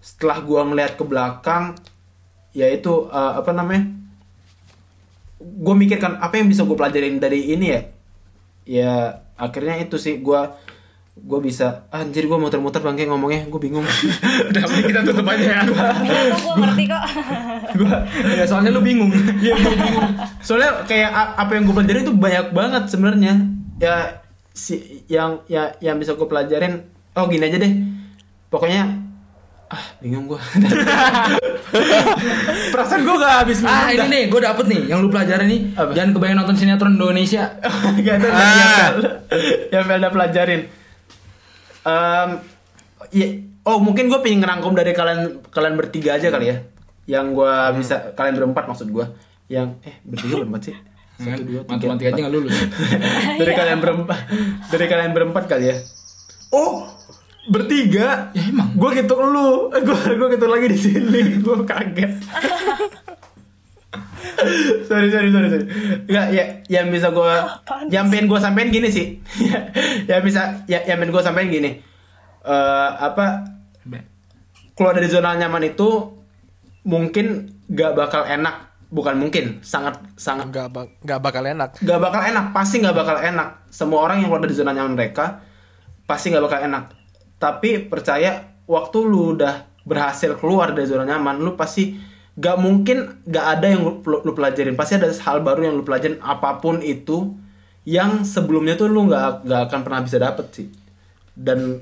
setelah 0.00 0.40
gue 0.44 0.60
ngeliat 0.60 0.92
ke 0.94 1.04
belakang 1.04 1.76
yaitu 2.56 3.08
eh, 3.12 3.32
apa 3.36 3.52
namanya 3.52 3.92
gue 5.40 5.74
mikirkan 5.76 6.16
apa 6.18 6.40
yang 6.40 6.48
bisa 6.48 6.64
gue 6.64 6.76
pelajarin 6.76 7.20
dari 7.20 7.52
ini 7.52 7.66
ya 7.68 7.80
ya 8.66 8.92
akhirnya 9.36 9.78
itu 9.84 10.00
sih 10.00 10.18
gue 10.24 10.40
gue 11.16 11.40
bisa 11.40 11.88
ah, 11.88 12.04
anjir 12.04 12.28
gue 12.28 12.36
muter-muter 12.36 12.84
bangke 12.84 13.08
ngomongnya 13.08 13.48
gue 13.48 13.60
bingung 13.60 13.84
Udah 14.52 14.62
mending 14.68 14.86
kita 14.92 15.00
tutup 15.00 15.24
aja 15.32 15.44
ya. 15.48 15.60
Gue 15.64 16.54
ngerti 16.60 16.84
kok. 16.92 17.02
gue 17.72 17.94
ya 18.36 18.44
soalnya 18.44 18.68
lu 18.68 18.84
bingung. 18.84 19.08
Iya, 19.40 19.56
gua 19.56 19.72
bingung. 19.80 20.08
Soalnya 20.44 20.84
kayak 20.84 21.08
apa 21.40 21.56
yang 21.56 21.64
gue 21.64 21.72
pelajarin 21.72 22.04
itu 22.04 22.12
banyak 22.12 22.46
banget 22.52 22.84
sebenarnya. 22.92 23.32
Ya 23.80 24.20
si 24.52 25.04
yang 25.08 25.40
ya 25.48 25.72
yang 25.80 25.96
bisa 25.96 26.12
gue 26.20 26.28
pelajarin. 26.28 26.84
Oh 27.16 27.24
gini 27.32 27.48
aja 27.48 27.64
deh. 27.64 27.72
Pokoknya 28.46 28.82
ah 29.66 29.82
bingung 29.98 30.26
gue. 30.26 30.38
Perasaan 32.72 33.02
gue 33.02 33.16
gak 33.16 33.34
habis 33.42 33.58
ah 33.62 33.90
ini 33.90 33.98
dah. 33.98 34.06
nih, 34.06 34.22
gue 34.30 34.40
dapet 34.40 34.64
nih 34.66 34.80
yang 34.86 35.02
lu 35.02 35.08
pelajarin 35.08 35.46
nih. 35.46 35.60
Apa? 35.74 35.90
Jangan 35.90 36.10
kebayang 36.12 36.36
nonton 36.38 36.56
sinetron 36.56 36.94
Indonesia. 36.94 37.44
Gak 38.06 38.14
ada 38.16 38.28
Ah. 38.30 38.88
yang 39.68 39.84
Felda 39.84 40.08
pelajarin. 40.08 40.70
Em, 41.82 42.30
ya, 43.10 43.26
oh 43.64 43.78
mungkin 43.78 44.06
gue 44.06 44.20
pengen 44.20 44.40
ngerangkum 44.40 44.72
dari 44.72 44.90
kalian 44.90 45.20
kalian 45.48 45.74
bertiga 45.74 46.14
aja 46.14 46.30
kali 46.30 46.46
ya. 46.46 46.56
Yang 47.06 47.26
gue 47.34 47.54
bisa 47.76 48.14
kalian 48.14 48.34
berempat 48.36 48.64
maksud 48.66 48.86
gue. 48.86 49.06
Yang 49.46 49.78
eh 49.82 49.98
bertiga 50.02 50.34
berempat 50.40 50.62
sih. 50.64 50.76
Satu 51.16 51.42
dua 51.42 51.60
tiga. 51.64 51.74
Matematika 51.74 52.08
aja 52.12 52.20
nggak 52.22 52.34
lulus. 52.34 52.54
dari 53.40 53.52
kalian 53.52 53.78
berempat 53.80 54.18
dari 54.68 54.86
kalian 54.86 55.10
berempat 55.10 55.44
kali 55.48 55.64
ya 55.66 55.76
oh 56.52 56.92
bertiga? 57.46 58.30
Ya, 58.34 58.42
emang. 58.50 58.74
gue 58.74 58.90
gitu 58.98 59.14
lu. 59.16 59.70
Gue 59.70 59.98
gue 60.14 60.28
gitu 60.34 60.46
lagi 60.46 60.66
di 60.68 60.78
sini. 60.78 61.20
Gue 61.44 61.62
kaget. 61.62 62.12
Sorry 64.86 65.08
sorry 65.08 65.32
sorry 65.32 65.48
sorry. 65.48 65.66
Nggak 66.06 66.26
ya 66.34 66.44
yang 66.68 66.92
bisa 66.92 67.08
gue 67.08 67.32
yang 67.88 68.12
pengen 68.12 68.28
gue 68.28 68.36
sampein 68.36 68.68
gini 68.68 68.88
sih. 68.92 69.16
Yang 70.10 70.22
bisa 70.28 70.42
ya 70.68 70.84
yang 70.84 71.00
pengen 71.00 71.14
gue 71.14 71.22
sampein 71.24 71.48
gini. 71.48 71.70
Eh 72.44 72.90
apa? 72.92 73.46
Keluar 74.76 74.92
dari 74.92 75.08
zona 75.08 75.32
nyaman 75.32 75.72
itu 75.72 75.88
mungkin 76.84 77.48
gak 77.72 77.96
bakal 77.96 78.28
enak. 78.28 78.76
Bukan 78.86 79.16
mungkin 79.18 79.64
sangat 79.64 79.98
sangat 80.14 80.52
Nggak 80.52 80.68
bak 80.70 80.86
nggak 81.02 81.20
bakal 81.24 81.42
enak. 81.42 81.70
gak 81.80 81.98
bakal 81.98 82.20
enak 82.22 82.44
pasti 82.52 82.76
gak 82.78 82.94
bakal 82.94 83.16
enak. 83.16 83.48
Semua 83.72 84.04
orang 84.04 84.20
yang 84.20 84.28
keluar 84.28 84.44
dari 84.44 84.54
zona 84.54 84.76
nyaman 84.76 84.94
mereka 84.94 85.40
pasti 86.04 86.28
gak 86.28 86.44
bakal 86.44 86.60
enak 86.60 86.92
tapi 87.36 87.84
percaya 87.84 88.56
waktu 88.66 88.98
lu 89.04 89.36
udah 89.36 89.68
berhasil 89.86 90.34
keluar 90.36 90.74
dari 90.74 90.90
zona 90.90 91.06
nyaman 91.06 91.38
lu 91.38 91.54
pasti 91.54 91.94
gak 92.36 92.58
mungkin 92.58 93.22
gak 93.24 93.46
ada 93.58 93.66
yang 93.70 93.82
lu, 93.86 94.02
lu 94.02 94.32
pelajarin. 94.34 94.74
Pasti 94.74 94.98
ada 94.98 95.08
hal 95.08 95.40
baru 95.40 95.70
yang 95.70 95.74
lu 95.78 95.84
pelajarin 95.86 96.18
apa 96.20 96.58
pun 96.60 96.82
itu 96.84 97.32
yang 97.86 98.26
sebelumnya 98.26 98.74
tuh 98.74 98.90
lu 98.90 99.06
nggak 99.06 99.46
nggak 99.46 99.62
akan 99.70 99.80
pernah 99.86 100.00
bisa 100.02 100.18
dapet 100.18 100.46
sih. 100.50 100.68
Dan 101.32 101.78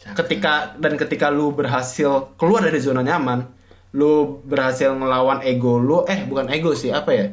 ketika 0.00 0.78
dan 0.78 0.96
ketika 0.96 1.28
lu 1.28 1.52
berhasil 1.52 2.32
keluar 2.40 2.64
dari 2.64 2.80
zona 2.80 3.04
nyaman 3.04 3.44
lu 3.90 4.40
berhasil 4.46 4.94
ngelawan 4.94 5.42
ego 5.42 5.76
lu 5.76 6.06
eh 6.06 6.22
bukan 6.24 6.46
ego 6.48 6.72
sih 6.72 6.94
apa 6.94 7.10
ya 7.10 7.26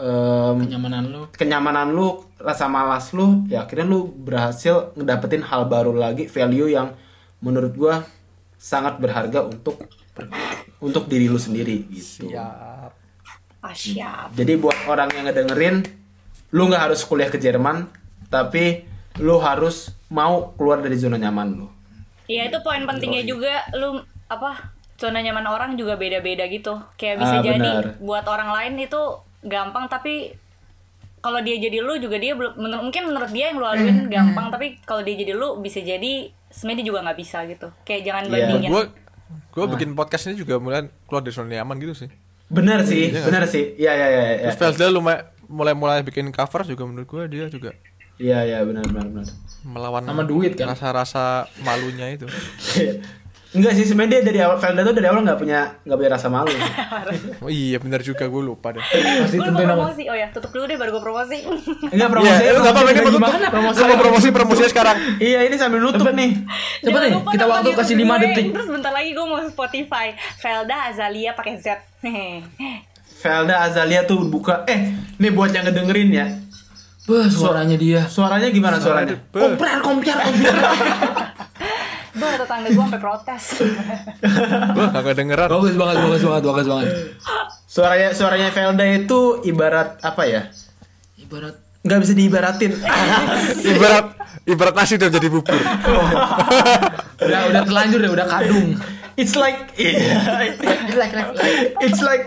Em, 0.00 0.56
Kenyamanan 0.58 1.04
lu. 1.06 1.20
kenyamanan 1.30 1.88
lu 1.90 2.08
rasa 2.36 2.64
malas 2.66 3.12
lu 3.12 3.44
ya 3.44 3.62
akhirnya 3.62 3.84
lu 3.84 4.08
berhasil 4.08 4.96
ngedapetin 4.96 5.44
hal 5.44 5.66
baru 5.66 5.92
lagi 5.92 6.24
value 6.24 6.68
yang 6.68 6.96
menurut 7.38 7.72
gua 7.72 7.94
sangat 8.56 8.96
berharga 8.96 9.44
untuk 9.44 9.76
untuk 10.78 11.04
diri 11.04 11.28
lu 11.28 11.36
sendiri 11.36 11.84
gitu 11.86 12.28
ya 12.28 12.48
Ah, 13.60 13.76
siap. 13.76 14.32
jadi 14.32 14.56
buat 14.56 14.72
orang 14.86 15.12
yang 15.12 15.28
ngedengerin 15.28 15.84
lu 16.50 16.64
nggak 16.64 16.88
harus 16.88 17.04
kuliah 17.04 17.28
ke 17.28 17.36
Jerman 17.36 17.84
tapi 18.26 18.88
lu 19.16 19.36
harus 19.36 19.92
mau 20.08 20.56
keluar 20.56 20.80
dari 20.80 20.96
zona 20.96 21.14
nyaman 21.14 21.48
lu 21.54 21.68
Iya 22.24 22.48
itu 22.48 22.56
poin 22.62 22.80
pentingnya 22.82 23.20
juga 23.22 23.68
lu 23.74 24.00
apa 24.26 24.72
zona 24.96 25.18
nyaman 25.18 25.44
orang 25.44 25.74
juga 25.74 25.96
beda-beda 25.96 26.46
gitu. 26.46 26.78
Kayak 26.94 27.16
bisa 27.18 27.34
Ah, 27.34 27.42
jadi 27.42 27.68
buat 27.98 28.22
orang 28.24 28.48
lain 28.48 28.80
itu 28.80 29.02
gampang 29.42 29.86
tapi 29.86 30.34
kalau 31.18 31.38
dia 31.38 31.56
jadi 31.56 31.78
lu 31.78 31.96
juga 31.96 32.16
dia 32.16 32.32
belum 32.32 32.56
menur- 32.56 32.80
mungkin 32.82 33.02
menurut 33.06 33.28
dia 33.28 33.48
yang 33.48 33.56
lu 33.56 33.64
laluin 33.64 34.08
gampang 34.08 34.48
tapi 34.48 34.80
kalau 34.80 35.00
dia 35.00 35.14
jadi 35.14 35.32
lu 35.32 35.58
bisa 35.58 35.78
jadi 35.78 36.12
sebenarnya 36.46 36.78
dia 36.78 36.86
juga 36.86 37.00
nggak 37.02 37.18
bisa 37.18 37.38
gitu. 37.44 37.68
Kayak 37.82 38.02
jangan 38.02 38.22
Iya. 38.22 38.32
bandingin. 38.34 38.70
gue 38.70 38.84
gue 39.52 39.64
bikin 39.68 39.90
podcast 39.92 40.26
ini 40.26 40.34
juga 40.36 40.56
mulai 40.56 40.88
keluar 41.04 41.20
dari 41.20 41.30
zona 41.30 41.52
nyaman 41.52 41.78
gitu 41.78 41.94
sih 41.96 42.10
bener 42.48 42.82
sih 42.82 43.14
bener 43.14 43.46
sih 43.46 43.74
iya 43.76 43.94
iya 43.94 44.06
iya 44.08 44.22
iya 44.36 44.50
terus 44.50 44.74
Velda 44.74 44.90
lumayan 44.90 45.22
mulai 45.46 45.70
mulai 45.72 46.02
bikin 46.02 46.30
cover 46.30 46.62
juga 46.64 46.82
menurut 46.82 47.06
gue 47.06 47.22
dia 47.30 47.46
juga 47.46 47.70
iya 48.16 48.42
iya 48.42 48.58
benar 48.60 48.82
benar 48.84 49.06
benar 49.08 49.30
melawan 49.62 50.02
Sama 50.02 50.22
duit 50.24 50.54
kan? 50.54 50.66
rasa-rasa 50.68 51.46
malunya 51.60 52.10
itu 52.10 52.26
Enggak 53.50 53.74
sih 53.74 53.82
sebenarnya 53.82 54.22
dia 54.22 54.22
dari 54.30 54.38
awal 54.46 54.62
Velda 54.62 54.86
tuh 54.86 54.94
dari 54.94 55.10
awal 55.10 55.26
nggak 55.26 55.38
punya 55.42 55.60
nggak 55.82 55.98
punya 55.98 56.10
rasa 56.14 56.30
malu. 56.30 56.54
oh 57.44 57.50
iya 57.50 57.82
benar 57.82 57.98
juga 57.98 58.30
gue 58.30 58.42
lupa 58.46 58.70
deh 58.70 58.78
Pasti 58.78 59.42
tentuin 59.42 59.66
promosi. 59.66 60.06
Oh 60.06 60.14
ya, 60.14 60.30
tutup 60.30 60.54
dulu 60.54 60.70
deh 60.70 60.78
baru 60.78 60.90
gue 60.94 61.02
promosi. 61.02 61.38
Enggak 61.94 62.08
promosi. 62.14 62.30
Iya, 62.30 62.50
lu 62.54 62.58
nggak 62.62 62.74
apa-apa 62.78 62.90
ini 62.94 63.00
gimana? 63.10 63.46
Promosi 63.50 63.80
promosi 63.98 64.28
promosinya 64.30 64.70
sekarang. 64.70 64.96
Iya 65.30 65.38
ini 65.50 65.56
sambil 65.58 65.82
nutup 65.82 66.06
nih. 66.14 66.30
Coba 66.86 66.98
nih, 67.02 67.12
lupa 67.18 67.30
kita 67.34 67.44
waktu 67.50 67.68
kasih 67.74 67.96
5 67.98 68.06
gue. 68.06 68.16
detik. 68.22 68.46
Terus 68.54 68.68
bentar 68.70 68.92
lagi 68.94 69.10
gue 69.18 69.26
mau 69.26 69.38
Spotify. 69.42 70.06
Velda 70.38 70.76
Azalia 70.94 71.30
pakai 71.34 71.54
Z. 71.58 71.66
Velda 73.20 73.56
Azalia 73.66 74.06
tuh 74.06 74.30
buka 74.30 74.62
eh 74.70 74.94
nih 75.18 75.30
buat 75.34 75.50
yang 75.50 75.66
ngedengerin 75.66 76.10
ya. 76.14 76.26
Wah, 77.10 77.26
suaranya 77.26 77.74
dia. 77.74 78.06
Suaranya 78.06 78.46
gimana 78.54 78.78
suaranya? 78.78 79.18
Beuh. 79.34 79.58
Komprar, 79.58 79.82
komprar, 79.82 80.18
komprar. 80.22 81.19
Gue 82.20 82.28
ada 82.28 82.38
tetangga 82.44 82.68
gue 82.68 82.84
sampai 82.84 83.00
protes. 83.00 83.44
gue 84.76 84.84
gak 84.92 85.04
kedengeran 85.08 85.48
bagus 85.48 85.74
banget, 85.80 85.96
bagus 86.04 86.22
banget, 86.28 86.42
bagus 86.44 86.66
banget. 86.68 86.88
Suaranya 87.64 88.08
suaranya 88.12 88.48
Velda 88.52 88.84
itu 88.84 89.40
ibarat 89.48 89.96
apa 90.04 90.22
ya? 90.28 90.42
Ibarat 91.16 91.70
Nggak 91.80 91.98
bisa 92.04 92.12
diibaratin. 92.12 92.72
ibarat 93.72 94.06
ibarat 94.44 94.74
nasi 94.76 95.00
udah 95.00 95.08
jadi 95.08 95.28
bubur 95.32 95.56
udah 97.24 97.40
udah 97.48 97.62
terlanjur 97.64 98.00
ya, 98.04 98.10
udah 98.12 98.26
kadung. 98.28 98.76
It's 99.16 99.32
like 99.36 99.72
It's 101.80 102.00
like 102.04 102.24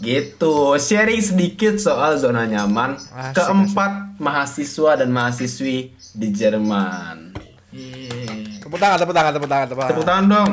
gitu. 0.00 0.74
Sharing 0.78 1.22
sedikit 1.22 1.78
soal 1.78 2.18
zona 2.18 2.46
nyaman. 2.46 2.98
Asik, 2.98 3.38
keempat 3.38 4.18
mahasiswa 4.18 4.90
dan 4.98 5.08
mahasiswi 5.10 5.94
di 6.14 6.28
Jerman. 6.34 7.34
Iya. 7.68 8.58
tepuk 8.64 8.80
tangan 8.80 8.96
tepuk 9.00 9.14
tangan 9.16 9.32
tepuk 9.36 9.48
tangan 9.48 9.66
tepuk 9.68 9.84
tepuk 9.86 10.06
tangan 10.08 10.24
tangan 10.24 10.24
dong. 10.28 10.52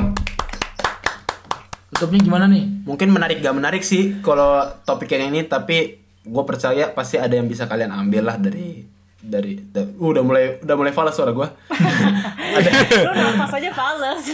Tutupnya 1.96 2.20
gimana 2.20 2.44
nih? 2.44 2.76
mungkin 2.86 3.10
menarik 3.10 3.42
gak 3.42 3.56
menarik 3.58 3.82
sih 3.82 4.22
kalau 4.22 4.62
topik 4.86 5.10
yang 5.10 5.34
ini 5.34 5.42
tapi 5.42 5.98
gue 6.22 6.44
percaya 6.46 6.94
pasti 6.94 7.18
ada 7.18 7.34
yang 7.34 7.50
bisa 7.50 7.66
kalian 7.66 7.90
ambil 7.90 8.30
lah 8.30 8.38
dari 8.38 8.86
dari 9.26 9.58
da- 9.60 9.82
uh, 9.84 10.06
udah 10.06 10.22
mulai 10.22 10.44
udah 10.58 10.74
mulai 10.74 10.90
falas 10.90 11.12
suara 11.12 11.30
gue 11.30 11.42
ada 12.56 12.70
Lu 13.02 13.10
nafas 13.10 13.52
aja 13.52 13.70
fals. 13.70 14.24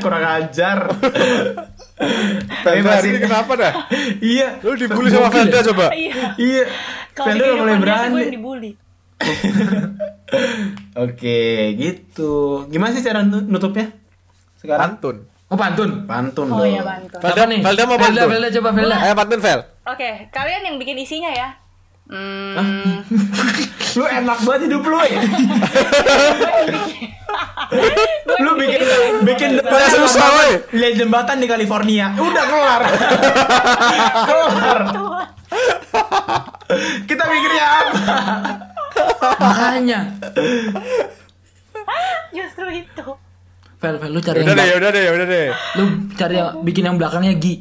kurang 0.00 0.24
ajar 0.24 0.78
Tapi 2.60 2.78
hari 2.80 3.08
ini 3.08 3.20
kenapa 3.20 3.52
dah 3.54 3.72
iya 4.18 4.56
lu 4.58 4.72
dibully 4.74 5.08
sama 5.08 5.28
Velda 5.28 5.60
coba 5.64 5.92
Iya. 5.92 6.34
iya 6.36 6.64
Velda 7.12 7.44
udah 7.44 7.56
mulai 7.60 7.76
berani 7.78 8.16
yang 8.20 8.34
dibully. 8.34 8.72
Oke, 10.96 11.38
gitu. 11.74 12.32
Gimana 12.66 12.90
sih 12.90 13.00
cara 13.00 13.22
nu- 13.22 13.44
nutupnya? 13.44 13.94
Sekarang 14.56 14.96
pantun 14.96 15.16
Oh, 15.46 15.54
pantun. 15.54 16.02
pantun 16.04 16.48
Oh 16.48 16.58
dong. 16.58 16.66
iya. 16.66 16.82
Velda- 16.82 17.20
Siapa 17.22 17.46
nih? 17.46 17.60
Velda 17.60 17.82
mau 17.84 17.94
Velda, 17.94 18.04
pantun? 18.18 18.28
Velda, 18.32 18.48
coba 18.50 18.68
Velda. 18.72 18.96
ayo 18.98 19.14
pantun 19.14 19.40
Vel 19.40 19.60
Oke, 19.84 20.08
kalian 20.30 20.62
yang 20.64 20.76
bikin 20.76 20.96
isinya 20.96 21.30
ya. 21.30 21.48
Hmm, 22.04 23.00
Lu 23.96 24.04
enak 24.04 24.38
banget 24.42 24.60
hidup 24.68 24.84
lu 24.84 24.98
ya. 25.00 25.20
lu 28.44 28.50
bikin 28.58 28.80
bikin 29.24 29.50
Pada 29.58 29.86
susah, 29.88 30.26
woy. 30.34 30.50
Lihat 30.74 30.94
jembatan 30.98 31.38
di 31.38 31.46
California. 31.46 32.12
Udah 32.12 32.44
kelar. 32.44 32.82
kelar. 34.28 34.80
Kita 37.06 37.22
mikirnya 37.24 37.64
apa? 37.64 37.98
Makanya. 39.40 40.00
justru 42.30 42.66
itu. 42.74 43.06
Vel, 43.78 43.96
Vel, 43.96 44.10
lu 44.10 44.20
cari 44.20 44.40
yang 44.40 44.46
udah 44.46 44.54
deh 44.54 44.64
belak- 44.64 44.76
udah 44.76 44.90
deh 44.90 45.04
udah 45.06 45.26
deh 45.26 45.46
lu 45.76 45.84
cari 46.14 46.34
yang 46.34 46.50
bikin 46.62 46.84
yang 46.84 46.96
belakangnya 46.96 47.32
Gi. 47.36 47.54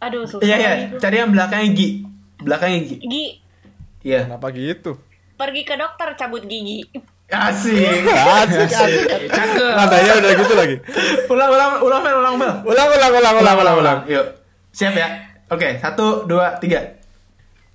Aduh, 0.00 0.24
susah. 0.24 0.42
Iya 0.42 0.56
iya, 0.56 0.70
cari 0.96 1.16
yang 1.16 1.30
belakangnya 1.30 1.68
Gi. 1.70 1.88
Belakangnya 2.40 2.80
Gi. 2.82 2.96
Gi, 2.98 3.24
Iya. 4.04 4.28
kenapa 4.28 4.52
gitu 4.52 5.00
pergi 5.34 5.66
ke 5.66 5.74
dokter 5.74 6.14
cabut 6.14 6.46
gigi. 6.46 6.86
Asik. 7.26 8.04
asik 8.38 8.68
asik 8.70 9.02
Cakep. 9.26 9.72
nadanya 9.74 10.12
udah 10.20 10.30
gitu 10.38 10.54
lagi 10.54 10.76
ulang 11.26 11.50
ulang 11.50 11.70
ulang 11.82 12.02
ulang 12.04 12.34
Fel. 12.36 12.52
ulang 12.68 12.88
ulang 12.92 13.12
ulang 13.16 13.34
ulang 13.40 13.56
ulang 13.58 13.76
ulang 13.80 13.98
Yuk. 14.06 14.26
Siap 14.74 14.94
ya? 14.94 15.08
Oke, 15.54 15.78
satu, 15.78 16.26
dua, 16.26 16.58
tiga. 16.58 16.98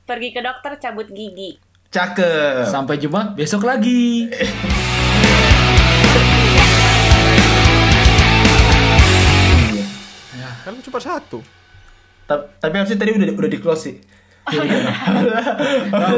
Pergi 0.03 0.35
ke 0.35 0.43
dokter 0.43 0.75
cabut 0.83 1.07
gigi. 1.07 1.55
Cakep. 1.87 2.67
Sampai 2.67 2.99
jumpa 2.99 3.39
besok 3.39 3.63
lagi. 3.63 4.27
kan 10.59 10.75
lu 10.75 10.83
cuma 10.83 10.99
satu 10.99 11.39
Ta- 12.27 12.45
Tapi 12.61 12.73
harusnya 12.77 12.99
tadi 12.99 13.15
udah 13.17 13.25
udah 13.33 13.49
di 13.49 13.57
close 13.57 13.89
sih. 13.89 13.95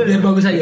Biar 0.07 0.21
bagus 0.23 0.45
aja. 0.45 0.61